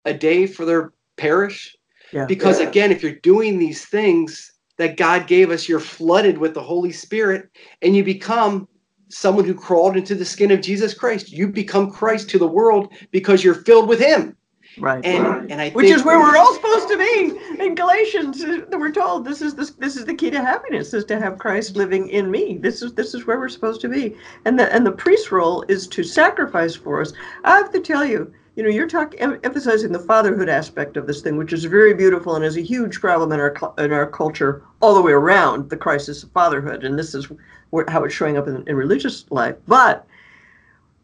a 0.05 0.13
day 0.13 0.45
for 0.45 0.63
their 0.63 0.93
parish. 1.17 1.75
Yeah, 2.13 2.27
because 2.27 2.61
yeah. 2.61 2.67
again, 2.67 2.91
if 2.91 3.01
you're 3.01 3.13
doing 3.13 3.57
these 3.57 3.83
things 3.83 4.53
that 4.77 4.95
God 4.95 5.25
gave 5.25 5.49
us, 5.49 5.67
you're 5.67 5.79
flooded 5.79 6.37
with 6.37 6.53
the 6.53 6.61
Holy 6.61 6.91
Spirit 6.91 7.49
and 7.81 7.95
you 7.95 8.03
become 8.03 8.67
someone 9.09 9.45
who 9.45 9.53
crawled 9.53 9.97
into 9.97 10.15
the 10.15 10.25
skin 10.25 10.51
of 10.51 10.61
Jesus 10.61 10.93
Christ. 10.93 11.31
You 11.31 11.47
become 11.47 11.91
Christ 11.91 12.29
to 12.31 12.39
the 12.39 12.47
world 12.47 12.93
because 13.11 13.43
you're 13.43 13.53
filled 13.53 13.87
with 13.87 13.99
Him. 13.99 14.35
Right. 14.79 15.03
And 15.03 15.51
and 15.51 15.59
I 15.61 15.71
which 15.71 15.87
think, 15.87 15.97
is 15.97 16.05
where 16.05 16.19
we're 16.19 16.37
all 16.37 16.53
supposed 16.53 16.87
to 16.89 16.97
be 16.97 17.63
in 17.63 17.73
Galatians. 17.73 18.43
We're 18.71 18.91
told 18.91 19.25
this 19.25 19.41
is 19.41 19.55
this 19.55 19.71
this 19.71 19.95
is 19.95 20.05
the 20.05 20.13
key 20.13 20.29
to 20.29 20.41
happiness 20.41 20.93
is 20.93 21.05
to 21.05 21.19
have 21.19 21.39
Christ 21.39 21.75
living 21.75 22.09
in 22.09 22.29
me. 22.29 22.57
This 22.57 22.81
is 22.81 22.93
this 22.93 23.13
is 23.13 23.25
where 23.25 23.39
we're 23.39 23.49
supposed 23.49 23.81
to 23.81 23.89
be. 23.89 24.15
And 24.45 24.59
the 24.59 24.71
and 24.73 24.85
the 24.85 24.91
priest's 24.91 25.31
role 25.31 25.63
is 25.67 25.87
to 25.87 26.03
sacrifice 26.03 26.75
for 26.75 27.01
us. 27.01 27.13
I 27.43 27.57
have 27.57 27.71
to 27.71 27.79
tell 27.79 28.05
you, 28.05 28.31
you 28.55 28.63
know, 28.63 28.69
you're 28.69 28.87
talking 28.87 29.19
em- 29.19 29.39
emphasizing 29.43 29.91
the 29.91 29.99
fatherhood 29.99 30.49
aspect 30.49 30.95
of 30.95 31.07
this 31.07 31.21
thing, 31.21 31.37
which 31.37 31.53
is 31.53 31.65
very 31.65 31.93
beautiful 31.93 32.35
and 32.35 32.45
is 32.45 32.57
a 32.57 32.61
huge 32.61 32.99
problem 32.99 33.31
in 33.31 33.39
our 33.39 33.51
cul- 33.51 33.75
in 33.79 33.91
our 33.91 34.07
culture 34.07 34.63
all 34.81 34.93
the 34.93 35.01
way 35.01 35.13
around 35.13 35.69
the 35.69 35.77
crisis 35.77 36.21
of 36.21 36.31
fatherhood. 36.31 36.83
And 36.83 36.99
this 36.99 37.15
is 37.15 37.31
where, 37.31 37.39
how 37.87 38.03
it's 38.03 38.13
showing 38.13 38.37
up 38.37 38.47
in, 38.47 38.63
in 38.67 38.75
religious 38.75 39.25
life. 39.29 39.55
But 39.67 40.05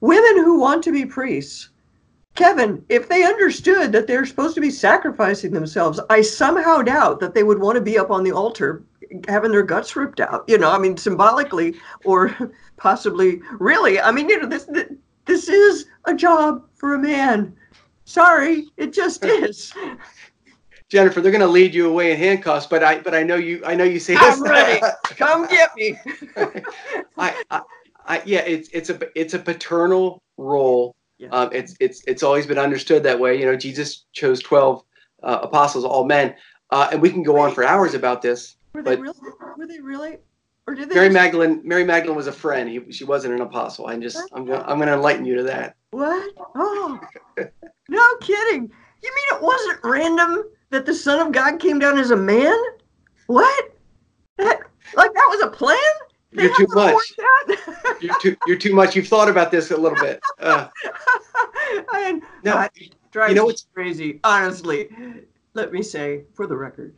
women 0.02 0.44
who 0.44 0.60
want 0.60 0.84
to 0.84 0.92
be 0.92 1.06
priests 1.06 1.70
Kevin, 2.36 2.84
if 2.90 3.10
they 3.10 3.24
understood 3.24 3.92
that 3.92 4.08
they're 4.08 4.26
supposed 4.26 4.56
to 4.56 4.62
be 4.62 4.72
sacrificing 4.72 5.52
themselves, 5.52 6.00
I 6.10 6.22
somehow 6.22 6.82
doubt 6.82 7.20
that 7.20 7.36
they 7.36 7.44
would 7.44 7.60
want 7.60 7.76
to 7.76 7.82
be 7.82 8.00
up 8.00 8.10
on 8.10 8.24
the 8.24 8.32
altar 8.32 8.84
having 9.28 9.52
their 9.52 9.64
guts 9.64 9.96
ripped 9.96 10.20
out. 10.20 10.44
You 10.48 10.58
know, 10.58 10.72
I 10.72 10.80
mean, 10.80 10.98
symbolically 10.98 11.76
or 12.06 12.36
possibly 12.78 13.42
really. 13.60 14.00
I 14.00 14.12
mean, 14.12 14.30
you 14.30 14.42
know, 14.42 14.48
this 14.48 14.68
this 15.26 15.48
is 15.48 15.86
a 16.06 16.16
job 16.16 16.64
for 16.74 16.96
a 16.96 17.00
man. 17.00 17.56
Sorry, 18.06 18.66
it 18.78 18.94
just 18.94 19.24
is. 19.26 19.74
Jennifer, 20.94 21.22
they're 21.22 21.32
going 21.32 21.42
to 21.42 21.48
lead 21.48 21.74
you 21.74 21.90
away 21.90 22.12
in 22.12 22.20
handcuffs, 22.20 22.68
but 22.68 22.84
I 22.84 23.00
but 23.00 23.16
I 23.16 23.24
know 23.24 23.36
you 23.36 23.64
I 23.66 23.74
know 23.74 23.84
you 23.84 24.00
say 24.00 24.14
this. 24.14 24.38
I'm 24.38 24.44
ready. 24.44 24.80
Come 25.06 25.48
get 25.48 25.76
me. 25.76 25.98
I, 27.18 27.44
I, 27.50 27.62
I 28.06 28.22
yeah, 28.28 28.42
it's 28.42 28.70
it's 28.74 28.92
a 28.92 29.00
it's 29.20 29.34
a 29.34 29.40
paternal 29.40 30.22
role. 30.38 30.94
Yeah. 31.18 31.30
Um, 31.30 31.50
it's 31.52 31.76
it's 31.80 32.04
it's 32.06 32.22
always 32.22 32.46
been 32.46 32.60
understood 32.60 33.02
that 33.04 33.20
way. 33.20 33.40
You 33.40 33.48
know, 33.48 33.56
Jesus 33.56 34.06
chose 34.14 34.40
twelve 34.40 34.84
uh, 35.24 35.40
apostles, 35.42 35.84
all 35.84 36.06
men, 36.06 36.36
uh, 36.70 36.90
and 36.92 37.02
we 37.02 37.10
can 37.10 37.24
go 37.24 37.40
on 37.40 37.56
for 37.56 37.64
hours 37.64 37.96
about 37.96 38.22
this. 38.22 38.56
Were 38.76 38.84
they 38.84 38.96
really? 38.96 39.16
Were 39.58 39.66
they 39.66 39.80
really? 39.80 40.20
Or 40.68 40.76
did 40.76 40.90
they? 40.90 40.96
Mary 40.96 41.10
Magdalene 41.10 41.62
Mary 41.64 41.86
Magdalene 41.86 42.16
was 42.16 42.28
a 42.28 42.32
friend. 42.32 42.70
He, 42.70 42.92
she 42.92 43.04
wasn't 43.04 43.34
an 43.34 43.42
apostle. 43.42 43.88
I'm 43.88 44.00
just 44.00 44.22
I'm 44.32 44.46
gonna, 44.46 44.62
I'm 44.62 44.78
going 44.78 44.90
to 44.90 44.94
enlighten 44.94 45.26
you 45.26 45.38
to 45.38 45.44
that. 45.44 45.76
What? 45.90 46.36
Oh, 46.54 47.00
no 47.90 48.16
kidding. 48.22 48.72
You 49.04 49.16
mean 49.16 49.38
it 49.38 49.42
wasn't 49.42 49.80
random 49.84 50.44
that 50.74 50.86
the 50.88 50.94
Son 50.94 51.20
of 51.26 51.32
God 51.32 51.60
came 51.60 51.78
down 51.80 51.98
as 52.00 52.12
a 52.12 52.16
man? 52.18 52.58
What? 53.28 53.76
That, 54.38 54.60
like 54.96 55.14
that 55.14 55.28
was 55.30 55.42
a 55.44 55.48
plan? 55.48 55.78
They 56.32 56.44
You're 56.44 56.56
too 56.56 56.68
much. 56.72 57.14
You're 58.02 58.20
too 58.20 58.36
you're 58.48 58.58
too 58.58 58.74
much. 58.74 58.96
You've 58.96 59.08
thought 59.08 59.30
about 59.30 59.52
this 59.52 59.70
a 59.70 59.78
little 59.78 59.98
bit. 60.00 60.20
Uh, 60.40 60.68
and 61.96 62.24
no, 62.44 62.68
drives 63.12 63.30
you 63.30 63.36
know 63.36 63.44
me 63.44 63.46
what's- 63.48 63.68
crazy. 63.74 64.20
Honestly, 64.24 64.90
let 65.54 65.72
me 65.72 65.84
say 65.84 66.24
for 66.34 66.48
the 66.48 66.56
record, 66.58 66.96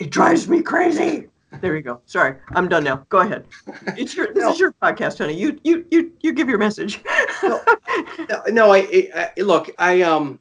it 0.00 0.10
drives 0.10 0.48
me 0.48 0.60
crazy. 0.60 1.28
There 1.60 1.76
you 1.76 1.82
go. 1.82 2.00
Sorry, 2.06 2.34
I'm 2.50 2.68
done 2.68 2.82
now. 2.82 3.06
Go 3.10 3.18
ahead. 3.20 3.46
It's 3.96 4.16
your 4.16 4.34
this 4.34 4.42
No. 4.42 4.50
is 4.52 4.58
your 4.58 4.72
podcast, 4.82 5.18
honey. 5.18 5.34
You 5.34 5.56
you 5.62 5.86
you 5.92 6.12
you 6.20 6.32
give 6.32 6.48
your 6.48 6.58
message. 6.58 7.00
No. 7.44 7.60
no, 8.28 8.42
no 8.48 8.72
I, 8.72 8.78
I, 9.14 9.30
I 9.38 9.40
look. 9.40 9.70
I 9.78 10.02
um, 10.02 10.40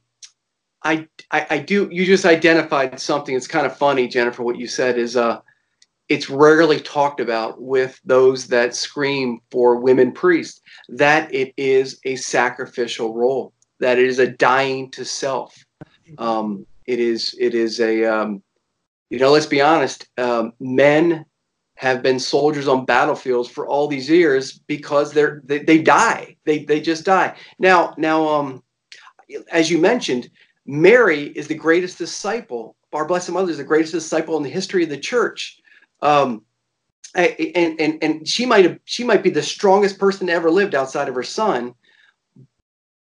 I, 0.83 1.07
I 1.31 1.47
I 1.49 1.57
do. 1.59 1.87
You 1.91 2.05
just 2.05 2.25
identified 2.25 2.99
something. 2.99 3.35
It's 3.35 3.47
kind 3.47 3.65
of 3.65 3.77
funny, 3.77 4.07
Jennifer. 4.07 4.43
What 4.43 4.57
you 4.57 4.67
said 4.67 4.97
is 4.97 5.15
uh, 5.15 5.39
it's 6.09 6.29
rarely 6.29 6.79
talked 6.79 7.19
about 7.19 7.61
with 7.61 7.99
those 8.05 8.47
that 8.47 8.75
scream 8.75 9.39
for 9.49 9.77
women 9.77 10.11
priests 10.11 10.61
that 10.89 11.33
it 11.33 11.53
is 11.57 11.99
a 12.05 12.15
sacrificial 12.17 13.13
role, 13.13 13.53
that 13.79 13.97
it 13.97 14.05
is 14.05 14.19
a 14.19 14.27
dying 14.27 14.91
to 14.91 15.05
self. 15.05 15.65
Um, 16.17 16.65
it 16.85 16.99
is 16.99 17.35
it 17.39 17.55
is 17.55 17.79
a 17.79 18.03
um, 18.03 18.43
you 19.09 19.19
know. 19.19 19.31
Let's 19.31 19.45
be 19.45 19.61
honest. 19.61 20.07
Um, 20.17 20.53
men 20.59 21.25
have 21.75 22.03
been 22.03 22.19
soldiers 22.19 22.67
on 22.67 22.85
battlefields 22.85 23.49
for 23.49 23.67
all 23.67 23.87
these 23.87 24.09
years 24.09 24.59
because 24.67 25.11
they're 25.11 25.41
they, 25.45 25.59
they 25.59 25.81
die 25.81 26.35
they 26.45 26.63
they 26.63 26.79
just 26.79 27.03
die 27.03 27.35
now 27.57 27.93
now 27.97 28.27
um 28.27 28.63
as 29.51 29.71
you 29.71 29.77
mentioned 29.77 30.29
mary 30.65 31.23
is 31.23 31.47
the 31.47 31.55
greatest 31.55 31.97
disciple 31.97 32.75
our 32.93 33.05
blessed 33.05 33.31
mother 33.31 33.51
is 33.51 33.57
the 33.57 33.63
greatest 33.63 33.93
disciple 33.93 34.37
in 34.37 34.43
the 34.43 34.49
history 34.49 34.83
of 34.83 34.89
the 34.89 34.97
church. 34.97 35.59
Um 36.01 36.43
and 37.15 37.79
and 37.79 38.03
and 38.03 38.27
she 38.27 38.45
might 38.45 38.65
have 38.65 38.79
she 38.85 39.03
might 39.03 39.23
be 39.23 39.29
the 39.29 39.41
strongest 39.41 39.99
person 39.99 40.29
ever 40.29 40.49
lived 40.49 40.75
outside 40.75 41.07
of 41.07 41.15
her 41.15 41.23
son 41.23 41.73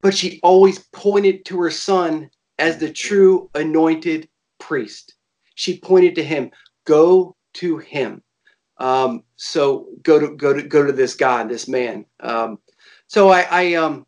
but 0.01 0.15
she 0.15 0.39
always 0.41 0.79
pointed 0.91 1.45
to 1.45 1.59
her 1.61 1.69
son 1.69 2.29
as 2.57 2.77
the 2.77 2.91
true 2.91 3.49
anointed 3.53 4.27
priest. 4.59 5.15
She 5.55 5.79
pointed 5.79 6.15
to 6.15 6.23
him 6.23 6.51
go 6.85 7.35
to 7.53 7.77
him. 7.77 8.23
Um, 8.77 9.23
so 9.35 9.87
go 10.01 10.19
to 10.19 10.35
go 10.35 10.53
to 10.53 10.63
go 10.63 10.85
to 10.85 10.91
this 10.91 11.13
God, 11.13 11.49
this 11.49 11.67
man. 11.67 12.05
Um, 12.19 12.57
so 13.07 13.29
I, 13.29 13.45
I 13.51 13.73
um, 13.75 14.07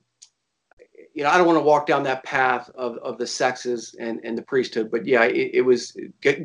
you 1.13 1.23
know, 1.23 1.29
I 1.29 1.37
don't 1.37 1.47
want 1.47 1.57
to 1.57 1.63
walk 1.63 1.85
down 1.85 2.03
that 2.03 2.23
path 2.23 2.69
of, 2.75 2.97
of 2.97 3.17
the 3.17 3.27
sexes 3.27 3.95
and, 3.99 4.19
and 4.23 4.37
the 4.37 4.41
priesthood, 4.41 4.89
but 4.89 5.05
yeah, 5.05 5.23
it, 5.23 5.51
it 5.53 5.61
was 5.61 5.95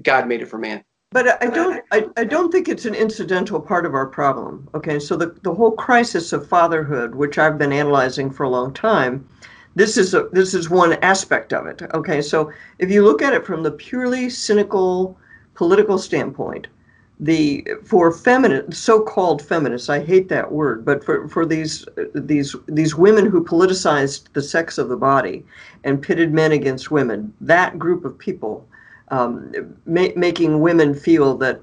God 0.02 0.28
made 0.28 0.42
it 0.42 0.46
for 0.46 0.58
man. 0.58 0.84
But 1.10 1.42
I 1.42 1.46
don't 1.46 1.82
I, 1.90 2.06
I 2.18 2.24
don't 2.24 2.52
think 2.52 2.68
it's 2.68 2.84
an 2.84 2.94
incidental 2.94 3.60
part 3.60 3.86
of 3.86 3.94
our 3.94 4.06
problem. 4.06 4.68
Okay, 4.74 4.98
so 4.98 5.16
the, 5.16 5.34
the 5.42 5.54
whole 5.54 5.72
crisis 5.72 6.34
of 6.34 6.46
fatherhood, 6.46 7.14
which 7.14 7.38
I've 7.38 7.56
been 7.56 7.72
analyzing 7.72 8.30
for 8.30 8.42
a 8.42 8.50
long 8.50 8.74
time, 8.74 9.26
this 9.74 9.96
is 9.96 10.12
a, 10.12 10.28
this 10.32 10.52
is 10.52 10.68
one 10.68 10.94
aspect 11.02 11.54
of 11.54 11.66
it. 11.66 11.80
Okay, 11.94 12.20
so 12.20 12.52
if 12.78 12.90
you 12.90 13.02
look 13.04 13.22
at 13.22 13.32
it 13.32 13.46
from 13.46 13.62
the 13.62 13.70
purely 13.70 14.28
cynical 14.28 15.18
political 15.54 15.96
standpoint, 15.96 16.66
the 17.20 17.66
for 17.84 18.12
feminist 18.12 18.80
so-called 18.80 19.42
feminists, 19.42 19.88
I 19.88 20.04
hate 20.04 20.28
that 20.28 20.52
word, 20.52 20.84
but 20.84 21.02
for, 21.04 21.28
for 21.28 21.44
these 21.44 21.84
these 22.14 22.54
these 22.66 22.94
women 22.94 23.26
who 23.26 23.44
politicized 23.44 24.32
the 24.34 24.42
sex 24.42 24.78
of 24.78 24.88
the 24.88 24.96
body 24.96 25.44
and 25.84 26.00
pitted 26.00 26.32
men 26.32 26.52
against 26.52 26.90
women, 26.90 27.32
that 27.40 27.78
group 27.78 28.04
of 28.04 28.16
people 28.18 28.66
um, 29.10 29.52
ma- 29.86 30.14
making 30.16 30.60
women 30.60 30.94
feel 30.94 31.36
that 31.38 31.60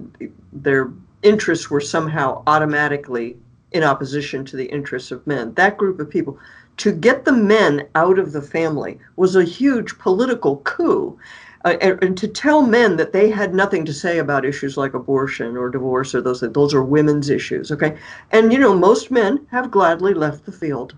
their 0.51 0.91
interests 1.24 1.70
were 1.70 1.82
somehow 1.82 2.43
automatically 2.47 3.38
in 3.72 3.84
opposition 3.84 4.45
to 4.45 4.56
the 4.56 4.66
interests 4.66 5.12
of 5.12 5.26
men. 5.28 5.53
That 5.53 5.78
group 5.78 5.99
of 5.99 6.10
people, 6.10 6.38
to 6.78 6.91
get 6.91 7.26
the 7.26 7.32
men 7.32 7.88
out 7.95 8.20
of 8.20 8.32
the 8.32 8.41
family 8.41 8.99
was 9.16 9.36
a 9.36 9.43
huge 9.43 9.97
political 9.99 10.58
coup. 10.58 11.18
Uh, 11.66 11.78
and, 11.82 12.03
and 12.03 12.18
to 12.20 12.28
tell 12.28 12.61
men 12.61 12.95
that 12.95 13.11
they 13.11 13.28
had 13.28 13.55
nothing 13.55 13.84
to 13.84 13.91
say 13.91 14.20
about 14.20 14.45
issues 14.45 14.78
like 14.78 14.93
abortion 14.93 15.57
or 15.57 15.68
divorce 15.68 16.13
or 16.13 16.22
those 16.22 16.41
those 16.41 16.76
are 16.76 16.84
women's 16.84 17.30
issues, 17.30 17.72
okay? 17.72 17.97
And 18.32 18.53
you 18.53 18.59
know, 18.59 18.76
most 18.76 19.09
men 19.09 19.45
have 19.49 19.72
gladly 19.72 20.13
left 20.13 20.45
the 20.45 20.51
field, 20.51 20.93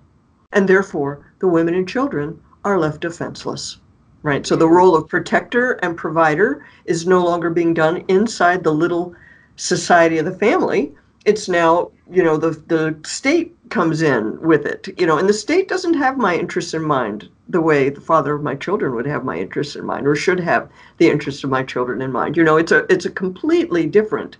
and 0.52 0.68
therefore 0.68 1.26
the 1.40 1.48
women 1.48 1.74
and 1.74 1.88
children 1.88 2.40
are 2.66 2.78
left 2.78 3.00
defenseless. 3.02 3.80
Right. 4.24 4.46
So 4.46 4.58
the 4.58 4.68
role 4.68 4.94
of 4.94 5.08
protector 5.08 5.74
and 5.84 5.96
provider 5.96 6.66
is 6.84 7.08
no 7.08 7.24
longer 7.24 7.50
being 7.50 7.74
done 7.74 8.04
inside 8.10 8.64
the 8.64 8.74
little 8.74 9.16
society 9.56 10.18
of 10.18 10.26
the 10.26 10.38
family. 10.38 10.94
It's 11.28 11.50
now, 11.50 11.92
you 12.10 12.24
know, 12.24 12.38
the 12.38 12.52
the 12.52 12.98
state 13.06 13.54
comes 13.70 14.02
in 14.02 14.40
with 14.42 14.66
it, 14.66 14.88
you 14.98 15.06
know, 15.06 15.18
and 15.18 15.28
the 15.28 15.34
state 15.34 15.68
doesn't 15.68 15.96
have 15.96 16.18
my 16.18 16.36
interests 16.36 16.74
in 16.74 16.84
mind 16.84 17.30
the 17.50 17.62
way 17.62 17.90
the 17.90 18.02
father 18.02 18.34
of 18.34 18.44
my 18.44 18.56
children 18.56 18.96
would 18.96 19.06
have 19.06 19.24
my 19.24 19.38
interests 19.38 19.76
in 19.76 19.86
mind 19.86 20.08
or 20.08 20.16
should 20.16 20.40
have 20.40 20.70
the 20.98 21.10
interests 21.10 21.44
of 21.44 21.50
my 21.50 21.64
children 21.64 22.02
in 22.02 22.14
mind. 22.14 22.38
You 22.38 22.46
know, 22.46 22.56
it's 22.56 22.72
a 22.72 22.92
it's 22.92 23.06
a 23.06 23.12
completely 23.12 23.86
different 23.86 24.38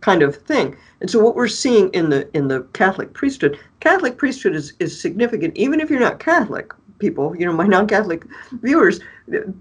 kind 0.00 0.22
of 0.22 0.36
thing. 0.36 0.76
And 1.00 1.10
so 1.10 1.18
what 1.18 1.34
we're 1.34 1.48
seeing 1.48 1.90
in 1.90 2.08
the 2.10 2.28
in 2.36 2.46
the 2.46 2.60
Catholic 2.72 3.14
priesthood, 3.14 3.58
Catholic 3.80 4.16
priesthood 4.16 4.54
is 4.54 4.74
is 4.78 5.00
significant 5.00 5.56
even 5.56 5.80
if 5.80 5.90
you're 5.90 6.08
not 6.08 6.20
Catholic 6.20 6.72
people, 6.98 7.36
you 7.36 7.46
know, 7.46 7.52
my 7.52 7.66
non-Catholic 7.76 8.24
viewers, 8.62 9.00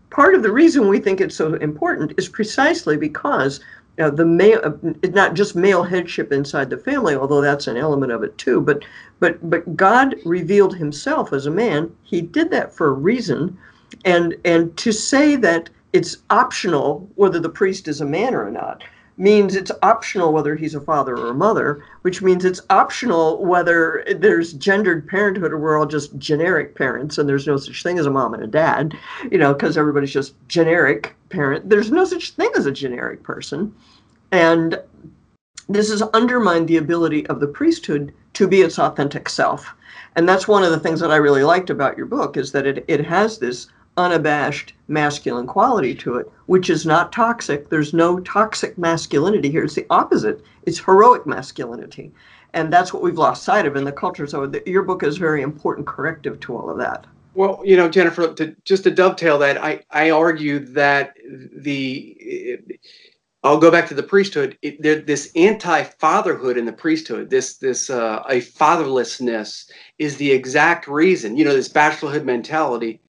part 0.10 0.36
of 0.36 0.44
the 0.44 0.52
reason 0.52 0.88
we 0.88 1.00
think 1.00 1.22
it's 1.22 1.36
so 1.36 1.56
important 1.56 2.14
is 2.18 2.30
precisely 2.30 2.98
because 2.98 3.60
uh, 4.00 4.10
the 4.10 4.26
male, 4.26 4.62
uh, 4.64 5.08
not 5.10 5.34
just 5.34 5.56
male 5.56 5.84
headship 5.84 6.32
inside 6.32 6.70
the 6.70 6.78
family, 6.78 7.16
although 7.16 7.42
that's 7.42 7.68
an 7.68 7.78
element 7.78 8.12
of 8.12 8.24
it 8.24 8.38
too, 8.38 8.62
but 8.62 8.84
but 9.20 9.50
but 9.50 9.76
God 9.76 10.16
revealed 10.26 10.76
Himself 10.76 11.34
as 11.34 11.46
a 11.46 11.52
man. 11.52 11.96
He 12.04 12.22
did 12.22 12.52
that 12.52 12.74
for 12.74 12.88
a 12.88 12.94
reason, 12.94 13.58
and 14.06 14.36
and 14.46 14.76
to 14.78 14.92
say 14.92 15.36
that 15.38 15.70
it's 15.94 16.18
optional 16.30 17.10
whether 17.16 17.40
the 17.40 17.50
priest 17.50 17.88
is 17.88 18.02
a 18.02 18.06
man 18.06 18.36
or 18.36 18.52
not 18.52 18.84
means 19.18 19.56
it's 19.56 19.72
optional 19.82 20.32
whether 20.32 20.56
he's 20.56 20.76
a 20.76 20.82
father 20.82 21.18
or 21.18 21.30
a 21.30 21.34
mother, 21.34 21.84
which 22.04 22.22
means 22.22 22.46
it's 22.46 22.62
optional 22.70 23.44
whether 23.44 24.06
there's 24.18 24.54
gendered 24.54 25.08
parenthood 25.08 25.52
or 25.52 25.58
we're 25.58 25.78
all 25.78 25.88
just 25.88 26.18
generic 26.18 26.76
parents 26.76 27.18
and 27.18 27.28
there's 27.28 27.48
no 27.48 27.58
such 27.58 27.82
thing 27.82 27.98
as 27.98 28.06
a 28.06 28.12
mom 28.12 28.36
and 28.36 28.44
a 28.44 28.48
dad, 28.48 28.94
you 29.32 29.38
know, 29.38 29.54
because 29.54 29.78
everybody's 29.78 30.14
just 30.14 30.36
generic 30.48 31.16
parent. 31.30 31.68
There's 31.68 31.92
no 31.92 32.06
such 32.06 32.32
thing 32.32 32.52
as 32.56 32.68
a 32.68 32.72
generic 32.72 33.24
person. 33.24 33.74
And 34.32 34.80
this 35.68 35.90
has 35.90 36.02
undermined 36.02 36.68
the 36.68 36.78
ability 36.78 37.26
of 37.28 37.40
the 37.40 37.48
priesthood 37.48 38.14
to 38.34 38.48
be 38.48 38.62
its 38.62 38.78
authentic 38.78 39.30
self. 39.30 39.74
And 40.16 40.30
that's 40.30 40.48
one 40.48 40.64
of 40.64 40.72
the 40.72 40.80
things 40.80 41.00
that 41.00 41.12
I 41.12 41.18
really 41.18 41.44
liked 41.44 41.70
about 41.70 41.98
your 41.98 42.06
book 42.06 42.38
is 42.38 42.52
that 42.52 42.68
it, 42.68 42.86
it 42.88 43.06
has 43.06 43.40
this 43.40 43.68
unabashed 43.98 44.74
masculine 44.88 45.48
quality 45.48 45.94
to 45.96 46.16
it, 46.16 46.32
which 46.46 46.70
is 46.70 46.86
not 46.86 47.12
toxic. 47.12 47.70
There's 47.70 47.94
no 47.94 48.20
toxic 48.22 48.78
masculinity 48.78 49.50
here. 49.50 49.64
It's 49.64 49.76
the 49.76 49.86
opposite. 49.90 50.44
It's 50.64 50.80
heroic 50.80 51.26
masculinity. 51.26 52.12
And 52.54 52.72
that's 52.72 52.94
what 52.94 53.04
we've 53.04 53.18
lost 53.18 53.44
sight 53.44 53.66
of 53.66 53.76
in 53.76 53.84
the 53.84 53.92
culture. 53.92 54.28
So 54.28 54.48
the, 54.48 54.64
your 54.66 54.84
book 54.84 55.04
is 55.04 55.18
very 55.18 55.42
important 55.42 55.86
corrective 55.86 56.40
to 56.42 56.56
all 56.56 56.70
of 56.70 56.78
that. 56.78 57.06
Well, 57.34 57.62
you 57.64 57.78
know, 57.78 57.90
Jennifer, 57.90 58.34
to, 58.34 58.56
just 58.64 58.84
to 58.86 58.92
dovetail 58.92 59.38
that, 59.40 59.64
I, 59.64 59.84
I 59.92 60.10
argue 60.10 60.60
that 60.60 61.14
the 61.56 62.60
I'll 63.44 63.60
go 63.60 63.70
back 63.70 63.88
to 63.90 63.94
the 63.94 64.02
priesthood. 64.04 64.58
It, 64.62 64.82
there, 64.82 65.00
this 65.00 65.32
anti-fatherhood 65.36 66.58
in 66.58 66.66
the 66.66 66.74
priesthood, 66.74 67.30
this 67.30 67.58
this 67.58 67.90
uh, 67.90 68.24
a 68.28 68.42
fatherlessness, 68.42 69.70
is 70.00 70.18
the 70.18 70.32
exact 70.32 70.88
reason. 70.88 71.38
You 71.38 71.46
know, 71.46 71.54
this 71.54 71.70
bachelorhood 71.70 72.26
mentality. 72.26 73.00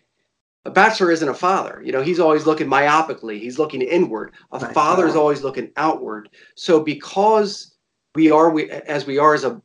A 0.69 0.71
bachelor 0.71 1.11
isn't 1.11 1.27
a 1.27 1.33
father. 1.33 1.81
You 1.83 1.93
know, 1.93 2.03
he's 2.03 2.21
always 2.21 2.45
looking 2.45 2.67
myopically. 2.67 3.41
He's 3.41 3.59
looking 3.59 3.81
inward. 3.81 4.33
A 4.53 4.61
father 4.75 5.07
is 5.07 5.17
always 5.17 5.43
looking 5.43 5.73
outward. 5.79 6.29
So 6.57 6.79
because 6.79 7.75
we 8.15 8.31
are 8.31 8.51
we 8.51 8.71
as 8.71 9.07
we 9.07 9.17
are 9.17 9.33
as 9.33 9.45
a 9.45 9.63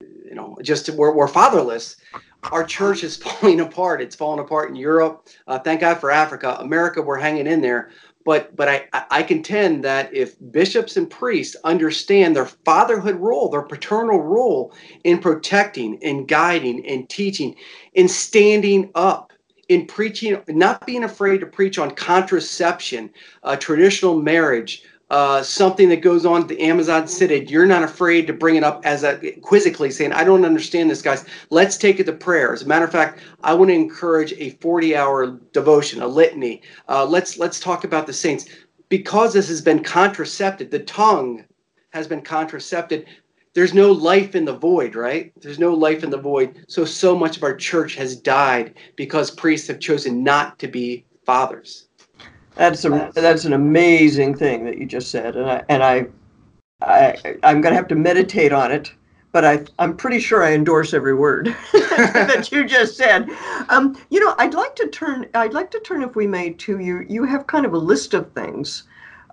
you 0.00 0.34
know 0.34 0.56
just 0.62 0.90
we're, 0.90 1.14
we're 1.14 1.28
fatherless 1.28 1.96
our 2.50 2.64
church 2.64 3.04
is 3.04 3.16
falling 3.24 3.60
apart 3.60 4.00
it's 4.00 4.16
falling 4.16 4.40
apart 4.40 4.70
in 4.70 4.76
europe 4.76 5.28
uh, 5.46 5.58
thank 5.58 5.80
god 5.80 5.98
for 5.98 6.10
africa 6.10 6.56
america 6.60 7.02
we're 7.02 7.18
hanging 7.18 7.46
in 7.46 7.60
there 7.60 7.90
but 8.24 8.56
but 8.56 8.68
I, 8.68 8.88
I 9.10 9.22
contend 9.22 9.84
that 9.84 10.12
if 10.14 10.36
bishops 10.50 10.96
and 10.96 11.08
priests 11.10 11.56
understand 11.64 12.34
their 12.34 12.46
fatherhood 12.46 13.16
role, 13.16 13.50
their 13.50 13.62
paternal 13.62 14.18
role 14.18 14.72
in 15.04 15.18
protecting, 15.18 15.96
in 15.96 16.24
guiding, 16.24 16.82
in 16.84 17.06
teaching, 17.06 17.54
in 17.92 18.08
standing 18.08 18.90
up, 18.94 19.33
in 19.68 19.86
preaching, 19.86 20.40
not 20.48 20.84
being 20.86 21.04
afraid 21.04 21.40
to 21.40 21.46
preach 21.46 21.78
on 21.78 21.90
contraception, 21.90 23.10
uh, 23.42 23.56
traditional 23.56 24.20
marriage, 24.20 24.84
uh, 25.10 25.42
something 25.42 25.88
that 25.90 26.00
goes 26.00 26.24
on 26.24 26.42
at 26.42 26.48
the 26.48 26.60
Amazon 26.60 27.06
Synod, 27.06 27.50
you're 27.50 27.66
not 27.66 27.82
afraid 27.82 28.26
to 28.26 28.32
bring 28.32 28.56
it 28.56 28.64
up 28.64 28.84
as 28.84 29.04
a 29.04 29.16
quizzically 29.42 29.92
saying, 29.92 30.12
I 30.12 30.24
don't 30.24 30.44
understand 30.44 30.90
this, 30.90 31.02
guys. 31.02 31.24
Let's 31.50 31.76
take 31.76 32.00
it 32.00 32.04
to 32.04 32.12
prayer. 32.12 32.52
As 32.52 32.62
a 32.62 32.66
matter 32.66 32.84
of 32.84 32.90
fact, 32.90 33.20
I 33.42 33.54
want 33.54 33.68
to 33.68 33.74
encourage 33.74 34.32
a 34.32 34.50
40 34.50 34.96
hour 34.96 35.38
devotion, 35.52 36.02
a 36.02 36.06
litany. 36.06 36.62
Uh, 36.88 37.04
let's 37.04 37.38
let's 37.38 37.60
talk 37.60 37.84
about 37.84 38.06
the 38.06 38.12
saints. 38.12 38.46
Because 38.88 39.32
this 39.32 39.48
has 39.48 39.60
been 39.60 39.82
contracepted, 39.82 40.70
the 40.70 40.80
tongue 40.80 41.44
has 41.90 42.08
been 42.08 42.22
contracepted. 42.22 43.06
There's 43.54 43.72
no 43.72 43.92
life 43.92 44.34
in 44.34 44.44
the 44.44 44.56
void, 44.56 44.96
right? 44.96 45.32
There's 45.40 45.60
no 45.60 45.72
life 45.72 46.02
in 46.02 46.10
the 46.10 46.18
void. 46.18 46.64
So, 46.68 46.84
so 46.84 47.16
much 47.16 47.36
of 47.36 47.44
our 47.44 47.54
church 47.54 47.94
has 47.94 48.16
died 48.16 48.74
because 48.96 49.30
priests 49.30 49.68
have 49.68 49.78
chosen 49.78 50.24
not 50.24 50.58
to 50.58 50.66
be 50.66 51.04
fathers. 51.24 51.86
That's 52.56 52.84
a 52.84 53.10
that's 53.14 53.44
an 53.44 53.52
amazing 53.52 54.36
thing 54.36 54.64
that 54.64 54.78
you 54.78 54.86
just 54.86 55.10
said, 55.10 55.36
and 55.36 55.50
I 55.50 55.62
and 55.68 55.82
I, 55.82 56.06
I 56.82 57.36
I'm 57.42 57.60
gonna 57.60 57.74
have 57.74 57.88
to 57.88 57.96
meditate 57.96 58.52
on 58.52 58.70
it. 58.70 58.92
But 59.32 59.44
I 59.44 59.64
I'm 59.80 59.96
pretty 59.96 60.20
sure 60.20 60.44
I 60.44 60.52
endorse 60.52 60.94
every 60.94 61.14
word 61.14 61.46
that 61.72 62.48
you 62.52 62.64
just 62.64 62.96
said. 62.96 63.28
Um, 63.68 64.00
you 64.10 64.20
know, 64.20 64.34
I'd 64.38 64.54
like 64.54 64.76
to 64.76 64.86
turn 64.88 65.26
I'd 65.34 65.52
like 65.52 65.72
to 65.72 65.80
turn, 65.80 66.02
if 66.02 66.14
we 66.14 66.28
may, 66.28 66.50
to 66.50 66.78
you. 66.78 67.04
You 67.08 67.24
have 67.24 67.48
kind 67.48 67.66
of 67.66 67.72
a 67.72 67.78
list 67.78 68.14
of 68.14 68.30
things 68.32 68.84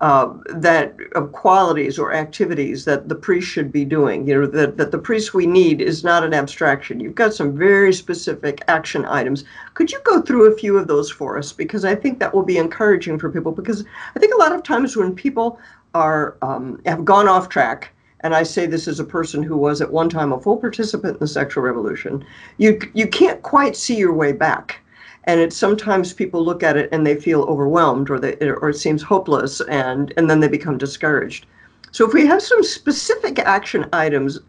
uh, 0.01 0.33
that 0.47 0.95
of 1.13 1.31
qualities 1.31 1.99
or 1.99 2.11
activities 2.11 2.85
that 2.85 3.07
the 3.07 3.13
priest 3.13 3.47
should 3.47 3.71
be 3.71 3.85
doing. 3.85 4.27
You 4.27 4.41
know 4.41 4.47
that, 4.47 4.75
that 4.77 4.91
the 4.91 4.97
priest 4.97 5.35
we 5.35 5.45
need 5.45 5.79
is 5.79 6.03
not 6.03 6.23
an 6.23 6.33
abstraction. 6.33 6.99
You've 6.99 7.13
got 7.13 7.35
some 7.35 7.55
very 7.55 7.93
specific 7.93 8.61
action 8.67 9.05
items. 9.05 9.43
Could 9.75 9.91
you 9.91 10.01
go 10.03 10.19
through 10.19 10.51
a 10.51 10.57
few 10.57 10.75
of 10.75 10.87
those 10.87 11.11
for 11.11 11.37
us? 11.37 11.53
Because 11.53 11.85
I 11.85 11.93
think 11.93 12.17
that 12.19 12.33
will 12.33 12.43
be 12.43 12.57
encouraging 12.57 13.19
for 13.19 13.29
people. 13.29 13.51
Because 13.51 13.85
I 14.15 14.19
think 14.19 14.33
a 14.33 14.39
lot 14.39 14.51
of 14.51 14.63
times 14.63 14.97
when 14.97 15.13
people 15.13 15.59
are 15.93 16.35
um, 16.41 16.81
have 16.87 17.05
gone 17.05 17.27
off 17.27 17.47
track. 17.47 17.91
And 18.23 18.35
I 18.35 18.43
say 18.43 18.65
this 18.65 18.87
as 18.87 18.99
a 18.99 19.03
person 19.03 19.41
who 19.43 19.57
was 19.57 19.81
at 19.81 19.91
one 19.91 20.09
time 20.09 20.31
a 20.31 20.39
full 20.39 20.57
participant 20.57 21.13
in 21.13 21.19
the 21.19 21.27
sexual 21.27 21.63
revolution. 21.63 22.25
You 22.57 22.79
you 22.95 23.07
can't 23.07 23.41
quite 23.43 23.75
see 23.75 23.97
your 23.97 24.13
way 24.13 24.31
back 24.31 24.80
and 25.25 25.39
it's 25.39 25.55
sometimes 25.55 26.13
people 26.13 26.43
look 26.43 26.63
at 26.63 26.77
it 26.77 26.89
and 26.91 27.05
they 27.05 27.15
feel 27.15 27.43
overwhelmed 27.43 28.09
or 28.09 28.19
they 28.19 28.35
or 28.39 28.69
it 28.69 28.77
seems 28.77 29.01
hopeless 29.01 29.61
and 29.61 30.13
and 30.17 30.29
then 30.29 30.39
they 30.39 30.47
become 30.47 30.77
discouraged. 30.77 31.45
So 31.91 32.07
if 32.07 32.13
we 32.13 32.25
have 32.25 32.41
some 32.41 32.63
specific 32.63 33.39
action 33.39 33.87
items 33.93 34.39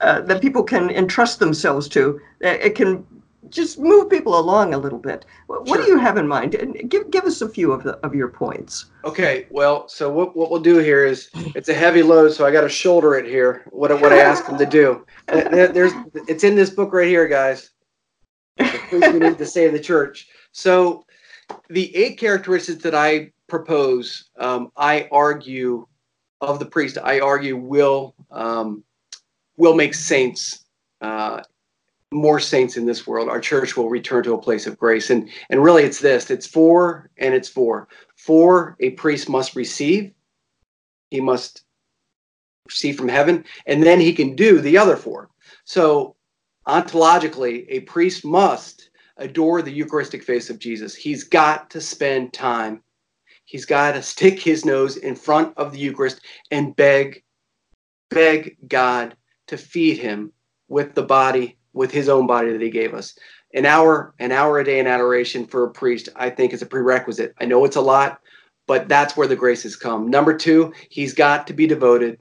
uh, 0.00 0.20
that 0.22 0.40
people 0.40 0.62
can 0.62 0.90
entrust 0.90 1.38
themselves 1.38 1.88
to 1.88 2.20
it 2.40 2.74
can 2.74 3.04
just 3.50 3.78
move 3.78 4.08
people 4.08 4.38
along 4.38 4.74
a 4.74 4.78
little 4.78 4.98
bit. 4.98 5.24
What 5.46 5.68
sure. 5.68 5.76
do 5.76 5.82
you 5.84 5.98
have 5.98 6.16
in 6.16 6.26
mind? 6.26 6.54
And 6.54 6.90
give, 6.90 7.10
give 7.10 7.24
us 7.24 7.42
a 7.42 7.48
few 7.48 7.72
of, 7.72 7.84
the, 7.84 7.92
of 7.98 8.14
your 8.14 8.28
points. 8.28 8.86
Okay 9.04 9.46
well 9.50 9.86
so 9.88 10.10
what, 10.10 10.34
what 10.34 10.50
we'll 10.50 10.60
do 10.60 10.78
here 10.78 11.04
is 11.04 11.28
it's 11.54 11.68
a 11.68 11.74
heavy 11.74 12.02
load 12.02 12.32
so 12.32 12.46
i 12.46 12.50
got 12.50 12.62
to 12.62 12.68
shoulder 12.68 13.14
it 13.16 13.26
here 13.26 13.62
what, 13.70 13.90
what 14.00 14.12
i 14.12 14.18
ask 14.18 14.46
them 14.46 14.56
to 14.56 14.66
do. 14.66 15.04
There's 15.28 15.92
it's 16.26 16.44
in 16.44 16.56
this 16.56 16.70
book 16.70 16.92
right 16.92 17.08
here 17.08 17.28
guys 17.28 17.70
we 18.58 19.18
need 19.18 19.38
to 19.38 19.46
save 19.46 19.72
the 19.72 19.80
church. 19.80 20.28
So, 20.52 21.04
the 21.68 21.94
eight 21.94 22.18
characteristics 22.18 22.82
that 22.82 22.94
I 22.94 23.32
propose, 23.48 24.30
um, 24.38 24.70
I 24.76 25.08
argue 25.12 25.86
of 26.40 26.58
the 26.58 26.66
priest, 26.66 26.98
I 27.02 27.20
argue 27.20 27.56
will 27.56 28.14
um, 28.30 28.84
will 29.56 29.74
make 29.74 29.94
saints 29.94 30.64
uh, 31.00 31.42
more 32.14 32.40
saints 32.40 32.76
in 32.76 32.86
this 32.86 33.06
world. 33.06 33.28
Our 33.28 33.40
church 33.40 33.76
will 33.76 33.90
return 33.90 34.22
to 34.24 34.34
a 34.34 34.40
place 34.40 34.66
of 34.66 34.78
grace, 34.78 35.10
and 35.10 35.28
and 35.50 35.62
really, 35.62 35.82
it's 35.82 36.00
this: 36.00 36.30
it's 36.30 36.46
four, 36.46 37.10
and 37.18 37.34
it's 37.34 37.48
four. 37.48 37.88
Four, 38.16 38.76
a 38.80 38.90
priest 38.90 39.28
must 39.28 39.56
receive. 39.56 40.12
He 41.10 41.20
must 41.20 41.62
receive 42.66 42.96
from 42.96 43.08
heaven, 43.08 43.44
and 43.66 43.82
then 43.82 44.00
he 44.00 44.12
can 44.12 44.34
do 44.34 44.60
the 44.60 44.78
other 44.78 44.96
four. 44.96 45.28
So 45.64 46.16
ontologically, 46.66 47.66
a 47.68 47.80
priest 47.80 48.24
must 48.24 48.90
adore 49.16 49.62
the 49.62 49.72
Eucharistic 49.72 50.22
face 50.22 50.50
of 50.50 50.58
Jesus. 50.58 50.94
He's 50.94 51.24
got 51.24 51.70
to 51.70 51.80
spend 51.80 52.32
time. 52.32 52.82
He's 53.44 53.66
got 53.66 53.92
to 53.92 54.02
stick 54.02 54.40
his 54.40 54.64
nose 54.64 54.96
in 54.96 55.14
front 55.14 55.56
of 55.56 55.72
the 55.72 55.78
Eucharist 55.78 56.20
and 56.50 56.74
beg, 56.74 57.22
beg 58.10 58.56
God 58.66 59.16
to 59.48 59.56
feed 59.56 59.98
him 59.98 60.32
with 60.68 60.94
the 60.94 61.02
body, 61.02 61.58
with 61.72 61.90
his 61.90 62.08
own 62.08 62.26
body 62.26 62.50
that 62.52 62.62
he 62.62 62.70
gave 62.70 62.94
us. 62.94 63.16
An 63.52 63.66
hour, 63.66 64.14
an 64.18 64.32
hour 64.32 64.58
a 64.58 64.64
day 64.64 64.80
in 64.80 64.86
adoration 64.86 65.46
for 65.46 65.64
a 65.64 65.70
priest, 65.70 66.08
I 66.16 66.30
think 66.30 66.52
is 66.52 66.62
a 66.62 66.66
prerequisite. 66.66 67.34
I 67.40 67.44
know 67.44 67.64
it's 67.64 67.76
a 67.76 67.80
lot, 67.80 68.20
but 68.66 68.88
that's 68.88 69.16
where 69.16 69.28
the 69.28 69.36
graces 69.36 69.76
come. 69.76 70.08
Number 70.08 70.36
two, 70.36 70.72
he's 70.88 71.14
got 71.14 71.46
to 71.46 71.52
be 71.52 71.66
devoted 71.66 72.18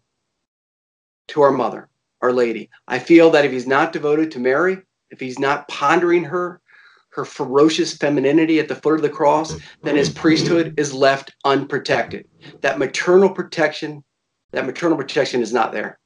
to 1.30 1.41
our 1.41 1.52
mother. 1.52 1.89
Our 2.24 2.32
Lady. 2.32 2.70
I 2.88 3.00
feel 3.00 3.30
that 3.32 3.44
if 3.44 3.52
he's 3.52 3.68
not 3.68 3.92
devoted 3.92 4.32
to 4.32 4.40
Mary, 4.40 4.78
if 5.12 5.20
he's 5.20 5.40
not 5.40 5.68
pondering 5.68 6.24
her, 6.24 6.62
her 7.10 7.26
ferocious 7.26 7.98
femininity 7.98 8.60
at 8.60 8.70
the 8.70 8.76
foot 8.76 8.96
of 8.96 9.02
the 9.02 9.10
cross, 9.10 9.58
then 9.84 9.98
his 9.98 10.10
priesthood 10.10 10.74
is 10.78 10.94
left 10.94 11.36
unprotected. 11.44 12.26
That 12.62 12.80
maternal 12.80 13.30
protection, 13.30 14.06
that 14.52 14.66
maternal 14.66 14.98
protection 14.98 15.42
is 15.42 15.52
not 15.52 15.74
there. 15.74 16.00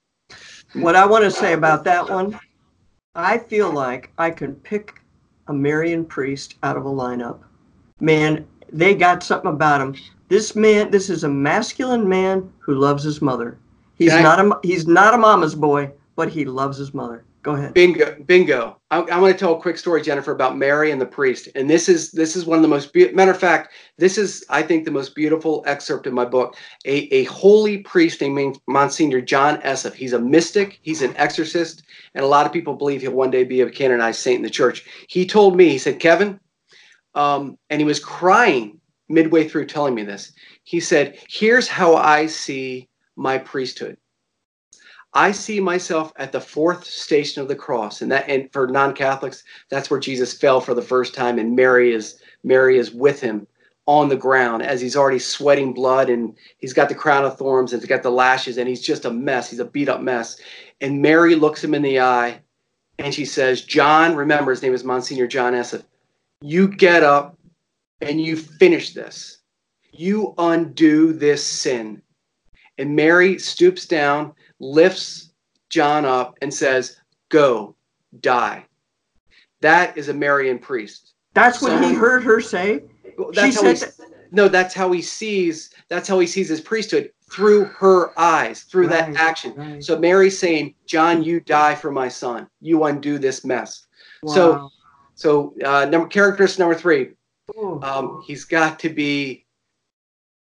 What 0.74 0.96
I 0.96 1.06
want 1.06 1.24
to 1.24 1.32
say 1.32 1.54
about 1.54 1.84
that 1.84 2.10
one, 2.10 2.38
I 3.14 3.38
feel 3.38 3.72
like 3.72 4.12
I 4.18 4.32
can 4.32 4.56
pick 4.56 5.00
a 5.48 5.54
Marian 5.54 6.04
priest 6.04 6.56
out 6.64 6.78
of 6.78 6.86
a 6.86 6.90
lineup. 6.90 7.42
Man, 8.00 8.46
they 8.74 8.96
got 8.96 9.24
something 9.24 9.52
about 9.52 9.82
him. 9.82 9.96
This 10.30 10.56
man, 10.56 10.90
this 10.90 11.12
is 11.12 11.24
a 11.24 11.30
masculine 11.30 12.10
man 12.10 12.52
who 12.58 12.74
loves 12.74 13.04
his 13.04 13.22
mother. 13.22 13.60
He's 13.96 14.14
not 14.14 14.40
a 14.40 14.60
he's 14.62 14.88
not 14.88 15.14
a 15.14 15.18
mama's 15.18 15.56
boy 15.56 15.92
but 16.18 16.30
he 16.30 16.44
loves 16.44 16.78
his 16.78 16.94
mother. 16.94 17.24
Go 17.44 17.54
ahead. 17.54 17.76
Bingo, 17.76 18.18
bingo. 18.26 18.82
I, 18.92 18.98
I 19.02 19.20
want 19.20 19.34
to 19.34 19.40
tell 19.40 19.56
a 19.56 19.62
quick 19.62 19.78
story, 19.78 20.02
Jennifer, 20.02 20.32
about 20.32 20.58
Mary 20.58 20.92
and 20.92 21.00
the 21.00 21.06
priest. 21.06 21.48
And 21.56 21.70
this 21.70 21.88
is 21.88 22.12
this 22.12 22.36
is 22.36 22.46
one 22.46 22.58
of 22.58 22.64
the 22.64 22.68
most 22.68 22.92
be- 22.92 23.12
matter 23.14 23.32
of 23.32 23.40
fact, 23.40 23.72
this 23.98 24.18
is 24.18 24.44
I 24.50 24.64
think 24.64 24.84
the 24.84 24.92
most 24.92 25.16
beautiful 25.16 25.64
excerpt 25.66 26.08
in 26.08 26.14
my 26.14 26.26
book. 26.26 26.58
A, 26.86 27.04
a 27.14 27.24
holy 27.26 27.78
priest 27.78 28.20
named 28.20 28.60
Monsignor 28.68 29.22
John 29.22 29.62
Esseff. 29.62 29.94
He's 29.94 30.12
a 30.12 30.20
mystic. 30.20 30.80
He's 30.82 31.04
an 31.04 31.16
exorcist, 31.16 31.84
and 32.16 32.26
a 32.26 32.28
lot 32.28 32.46
of 32.46 32.52
people 32.52 32.74
believe 32.74 33.02
he'll 33.02 33.12
one 33.12 33.32
day 33.32 33.46
be 33.46 33.62
a 33.62 33.70
canonized 33.70 34.20
saint 34.20 34.38
in 34.38 34.44
the 34.44 34.50
church. 34.50 34.84
He 35.08 35.26
told 35.26 35.56
me, 35.56 35.70
he 35.70 35.78
said, 35.78 36.00
Kevin, 36.00 36.40
um, 37.14 37.58
and 37.70 37.80
he 37.80 37.86
was 37.86 38.00
crying 38.00 38.82
midway 39.08 39.48
through 39.48 39.68
telling 39.68 39.94
me 39.94 40.04
this. 40.04 40.34
He 40.64 40.80
said, 40.80 41.20
"Here's 41.30 41.68
how 41.68 41.96
I 41.96 42.26
see 42.26 42.90
my 43.16 43.38
priesthood." 43.38 43.98
I 45.18 45.32
see 45.32 45.60
myself 45.60 46.14
at 46.18 46.32
the 46.32 46.40
fourth 46.40 46.86
station 46.86 47.42
of 47.42 47.48
the 47.48 47.56
cross, 47.56 48.04
and 48.04 48.12
that 48.12 48.30
and 48.30 48.54
for 48.54 48.68
non-Catholics, 48.68 49.44
that's 49.68 49.90
where 49.90 50.00
Jesus 50.00 50.38
fell 50.38 50.62
for 50.62 50.76
the 50.76 50.82
first 50.84 51.16
time, 51.16 51.40
and 51.40 51.56
Mary 51.56 51.92
is 51.92 52.22
Mary 52.44 52.78
is 52.78 52.92
with 52.92 53.20
him 53.20 53.48
on 53.88 54.10
the 54.10 54.16
ground 54.16 54.62
as 54.62 54.80
he's 54.80 54.96
already 54.96 55.18
sweating 55.18 55.74
blood 55.74 56.10
and 56.10 56.38
he's 56.60 56.74
got 56.74 56.88
the 56.88 56.94
crown 56.94 57.26
of 57.26 57.36
thorns 57.36 57.74
and 57.74 57.82
he's 57.82 57.90
got 57.90 58.04
the 58.04 58.12
lashes 58.12 58.58
and 58.58 58.70
he's 58.70 58.82
just 58.82 59.06
a 59.06 59.10
mess. 59.10 59.50
He's 59.50 59.60
a 59.60 59.66
beat 59.66 59.90
up 59.90 60.02
mess. 60.02 60.40
And 60.82 61.02
Mary 61.02 61.34
looks 61.34 61.64
him 61.64 61.74
in 61.74 61.82
the 61.82 62.00
eye 62.00 62.42
and 63.00 63.12
she 63.12 63.26
says, 63.26 63.62
John, 63.64 64.16
remember 64.16 64.52
his 64.52 64.62
name 64.62 64.74
is 64.74 64.84
Monsignor 64.84 65.26
John 65.26 65.54
Esseff, 65.54 65.84
you 66.42 66.68
get 66.68 67.02
up 67.02 67.40
and 68.02 68.22
you 68.22 68.36
finish 68.36 68.94
this. 68.94 69.40
You 69.94 70.36
undo 70.38 71.12
this 71.14 71.44
sin. 71.44 72.02
And 72.78 72.96
Mary 72.96 73.40
stoops 73.40 73.88
down, 73.88 74.34
lifts 74.60 75.28
John 75.70 76.06
up, 76.06 76.38
and 76.42 76.54
says, 76.54 76.98
Go, 77.30 77.76
die. 78.22 78.66
That 79.62 79.98
is 79.98 80.10
a 80.10 80.14
Marian 80.14 80.60
priest. 80.60 81.14
That's 81.34 81.62
what 81.62 81.72
so, 81.72 81.88
he 81.88 81.94
heard 81.94 82.24
her 82.24 82.42
say. 82.42 82.84
That's 83.34 83.62
she 83.62 83.76
said 83.76 83.94
no, 84.32 84.48
that's 84.48 84.74
how 84.74 84.92
he 84.92 85.02
sees. 85.02 85.72
That's 85.90 86.08
how 86.08 86.20
he 86.20 86.28
sees 86.28 86.50
his 86.50 86.62
priesthood 86.62 87.12
through 87.32 87.66
her 87.66 88.18
eyes, 88.20 88.64
through 88.64 88.88
right, 88.88 89.14
that 89.14 89.20
action. 89.20 89.54
Right. 89.56 89.84
So 89.84 89.98
Mary's 89.98 90.38
saying, 90.38 90.76
"John, 90.86 91.24
you 91.24 91.40
die 91.40 91.76
for 91.76 91.92
my 91.92 92.08
son. 92.08 92.48
You 92.62 92.84
undo 92.86 93.18
this 93.18 93.46
mess." 93.46 93.88
Wow. 94.24 94.34
So, 94.34 94.70
so 95.16 95.54
uh, 95.66 95.86
number 95.86 96.08
characteristic 96.08 96.60
number 96.60 96.76
three, 96.76 97.12
um, 97.82 98.22
he's 98.26 98.44
got 98.44 98.80
to 98.80 98.90
be 98.90 99.46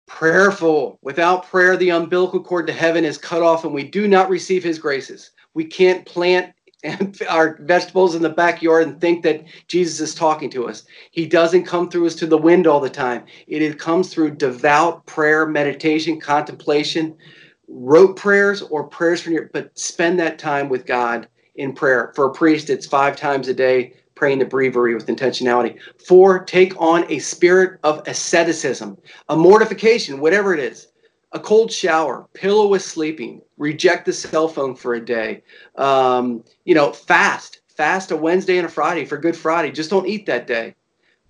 prayerful. 0.07 0.99
Without 1.03 1.47
prayer, 1.49 1.77
the 1.77 1.91
umbilical 1.91 2.43
cord 2.43 2.67
to 2.67 2.73
heaven 2.73 3.05
is 3.05 3.19
cut 3.19 3.43
off, 3.43 3.65
and 3.65 3.75
we 3.75 3.85
do 3.85 4.09
not 4.09 4.31
receive 4.31 4.63
His 4.65 4.79
graces. 4.79 5.31
We 5.55 5.65
can't 5.65 6.05
plant 6.07 6.53
our 7.29 7.59
vegetables 7.61 8.15
in 8.15 8.23
the 8.23 8.31
backyard 8.31 8.87
and 8.87 9.01
think 9.01 9.23
that 9.23 9.45
Jesus 9.69 10.01
is 10.01 10.15
talking 10.15 10.51
to 10.51 10.67
us. 10.69 10.85
He 11.11 11.27
doesn't 11.27 11.65
come 11.65 11.89
through 11.89 12.07
us 12.07 12.15
to 12.17 12.27
the 12.27 12.39
wind 12.39 12.67
all 12.67 12.81
the 12.81 12.91
time. 12.91 13.25
It 13.47 13.79
comes 13.79 14.13
through 14.13 14.37
devout 14.37 15.07
prayer, 15.07 15.47
meditation, 15.47 16.21
contemplation, 16.21 17.17
rote 17.69 18.17
prayers 18.17 18.63
or 18.63 18.85
prayers 18.85 19.23
from 19.23 19.33
your 19.33 19.51
but 19.53 19.77
spend 19.79 20.19
that 20.19 20.39
time 20.39 20.69
with 20.69 20.87
God 20.87 21.29
in 21.55 21.73
prayer. 21.73 22.13
For 22.15 22.27
a 22.27 22.33
priest, 22.33 22.71
it's 22.71 22.87
five 22.87 23.17
times 23.17 23.49
a 23.49 23.55
day 23.55 23.95
praying 24.15 24.39
the 24.39 24.45
breviary 24.45 24.95
with 24.95 25.07
intentionality. 25.07 25.79
Four, 26.07 26.45
take 26.45 26.79
on 26.81 27.11
a 27.11 27.19
spirit 27.19 27.81
of 27.83 28.07
asceticism, 28.07 28.99
a 29.29 29.37
mortification, 29.37 30.21
whatever 30.21 30.55
it 30.55 30.61
is 30.61 30.89
a 31.33 31.41
cold 31.41 31.73
shower, 31.73 32.29
pillow 32.35 32.69
with 32.69 32.83
sleeping, 32.83 33.41
reject 33.57 34.05
the 34.05 34.13
cell 34.13 34.49
phone 34.49 34.75
for 34.75 34.95
a 34.95 35.05
day, 35.05 35.43
um, 35.77 36.45
you 36.65 36.75
know, 36.75 36.93
fast, 36.93 37.63
fast 37.69 38.11
a 38.11 38.17
Wednesday 38.17 38.59
and 38.59 38.67
a 38.67 38.71
Friday 38.71 39.05
for 39.05 39.17
Good 39.17 39.37
Friday. 39.37 39.71
Just 39.73 39.91
don't 39.91 40.07
eat 40.07 40.27
that 40.27 40.47
day. 40.47 40.75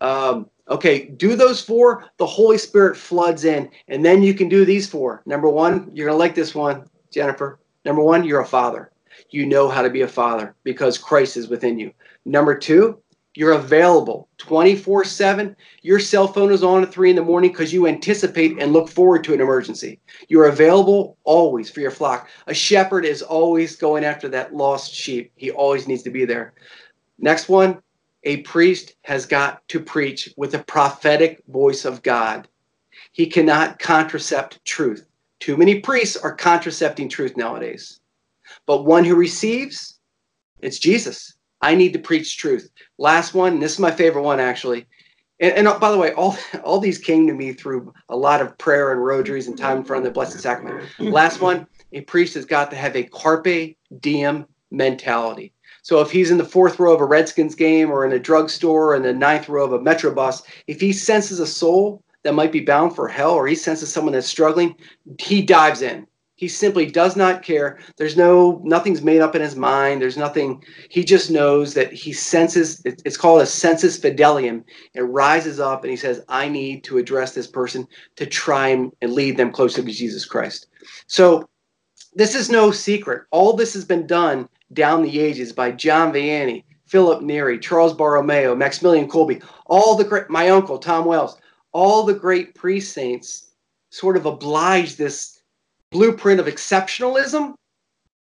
Um, 0.01 0.51
okay, 0.68 1.07
do 1.07 1.37
those 1.37 1.62
four. 1.62 2.11
The 2.16 2.26
Holy 2.26 2.59
Spirit 2.59 2.97
floods 2.97 3.45
in, 3.45 3.70
and 3.89 4.05
then 4.05 4.22
you 4.22 4.35
can 4.35 4.49
do 4.49 4.64
these 4.64 4.89
four. 4.89 5.22
Number 5.24 5.49
one, 5.49 5.91
you're 5.95 6.09
gonna 6.09 6.18
like 6.18 6.35
this 6.35 6.55
one, 6.55 6.85
Jennifer. 7.12 7.61
Number 7.85 8.03
one, 8.03 8.24
you're 8.24 8.41
a 8.41 8.47
father. 8.47 8.91
You 9.30 9.47
know 9.47 9.68
how 9.68 9.83
to 9.83 9.91
be 9.91 10.01
a 10.01 10.09
father 10.09 10.55
because 10.64 10.99
Christ 10.99 11.37
is 11.37 11.49
within 11.49 11.78
you. 11.78 11.93
Number 12.24 12.56
two, 12.56 13.02
you're 13.34 13.52
available 13.52 14.28
24 14.38 15.04
7. 15.04 15.56
Your 15.82 15.98
cell 15.98 16.28
phone 16.28 16.52
is 16.52 16.62
on 16.62 16.82
at 16.82 16.92
3 16.92 17.10
in 17.10 17.16
the 17.16 17.22
morning 17.22 17.50
because 17.50 17.72
you 17.72 17.86
anticipate 17.86 18.58
and 18.58 18.72
look 18.72 18.88
forward 18.88 19.24
to 19.24 19.34
an 19.34 19.40
emergency. 19.40 20.00
You're 20.28 20.48
available 20.48 21.16
always 21.24 21.70
for 21.70 21.80
your 21.80 21.90
flock. 21.90 22.28
A 22.46 22.54
shepherd 22.54 23.04
is 23.04 23.22
always 23.22 23.76
going 23.76 24.04
after 24.04 24.28
that 24.28 24.54
lost 24.54 24.92
sheep, 24.92 25.32
he 25.36 25.50
always 25.50 25.88
needs 25.88 26.02
to 26.02 26.10
be 26.10 26.24
there. 26.24 26.54
Next 27.18 27.48
one 27.48 27.82
a 28.24 28.38
priest 28.38 28.94
has 29.02 29.26
got 29.26 29.66
to 29.68 29.80
preach 29.80 30.32
with 30.36 30.52
the 30.52 30.60
prophetic 30.60 31.42
voice 31.48 31.84
of 31.84 32.02
God. 32.02 32.46
He 33.10 33.26
cannot 33.26 33.80
contracept 33.80 34.62
truth. 34.64 35.06
Too 35.40 35.56
many 35.56 35.80
priests 35.80 36.16
are 36.16 36.34
contracepting 36.34 37.08
truth 37.08 37.36
nowadays. 37.36 38.00
But 38.66 38.84
one 38.84 39.04
who 39.04 39.16
receives, 39.16 39.98
it's 40.60 40.78
Jesus. 40.78 41.34
I 41.62 41.74
need 41.74 41.92
to 41.92 41.98
preach 41.98 42.36
truth. 42.36 42.70
Last 42.98 43.34
one, 43.34 43.60
this 43.60 43.72
is 43.72 43.78
my 43.78 43.90
favorite 43.90 44.22
one 44.22 44.40
actually. 44.40 44.86
And, 45.40 45.54
and, 45.54 45.68
uh, 45.68 45.78
by 45.78 45.90
the 45.90 45.98
way, 45.98 46.12
all 46.12 46.36
all 46.64 46.78
these 46.78 46.98
came 46.98 47.26
to 47.26 47.34
me 47.34 47.52
through 47.52 47.92
a 48.08 48.16
lot 48.16 48.40
of 48.40 48.56
prayer 48.58 48.92
and 48.92 49.02
rosaries 49.02 49.48
and 49.48 49.56
time 49.56 49.78
in 49.78 49.84
front 49.84 50.04
of 50.04 50.10
the 50.10 50.14
Blessed 50.14 50.38
Sacrament. 50.40 50.84
Last 50.98 51.40
one, 51.40 51.66
a 51.92 52.00
priest 52.02 52.34
has 52.34 52.44
got 52.44 52.70
to 52.70 52.76
have 52.76 52.96
a 52.96 53.04
carpe 53.04 53.76
diem 54.00 54.46
mentality. 54.70 55.52
So 55.82 56.00
if 56.00 56.12
he's 56.12 56.30
in 56.30 56.38
the 56.38 56.44
fourth 56.44 56.78
row 56.78 56.94
of 56.94 57.00
a 57.00 57.04
Redskins 57.04 57.56
game 57.56 57.90
or 57.90 58.06
in 58.06 58.12
a 58.12 58.18
drugstore 58.18 58.90
or 58.90 58.94
in 58.94 59.02
the 59.02 59.12
ninth 59.12 59.48
row 59.48 59.64
of 59.64 59.72
a 59.72 59.80
Metro 59.80 60.14
bus, 60.14 60.42
if 60.68 60.80
he 60.80 60.92
senses 60.92 61.40
a 61.40 61.46
soul 61.46 62.02
that 62.22 62.34
might 62.34 62.52
be 62.52 62.60
bound 62.60 62.94
for 62.94 63.08
hell 63.08 63.32
or 63.32 63.48
he 63.48 63.56
senses 63.56 63.92
someone 63.92 64.12
that's 64.12 64.28
struggling, 64.28 64.76
he 65.18 65.42
dives 65.42 65.82
in. 65.82 66.06
He 66.43 66.49
simply 66.49 66.86
does 66.86 67.14
not 67.14 67.45
care. 67.45 67.78
There's 67.97 68.16
no 68.16 68.61
nothing's 68.64 69.01
made 69.01 69.20
up 69.20 69.36
in 69.36 69.40
his 69.40 69.55
mind. 69.55 70.03
There's 70.03 70.16
nothing. 70.16 70.64
He 70.88 71.05
just 71.05 71.30
knows 71.30 71.74
that 71.74 71.93
he 71.93 72.12
senses. 72.12 72.82
It's 72.84 73.16
called 73.16 73.43
a 73.43 73.47
sensus 73.47 73.97
fidelium. 73.97 74.64
It 74.93 75.03
rises 75.03 75.61
up 75.61 75.84
and 75.84 75.93
he 75.93 75.97
says, 75.97 76.24
"I 76.28 76.49
need 76.49 76.82
to 76.82 76.99
address 76.99 77.32
this 77.32 77.47
person 77.47 77.86
to 78.16 78.26
try 78.26 78.66
and 78.70 78.93
lead 79.01 79.36
them 79.36 79.53
closer 79.53 79.84
to 79.84 79.93
Jesus 79.93 80.24
Christ." 80.24 80.66
So 81.07 81.49
this 82.12 82.34
is 82.34 82.51
no 82.51 82.72
secret. 82.72 83.22
All 83.30 83.53
this 83.53 83.72
has 83.74 83.84
been 83.84 84.09
done 84.09 84.49
down 84.72 85.05
the 85.05 85.20
ages 85.20 85.53
by 85.53 85.70
John 85.70 86.12
Vianney, 86.12 86.64
Philip 86.86 87.22
Neri, 87.22 87.61
Charles 87.61 87.95
Borromeo, 87.95 88.57
Maximilian 88.57 89.07
Kolbe, 89.07 89.40
all 89.66 89.95
the 89.95 90.03
great, 90.03 90.28
my 90.28 90.49
uncle 90.49 90.78
Tom 90.78 91.05
Wells, 91.05 91.36
all 91.70 92.03
the 92.03 92.14
great 92.14 92.57
priest 92.57 92.93
saints 92.93 93.53
sort 93.90 94.16
of 94.16 94.26
oblige 94.26 94.97
this 94.97 95.38
blueprint 95.93 96.40
of 96.40 96.47
exceptionalism. 96.47 97.55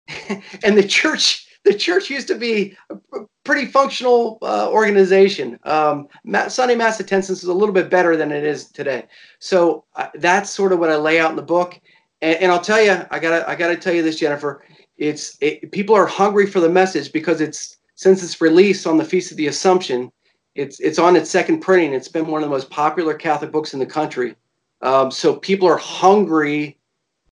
and 0.63 0.79
the 0.79 0.87
church, 0.87 1.49
the 1.65 1.75
church 1.75 2.11
used 2.11 2.29
to 2.29 2.37
be 2.37 2.77
a 2.91 2.97
pretty 3.45 3.67
functional 3.67 4.39
uh, 4.43 4.71
organization. 4.71 5.59
Um, 5.65 6.09
Sunday 6.49 6.75
mass 6.75 7.01
attendance 7.01 7.31
is 7.31 7.45
a 7.45 7.55
little 7.55 7.75
bit 7.75 7.91
better 7.91 8.17
than 8.17 8.31
it 8.31 8.45
is 8.45 8.71
today. 8.71 9.07
So 9.39 9.85
uh, 9.97 10.09
that's 10.15 10.51
sort 10.51 10.73
of 10.73 10.79
what 10.79 10.91
I 10.91 10.97
lay 10.97 11.19
out 11.19 11.31
in 11.31 11.37
the 11.37 11.43
book. 11.43 11.81
And, 12.23 12.37
and 12.37 12.53
I'll 12.53 12.61
tell 12.61 12.83
you, 12.83 13.05
I 13.11 13.19
gotta, 13.19 13.49
I 13.49 13.55
gotta 13.55 13.77
tell 13.77 13.95
you 13.95 14.03
this, 14.03 14.19
Jennifer. 14.19 14.65
It's 14.97 15.37
it, 15.41 15.73
people 15.73 15.97
are 15.97 16.07
hungry 16.07 16.47
for 16.47 16.61
the 16.61 16.69
message 16.69 17.13
because 17.13 17.41
it's 17.41 17.79
since 17.97 18.23
its 18.23 18.41
release 18.41 18.87
on 18.87 18.97
the 18.97 19.05
Feast 19.05 19.31
of 19.31 19.37
the 19.37 19.49
Assumption, 19.49 20.11
it's 20.55 20.79
it's 20.81 20.99
on 20.99 21.17
its 21.17 21.31
second 21.31 21.61
printing. 21.61 21.93
It's 21.93 22.09
been 22.09 22.27
one 22.27 22.43
of 22.43 22.49
the 22.49 22.55
most 22.55 22.71
popular 22.71 23.15
Catholic 23.15 23.51
books 23.51 23.75
in 23.75 23.81
the 23.81 23.87
country. 23.87 24.37
Um, 24.83 25.11
so 25.11 25.37
people 25.37 25.67
are 25.67 25.77
hungry 25.77 26.79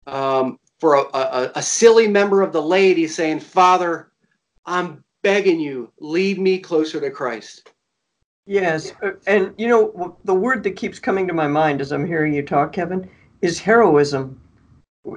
um, 0.08 0.60
for 0.80 0.96
a, 0.96 1.02
a, 1.14 1.52
a 1.56 1.62
silly 1.62 2.08
member 2.08 2.42
of 2.42 2.54
the 2.54 2.62
laity 2.62 3.08
saying, 3.08 3.40
Father, 3.40 4.12
I'm 4.66 5.04
begging 5.22 5.60
you, 5.60 5.92
lead 6.00 6.40
me 6.40 6.58
closer 6.60 7.00
to 7.00 7.12
Christ. 7.12 7.72
Yes. 8.48 8.94
Uh, 9.04 9.12
and, 9.28 9.54
you 9.58 9.68
know, 9.68 10.18
the 10.24 10.34
word 10.34 10.64
that 10.64 10.76
keeps 10.76 11.00
coming 11.00 11.28
to 11.28 11.34
my 11.34 11.48
mind 11.48 11.82
as 11.82 11.92
I'm 11.92 12.06
hearing 12.06 12.34
you 12.34 12.44
talk, 12.44 12.74
Kevin, 12.74 13.10
is 13.42 13.60
heroism. 13.60 14.42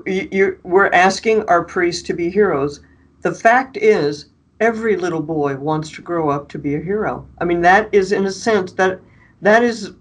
You're, 0.07 0.59
we're 0.63 0.91
asking 0.93 1.43
our 1.49 1.65
priests 1.65 2.03
to 2.05 2.15
be 2.15 2.31
heroes. 2.31 2.81
The 3.23 3.35
fact 3.35 3.77
is, 3.79 4.27
every 4.61 4.97
little 4.97 5.23
boy 5.23 5.57
wants 5.57 5.91
to 5.93 6.03
grow 6.03 6.31
up 6.31 6.49
to 6.51 6.59
be 6.59 6.75
a 6.75 6.81
hero. 6.81 7.27
I 7.41 7.45
mean, 7.45 7.61
that 7.63 7.93
is, 7.93 8.13
in 8.13 8.27
a 8.27 8.31
sense, 8.31 8.73
that 8.73 9.01
that 9.43 9.63
is 9.63 9.93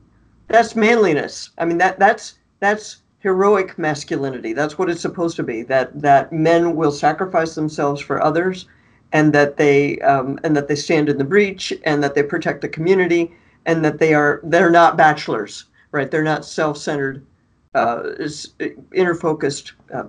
that's 0.47 0.75
manliness. 0.75 1.51
I 1.57 1.65
mean, 1.65 1.77
that 1.79 1.99
that's 1.99 2.39
that's 2.59 3.02
heroic 3.23 3.77
masculinity. 3.77 4.53
That's 4.53 4.77
what 4.77 4.89
it's 4.89 5.01
supposed 5.01 5.35
to 5.37 5.43
be. 5.43 5.63
That 5.63 5.99
that 6.01 6.31
men 6.31 6.75
will 6.75 6.91
sacrifice 6.91 7.55
themselves 7.55 8.01
for 8.01 8.21
others, 8.21 8.67
and 9.13 9.33
that 9.33 9.57
they 9.57 9.99
um, 9.99 10.39
and 10.43 10.55
that 10.55 10.67
they 10.67 10.75
stand 10.75 11.09
in 11.09 11.17
the 11.17 11.23
breach, 11.23 11.73
and 11.85 12.03
that 12.03 12.13
they 12.13 12.23
protect 12.23 12.61
the 12.61 12.69
community, 12.69 13.33
and 13.65 13.83
that 13.83 13.97
they 13.97 14.13
are 14.13 14.41
they're 14.43 14.69
not 14.69 14.97
bachelors, 14.97 15.65
right? 15.91 16.11
They're 16.11 16.23
not 16.23 16.45
self-centered, 16.45 17.25
uh, 17.73 18.03
inner-focused 18.93 19.73
uh, 19.93 20.03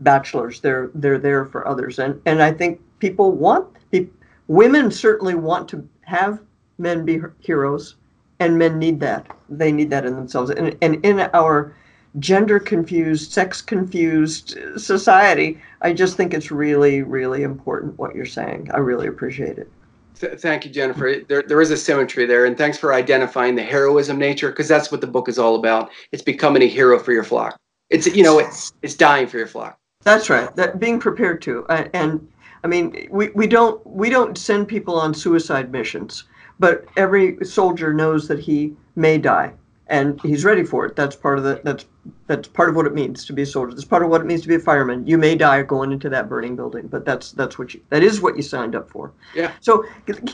bachelors. 0.00 0.60
They're 0.60 0.90
they're 0.94 1.18
there 1.18 1.44
for 1.44 1.68
others, 1.68 1.98
and 1.98 2.20
and 2.24 2.42
I 2.42 2.52
think 2.52 2.80
people 3.00 3.32
want 3.32 3.66
women 4.50 4.90
certainly 4.90 5.36
want 5.36 5.68
to 5.68 5.88
have 6.02 6.40
men 6.78 7.04
be 7.04 7.20
heroes, 7.38 7.94
and 8.40 8.58
men 8.58 8.80
need 8.80 8.98
that. 8.98 9.26
They 9.48 9.70
need 9.70 9.90
that 9.90 10.04
in 10.04 10.16
themselves, 10.16 10.50
and 10.50 10.76
and 10.82 11.04
in 11.04 11.20
our 11.32 11.74
gender 12.18 12.58
confused, 12.58 13.32
sex 13.32 13.62
confused 13.62 14.58
uh, 14.58 14.78
society. 14.78 15.60
I 15.80 15.92
just 15.92 16.16
think 16.16 16.34
it's 16.34 16.50
really, 16.50 17.02
really 17.02 17.42
important 17.42 17.98
what 17.98 18.14
you're 18.14 18.26
saying. 18.26 18.70
I 18.74 18.78
really 18.78 19.06
appreciate 19.06 19.58
it. 19.58 19.70
Thank 20.14 20.66
you, 20.66 20.70
Jennifer. 20.70 21.22
There, 21.28 21.42
there 21.42 21.62
is 21.62 21.70
a 21.70 21.76
symmetry 21.78 22.26
there, 22.26 22.44
and 22.44 22.58
thanks 22.58 22.76
for 22.76 22.92
identifying 22.92 23.54
the 23.54 23.62
heroism 23.62 24.18
nature, 24.18 24.50
because 24.50 24.68
that's 24.68 24.92
what 24.92 25.00
the 25.00 25.06
book 25.06 25.30
is 25.30 25.38
all 25.38 25.54
about. 25.56 25.90
It's 26.12 26.22
becoming 26.22 26.62
a 26.62 26.66
hero 26.66 26.98
for 26.98 27.12
your 27.12 27.24
flock. 27.24 27.56
It's 27.88 28.06
you 28.06 28.22
know, 28.22 28.38
it's 28.38 28.72
it's 28.82 28.94
dying 28.94 29.26
for 29.26 29.38
your 29.38 29.46
flock. 29.46 29.78
That's 30.02 30.28
right. 30.28 30.54
That 30.56 30.78
being 30.78 31.00
prepared 31.00 31.40
to, 31.42 31.64
uh, 31.66 31.88
and 31.94 32.28
I 32.64 32.66
mean, 32.66 33.08
we, 33.10 33.28
we 33.30 33.46
don't 33.46 33.84
we 33.86 34.10
don't 34.10 34.36
send 34.36 34.68
people 34.68 34.94
on 34.94 35.14
suicide 35.14 35.72
missions, 35.72 36.24
but 36.58 36.84
every 36.98 37.42
soldier 37.42 37.94
knows 37.94 38.28
that 38.28 38.38
he 38.38 38.76
may 38.96 39.16
die, 39.16 39.54
and 39.90 40.20
he's 40.22 40.44
ready 40.44 40.64
for 40.64 40.86
it. 40.86 40.94
That's 40.94 41.16
part 41.16 41.36
of 41.36 41.44
the 41.44 41.60
that's 41.64 41.84
that's 42.28 42.48
part 42.48 42.70
of 42.70 42.76
what 42.76 42.86
it 42.86 42.94
means 42.94 43.26
to 43.26 43.32
be 43.32 43.42
a 43.42 43.46
soldier. 43.46 43.74
That's 43.74 43.84
part 43.84 44.04
of 44.04 44.08
what 44.08 44.20
it 44.20 44.24
means 44.24 44.40
to 44.42 44.48
be 44.48 44.54
a 44.54 44.60
fireman. 44.60 45.06
You 45.06 45.18
may 45.18 45.34
die 45.34 45.62
going 45.62 45.90
into 45.90 46.08
that 46.10 46.28
burning 46.28 46.54
building, 46.54 46.86
but 46.86 47.04
that's 47.04 47.32
that's 47.32 47.58
what 47.58 47.74
you 47.74 47.80
that 47.90 48.02
is 48.02 48.22
what 48.22 48.36
you 48.36 48.42
signed 48.42 48.76
up 48.76 48.88
for. 48.88 49.12
Yeah. 49.34 49.52
So 49.60 49.84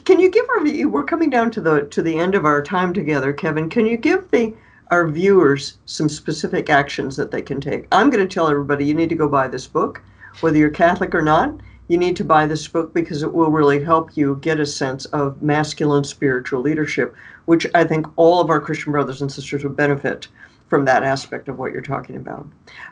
can 0.04 0.20
you 0.20 0.30
give 0.30 0.46
our 0.50 0.88
we're 0.88 1.04
coming 1.04 1.30
down 1.30 1.50
to 1.52 1.60
the 1.60 1.86
to 1.86 2.02
the 2.02 2.18
end 2.18 2.34
of 2.34 2.44
our 2.44 2.62
time 2.62 2.92
together, 2.92 3.32
Kevin? 3.32 3.70
Can 3.70 3.86
you 3.86 3.96
give 3.96 4.30
the 4.30 4.54
our 4.90 5.08
viewers 5.08 5.78
some 5.86 6.08
specific 6.08 6.68
actions 6.68 7.16
that 7.16 7.30
they 7.30 7.42
can 7.42 7.60
take? 7.60 7.88
I'm 7.90 8.10
going 8.10 8.26
to 8.26 8.32
tell 8.32 8.48
everybody 8.48 8.84
you 8.84 8.94
need 8.94 9.08
to 9.08 9.16
go 9.16 9.28
buy 9.28 9.48
this 9.48 9.66
book, 9.66 10.02
whether 10.42 10.58
you're 10.58 10.70
Catholic 10.70 11.14
or 11.14 11.22
not. 11.22 11.54
You 11.88 11.98
need 11.98 12.16
to 12.16 12.24
buy 12.24 12.46
this 12.46 12.66
book 12.66 12.92
because 12.92 13.22
it 13.22 13.32
will 13.32 13.50
really 13.50 13.82
help 13.82 14.16
you 14.16 14.38
get 14.42 14.58
a 14.58 14.66
sense 14.66 15.04
of 15.06 15.40
masculine 15.40 16.02
spiritual 16.02 16.60
leadership, 16.60 17.14
which 17.46 17.66
I 17.74 17.84
think 17.84 18.06
all 18.16 18.40
of 18.40 18.50
our 18.50 18.60
Christian 18.60 18.92
brothers 18.92 19.22
and 19.22 19.32
sisters 19.32 19.64
would 19.64 19.76
benefit 19.76 20.28
from 20.68 20.84
that 20.84 21.02
aspect 21.02 21.48
of 21.48 21.58
what 21.58 21.72
you're 21.72 21.80
talking 21.80 22.16
about. 22.16 22.46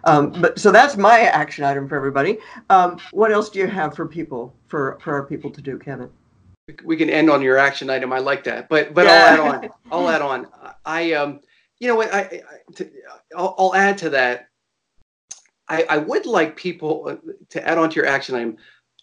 Um, 0.05 0.31
but 0.41 0.59
so 0.59 0.71
that's 0.71 0.97
my 0.97 1.21
action 1.21 1.65
item 1.65 1.89
for 1.89 1.97
everybody. 1.97 2.39
Um, 2.71 2.99
what 3.11 3.33
else 3.33 3.51
do 3.51 3.59
you 3.59 3.67
have 3.67 3.95
for 3.95 4.07
people 4.07 4.55
for 4.67 4.99
for 5.01 5.15
our 5.15 5.25
people 5.25 5.51
to 5.51 5.61
do, 5.61 5.79
Kevin? 5.79 6.11
We 6.85 6.97
can 6.97 7.11
end 7.11 7.29
on 7.29 7.43
your 7.43 7.59
action 7.59 7.91
item. 7.91 8.13
I 8.13 8.21
like 8.21 8.45
that, 8.45 8.69
but 8.69 8.95
but 8.95 9.07
yeah. 9.07 9.13
I'll 9.13 9.27
add 9.27 9.41
on. 9.41 9.71
I'll 9.93 10.09
add 10.09 10.23
on. 10.23 10.47
I 10.85 11.13
um, 11.13 11.41
you 11.79 11.89
know 11.89 11.97
what? 11.97 12.15
I, 12.15 12.21
I 12.21 12.41
to, 12.77 12.91
I'll, 13.37 13.55
I'll 13.59 13.75
add 13.75 13.99
to 13.99 14.11
that. 14.11 14.49
I, 15.69 15.85
I 15.89 15.99
would 15.99 16.27
like 16.27 16.57
people 16.57 17.07
uh, 17.09 17.17
to 17.51 17.67
add 17.67 17.79
on 17.79 17.91
to 17.91 17.97
your 17.97 18.07
action 18.07 18.35
item 18.35 18.57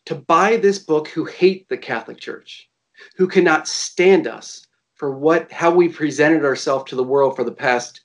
to 0.06 0.16
buy 0.16 0.58
this 0.58 0.80
book 0.80 1.08
who 1.08 1.26
hate 1.26 1.68
the 1.70 1.78
Catholic 1.78 2.20
Church, 2.20 2.70
who 3.16 3.28
cannot 3.28 3.68
stand 3.68 4.28
us 4.28 4.66
for 5.02 5.10
what 5.10 5.52
how 5.52 5.72
we 5.72 5.90
presented 5.90 6.46
ourselves 6.46 6.88
to 6.88 6.96
the 6.96 7.04
world 7.04 7.36
for 7.36 7.44
the 7.44 7.52
past 7.52 8.02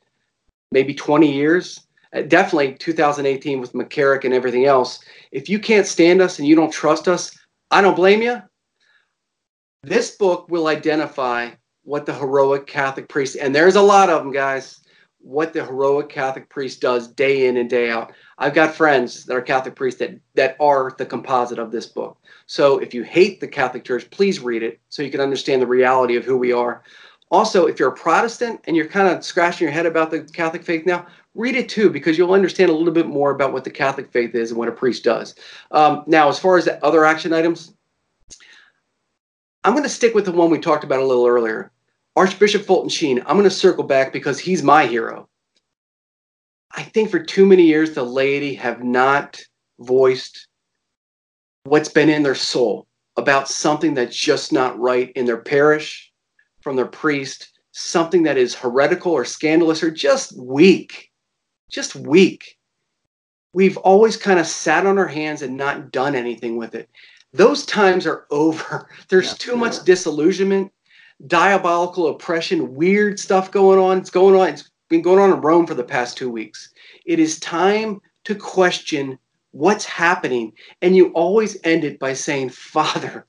maybe 0.72 0.94
20 0.94 1.30
years. 1.30 1.86
Uh, 2.14 2.22
definitely 2.22 2.72
2018 2.72 3.60
with 3.60 3.74
McCarrick 3.74 4.24
and 4.24 4.32
everything 4.32 4.64
else. 4.64 5.04
If 5.30 5.50
you 5.50 5.58
can't 5.58 5.86
stand 5.86 6.22
us 6.22 6.38
and 6.38 6.48
you 6.48 6.56
don't 6.56 6.72
trust 6.72 7.06
us, 7.06 7.38
I 7.70 7.82
don't 7.82 7.96
blame 7.96 8.22
you. 8.22 8.40
This 9.82 10.16
book 10.16 10.48
will 10.48 10.68
identify 10.68 11.50
what 11.82 12.06
the 12.06 12.14
heroic 12.14 12.66
Catholic 12.66 13.10
priest, 13.10 13.36
and 13.38 13.54
there's 13.54 13.76
a 13.76 13.82
lot 13.82 14.08
of 14.08 14.22
them, 14.22 14.32
guys, 14.32 14.80
what 15.20 15.52
the 15.52 15.64
heroic 15.64 16.08
Catholic 16.08 16.48
priest 16.48 16.80
does 16.80 17.08
day 17.08 17.46
in 17.46 17.56
and 17.56 17.68
day 17.68 17.90
out. 17.90 18.12
I've 18.38 18.54
got 18.54 18.74
friends 18.74 19.24
that 19.24 19.34
are 19.34 19.42
Catholic 19.42 19.74
priests 19.74 19.98
that, 19.98 20.18
that 20.34 20.56
are 20.60 20.92
the 20.98 21.06
composite 21.06 21.58
of 21.58 21.72
this 21.72 21.86
book. 21.86 22.16
So 22.46 22.78
if 22.78 22.94
you 22.94 23.02
hate 23.02 23.40
the 23.40 23.48
Catholic 23.48 23.84
Church, 23.84 24.08
please 24.10 24.40
read 24.40 24.62
it 24.62 24.78
so 24.88 25.02
you 25.02 25.10
can 25.10 25.20
understand 25.20 25.60
the 25.60 25.66
reality 25.66 26.16
of 26.16 26.24
who 26.24 26.36
we 26.36 26.52
are. 26.52 26.82
Also, 27.30 27.66
if 27.66 27.80
you're 27.80 27.88
a 27.88 27.96
Protestant 27.96 28.60
and 28.64 28.76
you're 28.76 28.86
kind 28.86 29.08
of 29.08 29.24
scratching 29.24 29.64
your 29.64 29.72
head 29.72 29.86
about 29.86 30.12
the 30.12 30.20
Catholic 30.20 30.62
faith 30.62 30.86
now, 30.86 31.06
read 31.34 31.56
it 31.56 31.68
too 31.68 31.90
because 31.90 32.16
you'll 32.16 32.32
understand 32.32 32.70
a 32.70 32.74
little 32.74 32.92
bit 32.92 33.06
more 33.06 33.32
about 33.32 33.52
what 33.52 33.64
the 33.64 33.70
Catholic 33.70 34.12
faith 34.12 34.34
is 34.34 34.50
and 34.50 34.58
what 34.58 34.68
a 34.68 34.72
priest 34.72 35.02
does. 35.02 35.34
Um, 35.72 36.04
now, 36.06 36.28
as 36.28 36.38
far 36.38 36.56
as 36.56 36.66
the 36.66 36.84
other 36.84 37.04
action 37.04 37.32
items, 37.32 37.74
I'm 39.64 39.72
going 39.72 39.82
to 39.82 39.88
stick 39.88 40.14
with 40.14 40.24
the 40.24 40.32
one 40.32 40.50
we 40.50 40.60
talked 40.60 40.84
about 40.84 41.00
a 41.00 41.04
little 41.04 41.26
earlier. 41.26 41.72
Archbishop 42.16 42.64
Fulton 42.64 42.88
Sheen, 42.88 43.20
I'm 43.20 43.36
going 43.36 43.44
to 43.44 43.50
circle 43.50 43.84
back 43.84 44.12
because 44.12 44.38
he's 44.38 44.62
my 44.62 44.86
hero. 44.86 45.28
I 46.74 46.82
think 46.82 47.10
for 47.10 47.20
too 47.20 47.44
many 47.44 47.64
years, 47.64 47.92
the 47.92 48.02
laity 48.02 48.54
have 48.54 48.82
not 48.82 49.40
voiced 49.78 50.48
what's 51.64 51.90
been 51.90 52.08
in 52.08 52.22
their 52.22 52.34
soul 52.34 52.86
about 53.18 53.48
something 53.48 53.94
that's 53.94 54.16
just 54.16 54.52
not 54.52 54.78
right 54.78 55.12
in 55.12 55.26
their 55.26 55.40
parish, 55.42 56.10
from 56.62 56.76
their 56.76 56.86
priest, 56.86 57.50
something 57.72 58.22
that 58.22 58.38
is 58.38 58.54
heretical 58.54 59.12
or 59.12 59.24
scandalous 59.24 59.82
or 59.82 59.90
just 59.90 60.38
weak. 60.38 61.10
Just 61.70 61.96
weak. 61.96 62.56
We've 63.52 63.76
always 63.78 64.16
kind 64.16 64.38
of 64.38 64.46
sat 64.46 64.86
on 64.86 64.98
our 64.98 65.06
hands 65.06 65.42
and 65.42 65.56
not 65.56 65.90
done 65.92 66.14
anything 66.14 66.56
with 66.56 66.74
it. 66.74 66.88
Those 67.32 67.66
times 67.66 68.06
are 68.06 68.26
over. 68.30 68.88
There's 69.08 69.28
yeah, 69.28 69.36
too 69.38 69.52
yeah. 69.52 69.58
much 69.58 69.84
disillusionment, 69.84 70.72
diabolical 71.26 72.08
oppression, 72.08 72.74
weird 72.74 73.18
stuff 73.18 73.50
going 73.50 73.78
on. 73.78 73.98
It's 73.98 74.10
going 74.10 74.38
on. 74.38 74.48
It's 74.48 74.70
been 74.88 75.02
going 75.02 75.18
on 75.18 75.32
in 75.32 75.40
Rome 75.40 75.66
for 75.66 75.74
the 75.74 75.84
past 75.84 76.16
two 76.16 76.30
weeks. 76.30 76.70
It 77.04 77.18
is 77.18 77.40
time 77.40 78.00
to 78.24 78.34
question 78.34 79.18
what's 79.52 79.84
happening. 79.84 80.52
And 80.82 80.94
you 80.94 81.10
always 81.12 81.56
end 81.64 81.84
it 81.84 81.98
by 81.98 82.12
saying, 82.12 82.50
Father, 82.50 83.26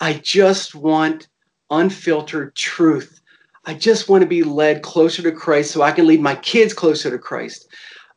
I 0.00 0.14
just 0.14 0.74
want 0.74 1.28
unfiltered 1.70 2.54
truth. 2.56 3.20
I 3.64 3.74
just 3.74 4.08
want 4.08 4.22
to 4.22 4.28
be 4.28 4.42
led 4.42 4.82
closer 4.82 5.22
to 5.22 5.32
Christ 5.32 5.70
so 5.70 5.82
I 5.82 5.92
can 5.92 6.06
lead 6.06 6.20
my 6.20 6.36
kids 6.36 6.72
closer 6.72 7.10
to 7.10 7.18
Christ. 7.18 7.68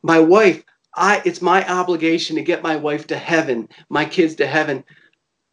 My 0.02 0.18
wife, 0.18 0.64
I 0.94 1.22
it's 1.24 1.42
my 1.42 1.68
obligation 1.68 2.36
to 2.36 2.42
get 2.42 2.62
my 2.62 2.76
wife 2.76 3.06
to 3.08 3.16
heaven, 3.16 3.68
my 3.88 4.04
kids 4.04 4.34
to 4.36 4.46
heaven. 4.46 4.84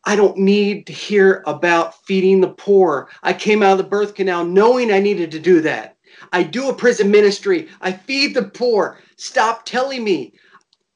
I 0.10 0.16
don't 0.16 0.40
need 0.40 0.88
to 0.88 0.92
hear 0.92 1.44
about 1.46 2.04
feeding 2.04 2.42
the 2.42 2.48
poor. 2.48 3.10
I 3.22 3.32
came 3.32 3.62
out 3.62 3.74
of 3.74 3.78
the 3.78 3.84
birth 3.84 4.16
canal 4.16 4.44
knowing 4.44 4.92
I 4.92 4.98
needed 4.98 5.30
to 5.30 5.40
do 5.40 5.62
that. 5.62 5.98
I 6.34 6.42
do 6.42 6.68
a 6.68 6.74
prison 6.74 7.12
ministry. 7.12 7.68
I 7.82 7.92
feed 7.92 8.34
the 8.34 8.46
poor. 8.46 8.98
Stop 9.18 9.66
telling 9.66 10.04
me. 10.04 10.34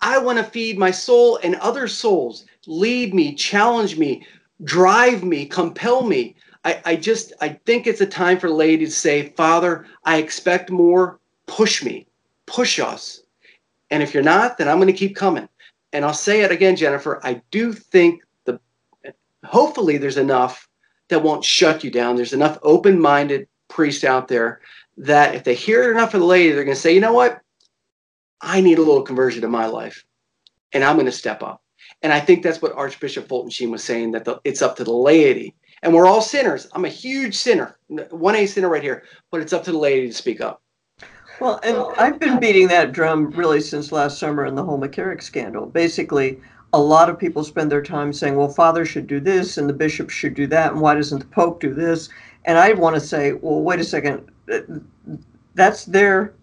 I 0.02 0.18
want 0.18 0.40
to 0.40 0.44
feed 0.44 0.80
my 0.80 0.90
soul 0.90 1.40
and 1.44 1.54
other 1.58 1.88
souls. 1.88 2.48
Lead 2.66 3.14
me, 3.14 3.36
challenge 3.36 4.00
me, 4.00 4.26
drive 4.64 5.24
me, 5.24 5.46
compel 5.46 6.02
me. 6.02 6.36
I, 6.66 6.82
I 6.84 6.96
just 6.96 7.34
I 7.40 7.50
think 7.68 7.86
it's 7.86 8.02
a 8.02 8.08
time 8.08 8.40
for 8.40 8.50
laity 8.50 8.86
to 8.86 8.92
say, 8.92 9.30
Father, 9.38 9.86
I 10.06 10.18
expect 10.18 10.72
more. 10.72 11.20
Push 11.46 11.84
me, 11.84 12.08
push 12.48 12.80
us. 12.80 13.22
And 13.92 14.02
if 14.02 14.12
you're 14.12 14.24
not, 14.24 14.58
then 14.58 14.68
I'm 14.68 14.78
going 14.78 14.88
to 14.88 14.94
keep 14.94 15.16
coming. 15.16 15.48
And 15.92 16.04
I'll 16.04 16.16
say 16.16 16.42
it 16.42 16.52
again, 16.52 16.76
Jennifer. 16.76 17.22
I 17.24 17.44
do 17.52 17.74
think 17.74 18.24
hopefully 19.46 19.98
there's 19.98 20.18
enough 20.18 20.68
that 21.10 21.24
won't 21.24 21.44
shut 21.44 21.84
you 21.84 21.92
down. 21.92 22.16
There's 22.16 22.34
enough 22.34 22.58
open-minded 22.64 23.48
priests 23.70 24.04
out 24.04 24.28
there 24.28 24.62
that 24.98 25.36
if 25.36 25.44
they 25.44 25.56
hear 25.56 25.84
it 25.84 25.92
enough 25.92 26.12
from 26.12 26.22
the 26.22 26.26
laity, 26.26 26.52
they're 26.52 26.64
going 26.64 26.76
to 26.76 26.82
say, 26.82 26.94
you 26.94 27.02
know 27.02 27.14
what? 27.14 27.42
I 28.42 28.62
need 28.62 28.78
a 28.78 28.82
little 28.82 29.02
conversion 29.04 29.44
in 29.44 29.52
my 29.52 29.66
life, 29.66 30.06
and 30.74 30.84
I'm 30.84 30.96
going 30.96 31.06
to 31.06 31.12
step 31.12 31.42
up. 31.42 31.62
And 32.02 32.12
I 32.12 32.20
think 32.20 32.44
that's 32.44 32.62
what 32.62 32.74
Archbishop 32.74 33.28
Fulton 33.28 33.50
Sheen 33.50 33.72
was 33.72 33.84
saying 33.84 34.12
that 34.12 34.26
the, 34.26 34.40
it's 34.44 34.62
up 34.62 34.76
to 34.78 34.84
the 34.84 34.92
laity. 34.92 35.56
And 35.82 35.94
we're 35.94 36.08
all 36.08 36.22
sinners. 36.22 36.68
I'm 36.74 36.86
a 36.86 36.90
huge 36.90 37.36
sinner, 37.36 37.78
1A 37.92 38.48
sinner 38.48 38.70
right 38.70 38.84
here, 38.84 39.04
but 39.32 39.42
it's 39.42 39.54
up 39.54 39.64
to 39.66 39.72
the 39.72 39.78
laity 39.78 40.08
to 40.08 40.14
speak 40.14 40.40
up. 40.42 40.62
Well, 41.40 41.60
and 41.64 41.78
I've 41.98 42.20
been 42.20 42.40
beating 42.40 42.68
that 42.68 42.92
drum 42.92 43.32
really 43.32 43.60
since 43.60 43.92
last 43.92 44.18
summer 44.18 44.46
in 44.46 44.56
the 44.56 44.64
whole 44.64 44.80
McCarrick 44.80 45.22
scandal. 45.22 45.66
Basically, 45.66 46.40
a 46.74 46.80
lot 46.80 47.10
of 47.10 47.20
people 47.20 47.44
spend 47.44 47.72
their 47.72 47.84
time 47.84 48.12
saying, 48.12 48.36
well, 48.36 48.50
father 48.50 48.84
should 48.84 49.08
do 49.08 49.20
this 49.20 49.58
and 49.58 49.70
the 49.70 49.74
bishop 49.74 50.10
should 50.10 50.34
do 50.34 50.48
that, 50.48 50.74
and 50.74 50.82
why 50.82 50.96
doesn't 50.96 51.20
the 51.20 51.26
pope 51.26 51.62
do 51.62 51.74
this? 51.74 52.10
And 52.46 52.58
I 52.58 52.74
want 52.74 52.96
to 52.96 53.00
say, 53.00 53.34
well, 53.34 53.62
wait 53.62 53.80
a 53.80 53.84
second, 53.84 54.30
uh, 54.52 54.60
that's 55.56 55.86
their 55.86 56.34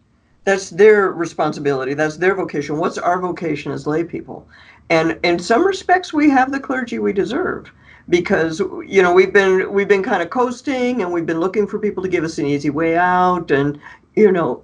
that's 0.45 0.71
their 0.71 1.11
responsibility. 1.11 1.93
That's 1.93 2.17
their 2.17 2.35
vocation. 2.35 2.79
What's 2.79 2.97
our 2.97 3.21
vocation 3.21 3.73
as 3.73 3.87
lay 3.87 4.05
people? 4.05 4.49
And 4.89 5.19
in 5.23 5.39
some 5.39 5.67
respects, 5.67 6.15
we 6.15 6.31
have 6.31 6.51
the 6.51 6.59
clergy 6.59 6.99
we 6.99 7.13
deserve 7.13 7.71
because 8.09 8.61
you 8.87 9.03
know 9.03 9.13
we've 9.13 9.33
been 9.33 9.73
we've 9.73 9.89
been 9.89 10.03
kind 10.03 10.23
of 10.23 10.31
coasting 10.31 11.03
and 11.03 11.13
we've 11.13 11.27
been 11.27 11.41
looking 11.41 11.67
for 11.67 11.79
people 11.79 12.03
to 12.03 12.09
give 12.09 12.25
us 12.25 12.39
an 12.39 12.47
easy 12.47 12.71
way 12.71 12.97
out 12.97 13.51
and 13.51 13.79
you 14.17 14.33
know 14.33 14.63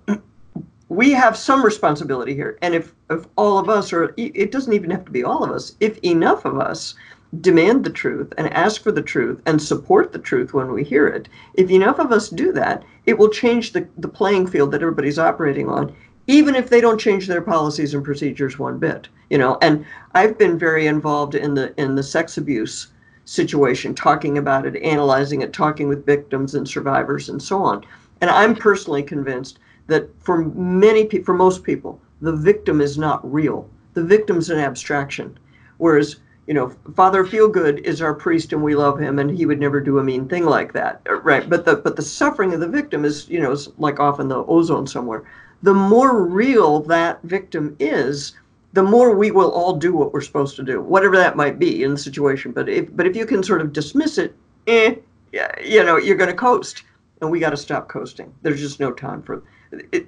we 0.88 1.10
have 1.12 1.36
some 1.36 1.64
responsibility 1.64 2.34
here 2.34 2.58
and 2.62 2.74
if 2.74 2.94
if 3.10 3.26
all 3.36 3.58
of 3.58 3.68
us 3.68 3.92
or 3.92 4.14
it 4.16 4.52
doesn't 4.52 4.72
even 4.72 4.90
have 4.90 5.04
to 5.04 5.10
be 5.10 5.24
all 5.24 5.42
of 5.42 5.50
us 5.50 5.74
if 5.80 5.98
enough 5.98 6.44
of 6.44 6.58
us 6.58 6.94
demand 7.40 7.84
the 7.84 7.90
truth 7.90 8.32
and 8.38 8.52
ask 8.52 8.82
for 8.82 8.92
the 8.92 9.02
truth 9.02 9.40
and 9.46 9.60
support 9.60 10.12
the 10.12 10.18
truth 10.18 10.54
when 10.54 10.72
we 10.72 10.84
hear 10.84 11.06
it, 11.06 11.28
if 11.54 11.70
enough 11.70 11.98
of 11.98 12.12
us 12.12 12.28
do 12.28 12.52
that, 12.52 12.84
it 13.04 13.18
will 13.18 13.28
change 13.28 13.72
the, 13.72 13.86
the 13.98 14.08
playing 14.08 14.46
field 14.46 14.70
that 14.70 14.82
everybody's 14.82 15.18
operating 15.18 15.68
on, 15.68 15.94
even 16.26 16.54
if 16.54 16.70
they 16.70 16.80
don't 16.80 17.00
change 17.00 17.26
their 17.26 17.42
policies 17.42 17.94
and 17.94 18.04
procedures 18.04 18.58
one 18.58 18.78
bit. 18.78 19.08
You 19.30 19.38
know, 19.38 19.58
and 19.60 19.84
I've 20.14 20.38
been 20.38 20.58
very 20.58 20.86
involved 20.86 21.34
in 21.34 21.54
the 21.54 21.78
in 21.80 21.94
the 21.96 22.02
sex 22.02 22.38
abuse 22.38 22.88
situation, 23.24 23.94
talking 23.94 24.38
about 24.38 24.66
it, 24.66 24.76
analyzing 24.82 25.42
it, 25.42 25.52
talking 25.52 25.88
with 25.88 26.06
victims 26.06 26.54
and 26.54 26.68
survivors 26.68 27.28
and 27.28 27.42
so 27.42 27.62
on. 27.62 27.84
And 28.20 28.30
I'm 28.30 28.54
personally 28.54 29.02
convinced 29.02 29.58
that 29.86 30.08
for 30.22 30.44
many 30.44 31.08
for 31.20 31.34
most 31.34 31.62
people, 31.62 32.00
the 32.20 32.32
victim 32.32 32.80
is 32.80 32.98
not 32.98 33.20
real. 33.32 33.68
The 33.94 34.04
victim's 34.04 34.50
an 34.50 34.58
abstraction. 34.58 35.38
Whereas 35.78 36.16
you 36.46 36.54
know, 36.54 36.72
Father 36.94 37.24
Feelgood 37.24 37.80
is 37.80 38.00
our 38.00 38.14
priest 38.14 38.52
and 38.52 38.62
we 38.62 38.76
love 38.76 39.00
him 39.00 39.18
and 39.18 39.30
he 39.30 39.46
would 39.46 39.58
never 39.58 39.80
do 39.80 39.98
a 39.98 40.04
mean 40.04 40.28
thing 40.28 40.44
like 40.44 40.72
that. 40.74 41.02
Right. 41.22 41.48
But 41.48 41.64
the 41.64 41.76
but 41.76 41.96
the 41.96 42.02
suffering 42.02 42.54
of 42.54 42.60
the 42.60 42.68
victim 42.68 43.04
is, 43.04 43.28
you 43.28 43.40
know, 43.40 43.50
is 43.50 43.68
like 43.78 43.98
off 43.98 44.20
in 44.20 44.28
the 44.28 44.44
ozone 44.44 44.86
somewhere. 44.86 45.24
The 45.62 45.74
more 45.74 46.24
real 46.24 46.80
that 46.80 47.20
victim 47.22 47.74
is, 47.80 48.36
the 48.74 48.82
more 48.82 49.16
we 49.16 49.30
will 49.30 49.50
all 49.50 49.74
do 49.76 49.94
what 49.94 50.12
we're 50.12 50.20
supposed 50.20 50.54
to 50.56 50.62
do, 50.62 50.80
whatever 50.80 51.16
that 51.16 51.36
might 51.36 51.58
be 51.58 51.82
in 51.82 51.92
the 51.92 51.98
situation. 51.98 52.52
But 52.52 52.68
if 52.68 52.94
but 52.94 53.06
if 53.06 53.16
you 53.16 53.26
can 53.26 53.42
sort 53.42 53.60
of 53.60 53.72
dismiss 53.72 54.18
it, 54.18 54.36
eh, 54.66 54.96
you 55.32 55.82
know, 55.82 55.96
you're 55.96 56.16
going 56.16 56.30
to 56.30 56.36
coast, 56.36 56.84
and 57.20 57.30
we 57.30 57.40
got 57.40 57.50
to 57.50 57.56
stop 57.56 57.88
coasting. 57.88 58.32
There's 58.42 58.60
just 58.60 58.78
no 58.78 58.92
time 58.92 59.22
for 59.22 59.42
it, 59.72 60.06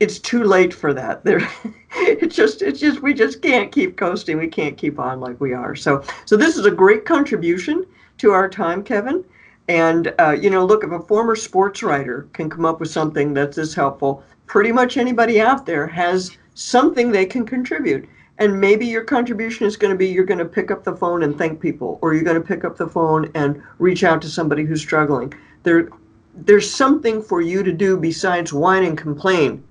it's 0.00 0.18
too 0.18 0.44
late 0.44 0.74
for 0.74 0.92
that. 0.94 1.24
There, 1.24 1.48
it's 1.94 2.34
just, 2.34 2.62
it's 2.62 2.80
just, 2.80 3.02
we 3.02 3.14
just 3.14 3.42
can't 3.42 3.70
keep 3.70 3.96
coasting. 3.96 4.38
We 4.38 4.48
can't 4.48 4.76
keep 4.76 4.98
on 4.98 5.20
like 5.20 5.40
we 5.40 5.52
are. 5.52 5.76
So, 5.76 6.02
so 6.24 6.36
this 6.36 6.56
is 6.56 6.66
a 6.66 6.70
great 6.70 7.04
contribution 7.04 7.84
to 8.18 8.32
our 8.32 8.48
time, 8.48 8.82
Kevin. 8.82 9.24
And 9.68 10.12
uh, 10.18 10.32
you 10.32 10.50
know, 10.50 10.64
look, 10.64 10.84
if 10.84 10.90
a 10.90 11.00
former 11.00 11.36
sports 11.36 11.82
writer 11.82 12.28
can 12.32 12.50
come 12.50 12.64
up 12.64 12.80
with 12.80 12.90
something 12.90 13.32
that's 13.32 13.56
this 13.56 13.74
helpful, 13.74 14.24
pretty 14.46 14.72
much 14.72 14.96
anybody 14.96 15.40
out 15.40 15.66
there 15.66 15.86
has 15.86 16.36
something 16.54 17.10
they 17.10 17.26
can 17.26 17.46
contribute. 17.46 18.08
And 18.38 18.60
maybe 18.60 18.86
your 18.86 19.04
contribution 19.04 19.66
is 19.66 19.76
going 19.76 19.92
to 19.92 19.96
be 19.96 20.08
you're 20.08 20.24
going 20.24 20.38
to 20.38 20.44
pick 20.44 20.70
up 20.70 20.84
the 20.84 20.96
phone 20.96 21.22
and 21.22 21.38
thank 21.38 21.60
people, 21.60 21.98
or 22.02 22.14
you're 22.14 22.24
going 22.24 22.40
to 22.40 22.46
pick 22.46 22.64
up 22.64 22.76
the 22.76 22.88
phone 22.88 23.30
and 23.34 23.62
reach 23.78 24.02
out 24.02 24.20
to 24.22 24.28
somebody 24.28 24.64
who's 24.64 24.80
struggling. 24.80 25.32
There, 25.62 25.88
there's 26.34 26.70
something 26.70 27.22
for 27.22 27.40
you 27.40 27.62
to 27.62 27.72
do 27.72 27.96
besides 27.96 28.52
whine 28.52 28.84
and 28.84 28.96
complain 28.96 29.64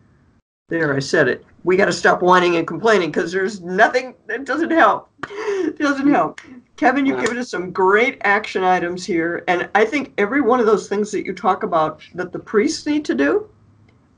there, 0.71 0.95
I 0.95 0.99
said 0.99 1.27
it. 1.27 1.45
We 1.65 1.77
got 1.77 1.85
to 1.85 1.93
stop 1.93 2.23
whining 2.23 2.55
and 2.55 2.65
complaining 2.65 3.11
because 3.11 3.31
there's 3.31 3.61
nothing 3.61 4.15
that 4.27 4.45
doesn't 4.45 4.71
help. 4.71 5.11
It 5.29 5.77
doesn't 5.77 6.09
help. 6.09 6.41
Kevin, 6.77 7.05
you've 7.05 7.19
given 7.19 7.37
us 7.37 7.51
some 7.51 7.71
great 7.71 8.19
action 8.23 8.63
items 8.63 9.05
here. 9.05 9.43
And 9.47 9.69
I 9.75 9.85
think 9.85 10.13
every 10.17 10.41
one 10.41 10.59
of 10.59 10.65
those 10.65 10.89
things 10.89 11.11
that 11.11 11.25
you 11.25 11.33
talk 11.33 11.61
about 11.61 12.01
that 12.15 12.31
the 12.31 12.39
priests 12.39 12.87
need 12.87 13.05
to 13.05 13.13
do 13.13 13.47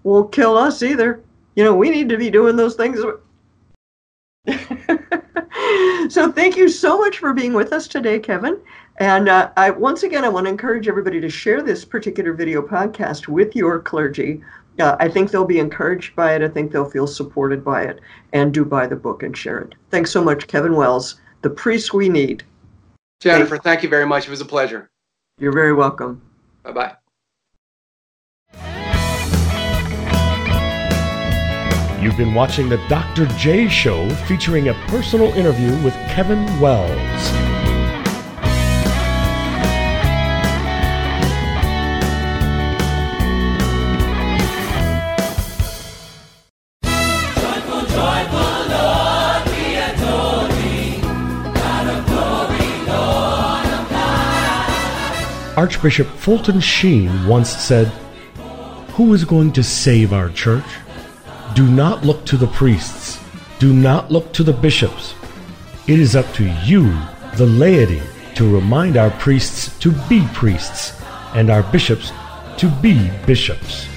won't 0.04 0.32
kill 0.32 0.58
us 0.58 0.84
either. 0.84 1.22
You 1.56 1.64
know, 1.64 1.76
we 1.76 1.90
need 1.90 2.08
to 2.10 2.18
be 2.18 2.30
doing 2.30 2.56
those 2.56 2.76
things. 2.76 3.00
so 6.14 6.32
thank 6.32 6.56
you 6.56 6.70
so 6.70 7.00
much 7.00 7.18
for 7.18 7.34
being 7.34 7.54
with 7.54 7.74
us 7.74 7.88
today, 7.88 8.20
Kevin. 8.20 8.60
And 8.98 9.28
uh, 9.28 9.52
I, 9.58 9.72
once 9.72 10.04
again, 10.04 10.24
I 10.24 10.30
want 10.30 10.46
to 10.46 10.52
encourage 10.52 10.88
everybody 10.88 11.20
to 11.20 11.30
share 11.30 11.64
this 11.64 11.84
particular 11.84 12.34
video 12.34 12.62
podcast 12.62 13.28
with 13.28 13.56
your 13.56 13.80
clergy 13.80 14.44
uh, 14.80 14.96
I 15.00 15.08
think 15.08 15.32
they'll 15.32 15.46
be 15.46 15.60
encouraged 15.60 16.16
by 16.16 16.36
it. 16.36 16.42
I 16.42 16.48
think 16.48 16.72
they'll 16.72 16.90
feel 16.90 17.08
supported 17.08 17.64
by 17.64 17.84
it 17.84 18.00
and 18.34 18.54
do 18.54 18.66
buy 18.66 18.88
the 18.88 18.96
book 18.96 19.24
and 19.24 19.36
share 19.36 19.60
it. 19.60 19.76
Thanks 19.92 20.12
so 20.12 20.24
much, 20.24 20.48
Kevin 20.48 20.76
Wells, 20.76 21.16
the 21.42 21.50
priest 21.50 21.94
we 21.94 22.10
need. 22.10 22.44
Jennifer, 23.20 23.56
thank, 23.56 23.64
thank 23.64 23.84
you 23.84 23.90
very 23.90 24.06
much. 24.06 24.28
It 24.28 24.32
was 24.32 24.42
a 24.42 24.46
pleasure. 24.46 24.90
You're 25.38 25.54
very 25.54 25.74
welcome. 25.74 26.22
Bye 26.64 26.72
bye. 26.72 26.96
You've 32.02 32.18
been 32.18 32.34
watching 32.34 32.68
the 32.68 32.84
Dr. 32.90 33.28
J 33.38 33.70
Show 33.70 34.10
featuring 34.28 34.68
a 34.70 34.74
personal 34.88 35.32
interview 35.34 35.72
with 35.84 35.94
Kevin 36.10 36.44
Wells. 36.60 37.53
Archbishop 55.64 56.08
Fulton 56.08 56.60
Sheen 56.60 57.26
once 57.26 57.50
said, 57.50 57.88
Who 58.96 59.14
is 59.14 59.24
going 59.24 59.54
to 59.54 59.64
save 59.64 60.12
our 60.12 60.28
church? 60.28 60.66
Do 61.56 61.66
not 61.66 62.04
look 62.04 62.26
to 62.26 62.36
the 62.36 62.48
priests. 62.48 63.18
Do 63.60 63.74
not 63.74 64.12
look 64.12 64.34
to 64.34 64.44
the 64.44 64.52
bishops. 64.52 65.16
It 65.88 66.00
is 66.02 66.18
up 66.18 66.30
to 66.34 66.44
you, 66.66 66.94
the 67.38 67.46
laity, 67.46 68.02
to 68.36 68.54
remind 68.54 68.98
our 68.98 69.12
priests 69.12 69.80
to 69.80 69.94
be 70.10 70.28
priests 70.34 71.02
and 71.34 71.50
our 71.50 71.64
bishops 71.72 72.12
to 72.58 72.68
be 72.82 73.10
bishops. 73.26 73.88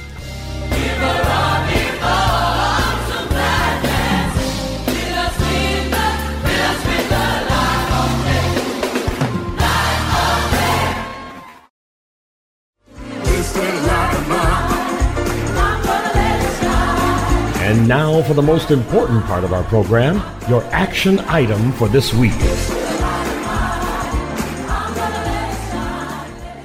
Now 17.87 18.21
for 18.23 18.35
the 18.35 18.43
most 18.43 18.73
important 18.73 19.25
part 19.27 19.45
of 19.45 19.53
our 19.53 19.63
program, 19.63 20.17
your 20.49 20.65
action 20.73 21.21
item 21.21 21.71
for 21.71 21.87
this 21.87 22.13
week. 22.13 22.35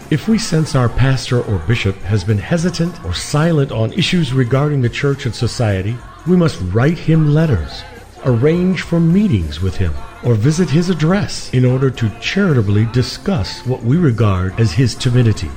If 0.10 0.28
we 0.28 0.40
sense 0.40 0.74
our 0.74 0.90
pastor 0.90 1.44
or 1.44 1.60
bishop 1.60 1.96
has 1.98 2.24
been 2.24 2.40
hesitant 2.40 3.06
or 3.06 3.14
silent 3.14 3.72
on 3.72 3.94
issues 3.94 4.34
regarding 4.34 4.82
the 4.82 4.90
church 4.90 5.28
and 5.28 5.36
society, 5.36 5.96
we 6.26 6.36
must 6.36 6.60
write 6.74 6.98
him 6.98 7.36
letters, 7.36 7.84
arrange 8.26 8.82
for 8.82 9.00
meetings 9.00 9.62
with 9.62 9.78
him, 9.78 9.94
or 10.24 10.34
visit 10.34 10.72
his 10.72 10.90
address 10.90 11.54
in 11.54 11.66
order 11.66 11.92
to 11.92 12.10
charitably 12.20 12.88
discuss 12.88 13.64
what 13.68 13.84
we 13.84 13.98
regard 13.98 14.60
as 14.60 14.72
his 14.72 14.96
timidity. 14.96 15.52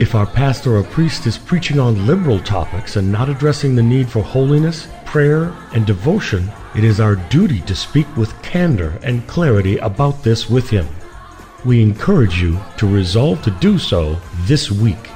If 0.00 0.14
our 0.14 0.24
pastor 0.24 0.78
or 0.78 0.82
priest 0.82 1.26
is 1.26 1.36
preaching 1.36 1.78
on 1.78 2.06
liberal 2.06 2.40
topics 2.40 2.96
and 2.96 3.12
not 3.12 3.28
addressing 3.28 3.74
the 3.74 3.82
need 3.82 4.08
for 4.08 4.22
holiness, 4.22 4.88
prayer, 5.04 5.54
and 5.74 5.86
devotion, 5.86 6.50
it 6.74 6.84
is 6.84 7.00
our 7.00 7.16
duty 7.16 7.60
to 7.60 7.76
speak 7.76 8.06
with 8.16 8.40
candor 8.40 8.98
and 9.02 9.26
clarity 9.26 9.76
about 9.76 10.22
this 10.22 10.48
with 10.48 10.70
him. 10.70 10.88
We 11.66 11.82
encourage 11.82 12.40
you 12.40 12.58
to 12.78 12.86
resolve 12.86 13.42
to 13.42 13.50
do 13.50 13.76
so 13.76 14.16
this 14.46 14.70
week. 14.70 15.10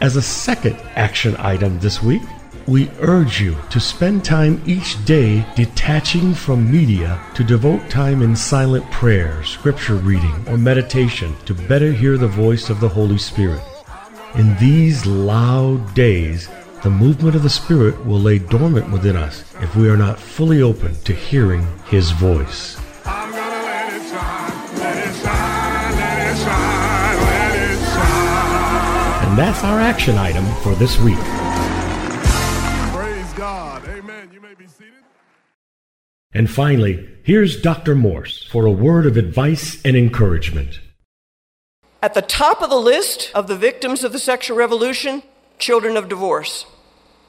As 0.00 0.16
a 0.16 0.22
second 0.22 0.74
action 0.96 1.36
item 1.38 1.78
this 1.78 2.02
week, 2.02 2.22
we 2.66 2.90
urge 3.00 3.40
you 3.40 3.56
to 3.70 3.78
spend 3.78 4.24
time 4.24 4.60
each 4.66 5.04
day 5.04 5.46
detaching 5.54 6.34
from 6.34 6.70
media 6.70 7.20
to 7.34 7.44
devote 7.44 7.88
time 7.88 8.22
in 8.22 8.34
silent 8.34 8.84
prayer, 8.90 9.42
scripture 9.44 9.94
reading, 9.94 10.44
or 10.48 10.58
meditation 10.58 11.34
to 11.44 11.54
better 11.54 11.92
hear 11.92 12.18
the 12.18 12.26
voice 12.26 12.68
of 12.68 12.80
the 12.80 12.88
Holy 12.88 13.18
Spirit. 13.18 13.62
In 14.34 14.56
these 14.56 15.06
loud 15.06 15.94
days, 15.94 16.48
the 16.82 16.90
movement 16.90 17.36
of 17.36 17.44
the 17.44 17.50
Spirit 17.50 18.04
will 18.04 18.20
lay 18.20 18.38
dormant 18.38 18.90
within 18.90 19.16
us 19.16 19.44
if 19.60 19.76
we 19.76 19.88
are 19.88 19.96
not 19.96 20.18
fully 20.18 20.60
open 20.60 20.94
to 21.04 21.14
hearing 21.14 21.66
His 21.86 22.10
voice. 22.10 22.76
And 29.22 29.38
that's 29.38 29.62
our 29.62 29.80
action 29.80 30.18
item 30.18 30.44
for 30.62 30.74
this 30.74 30.98
week. 30.98 31.45
And 36.34 36.50
finally, 36.50 37.08
here's 37.22 37.60
Dr. 37.60 37.94
Morse 37.94 38.44
for 38.44 38.66
a 38.66 38.70
word 38.70 39.06
of 39.06 39.16
advice 39.16 39.80
and 39.84 39.96
encouragement. 39.96 40.80
At 42.02 42.14
the 42.14 42.22
top 42.22 42.60
of 42.60 42.68
the 42.68 42.76
list 42.76 43.30
of 43.34 43.46
the 43.46 43.56
victims 43.56 44.04
of 44.04 44.12
the 44.12 44.18
sexual 44.18 44.56
revolution, 44.56 45.22
children 45.58 45.96
of 45.96 46.08
divorce. 46.08 46.66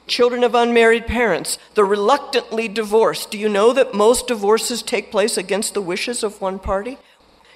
Children 0.06 0.44
of 0.44 0.54
unmarried 0.54 1.06
parents, 1.06 1.58
the 1.74 1.84
reluctantly 1.84 2.68
divorced. 2.68 3.30
Do 3.30 3.38
you 3.38 3.48
know 3.48 3.72
that 3.72 3.94
most 3.94 4.26
divorces 4.26 4.82
take 4.82 5.10
place 5.10 5.36
against 5.36 5.74
the 5.74 5.82
wishes 5.82 6.22
of 6.22 6.40
one 6.40 6.58
party? 6.58 6.98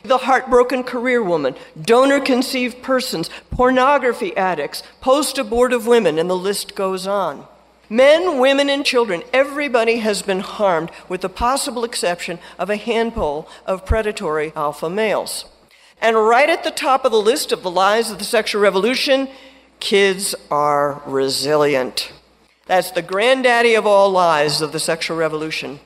The 0.03 0.18
heartbroken 0.18 0.82
career 0.82 1.22
woman, 1.22 1.55
donor 1.80 2.20
conceived 2.20 2.82
persons, 2.82 3.30
pornography 3.50 4.36
addicts, 4.36 4.82
post 5.00 5.38
abortive 5.38 5.86
women, 5.86 6.18
and 6.18 6.28
the 6.28 6.36
list 6.36 6.74
goes 6.74 7.07
on. 7.07 7.46
Men, 7.93 8.38
women, 8.38 8.70
and 8.70 8.86
children, 8.86 9.22
everybody 9.34 9.99
has 9.99 10.22
been 10.22 10.40
harmed 10.40 10.90
with 11.11 11.20
the 11.20 11.28
possible 11.28 11.84
exception 11.84 12.38
of 12.59 12.70
a 12.70 12.76
handful 12.76 13.47
of 13.66 13.84
predatory 13.84 14.51
alpha 14.57 14.88
males. 14.88 15.45
And 16.01 16.16
right 16.16 16.49
at 16.49 16.64
the 16.64 16.70
top 16.70 17.05
of 17.05 17.12
the 17.12 17.20
list 17.20 17.53
of 17.53 17.62
the 17.62 17.70
lies 17.70 18.11
of 18.11 18.18
the 18.18 18.24
sexual 18.24 18.62
revolution, 18.62 19.28
kids 19.78 20.34
are 20.51 21.03
resilient. 21.05 22.14
That's 22.64 22.90
the 22.93 23.03
granddaddy 23.03 23.74
of 23.74 23.86
all 23.86 24.09
lies 24.09 24.62
of 24.62 24.72
the 24.72 24.80
sexual 24.80 25.18
revolution. 25.18 25.78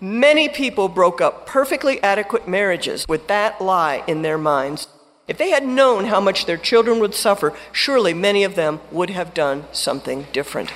Many 0.00 0.48
people 0.48 0.88
broke 0.88 1.20
up 1.20 1.44
perfectly 1.44 2.00
adequate 2.04 2.46
marriages 2.46 3.04
with 3.08 3.26
that 3.26 3.60
lie 3.60 4.04
in 4.06 4.22
their 4.22 4.38
minds. 4.38 4.86
If 5.26 5.38
they 5.38 5.50
had 5.50 5.66
known 5.66 6.04
how 6.04 6.20
much 6.20 6.46
their 6.46 6.56
children 6.56 7.00
would 7.00 7.16
suffer, 7.16 7.52
surely 7.72 8.14
many 8.14 8.44
of 8.44 8.54
them 8.54 8.78
would 8.92 9.10
have 9.10 9.34
done 9.34 9.64
something 9.72 10.28
different. 10.32 10.70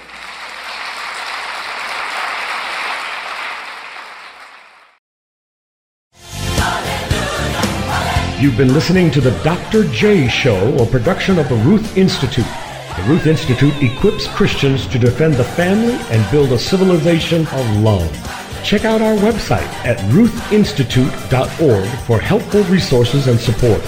You've 8.43 8.57
been 8.57 8.75
listening 8.75 9.13
to 9.13 9.21
the 9.21 9.31
Dr. 9.45 9.85
J 9.85 10.27
Show, 10.27 10.77
a 10.79 10.85
production 10.85 11.39
of 11.39 11.49
the 11.49 11.55
Ruth 11.55 11.97
Institute. 11.97 12.45
The 12.97 13.05
Ruth 13.07 13.29
Institute 13.29 13.73
equips 13.81 14.27
Christians 14.27 14.89
to 14.89 14.99
defend 14.99 15.35
the 15.35 15.45
family 15.45 15.95
and 16.11 16.29
build 16.33 16.51
a 16.51 16.59
civilization 16.59 17.43
of 17.47 17.77
love. 17.77 18.11
Check 18.65 18.85
out 18.85 19.01
our 19.01 19.15
website 19.15 19.73
at 19.85 19.99
ruthinstitute.org 20.11 21.89
for 22.01 22.19
helpful 22.19 22.65
resources 22.65 23.29
and 23.29 23.39
support. 23.39 23.81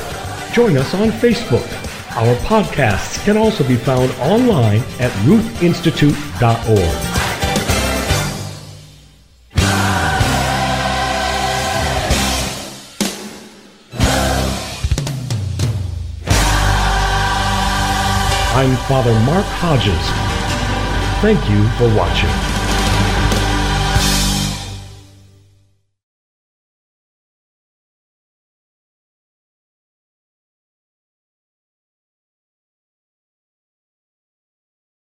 Join 0.53 0.79
us 0.79 0.95
on 0.95 1.09
Facebook. 1.09 1.67
Our 2.15 2.37
podcasts 2.43 3.25
can 3.25 3.37
also 3.37 3.67
be 3.67 3.75
found 3.75 4.13
online 4.21 4.83
at 5.01 5.11
ruthinstitute.org. 5.27 7.24
I'm 18.57 18.77
Father 18.87 19.13
Mark 19.27 19.45
Hodges. 19.47 19.99
Thank 21.21 21.51
you 21.51 21.69
for 21.71 21.93
watching. 21.97 22.54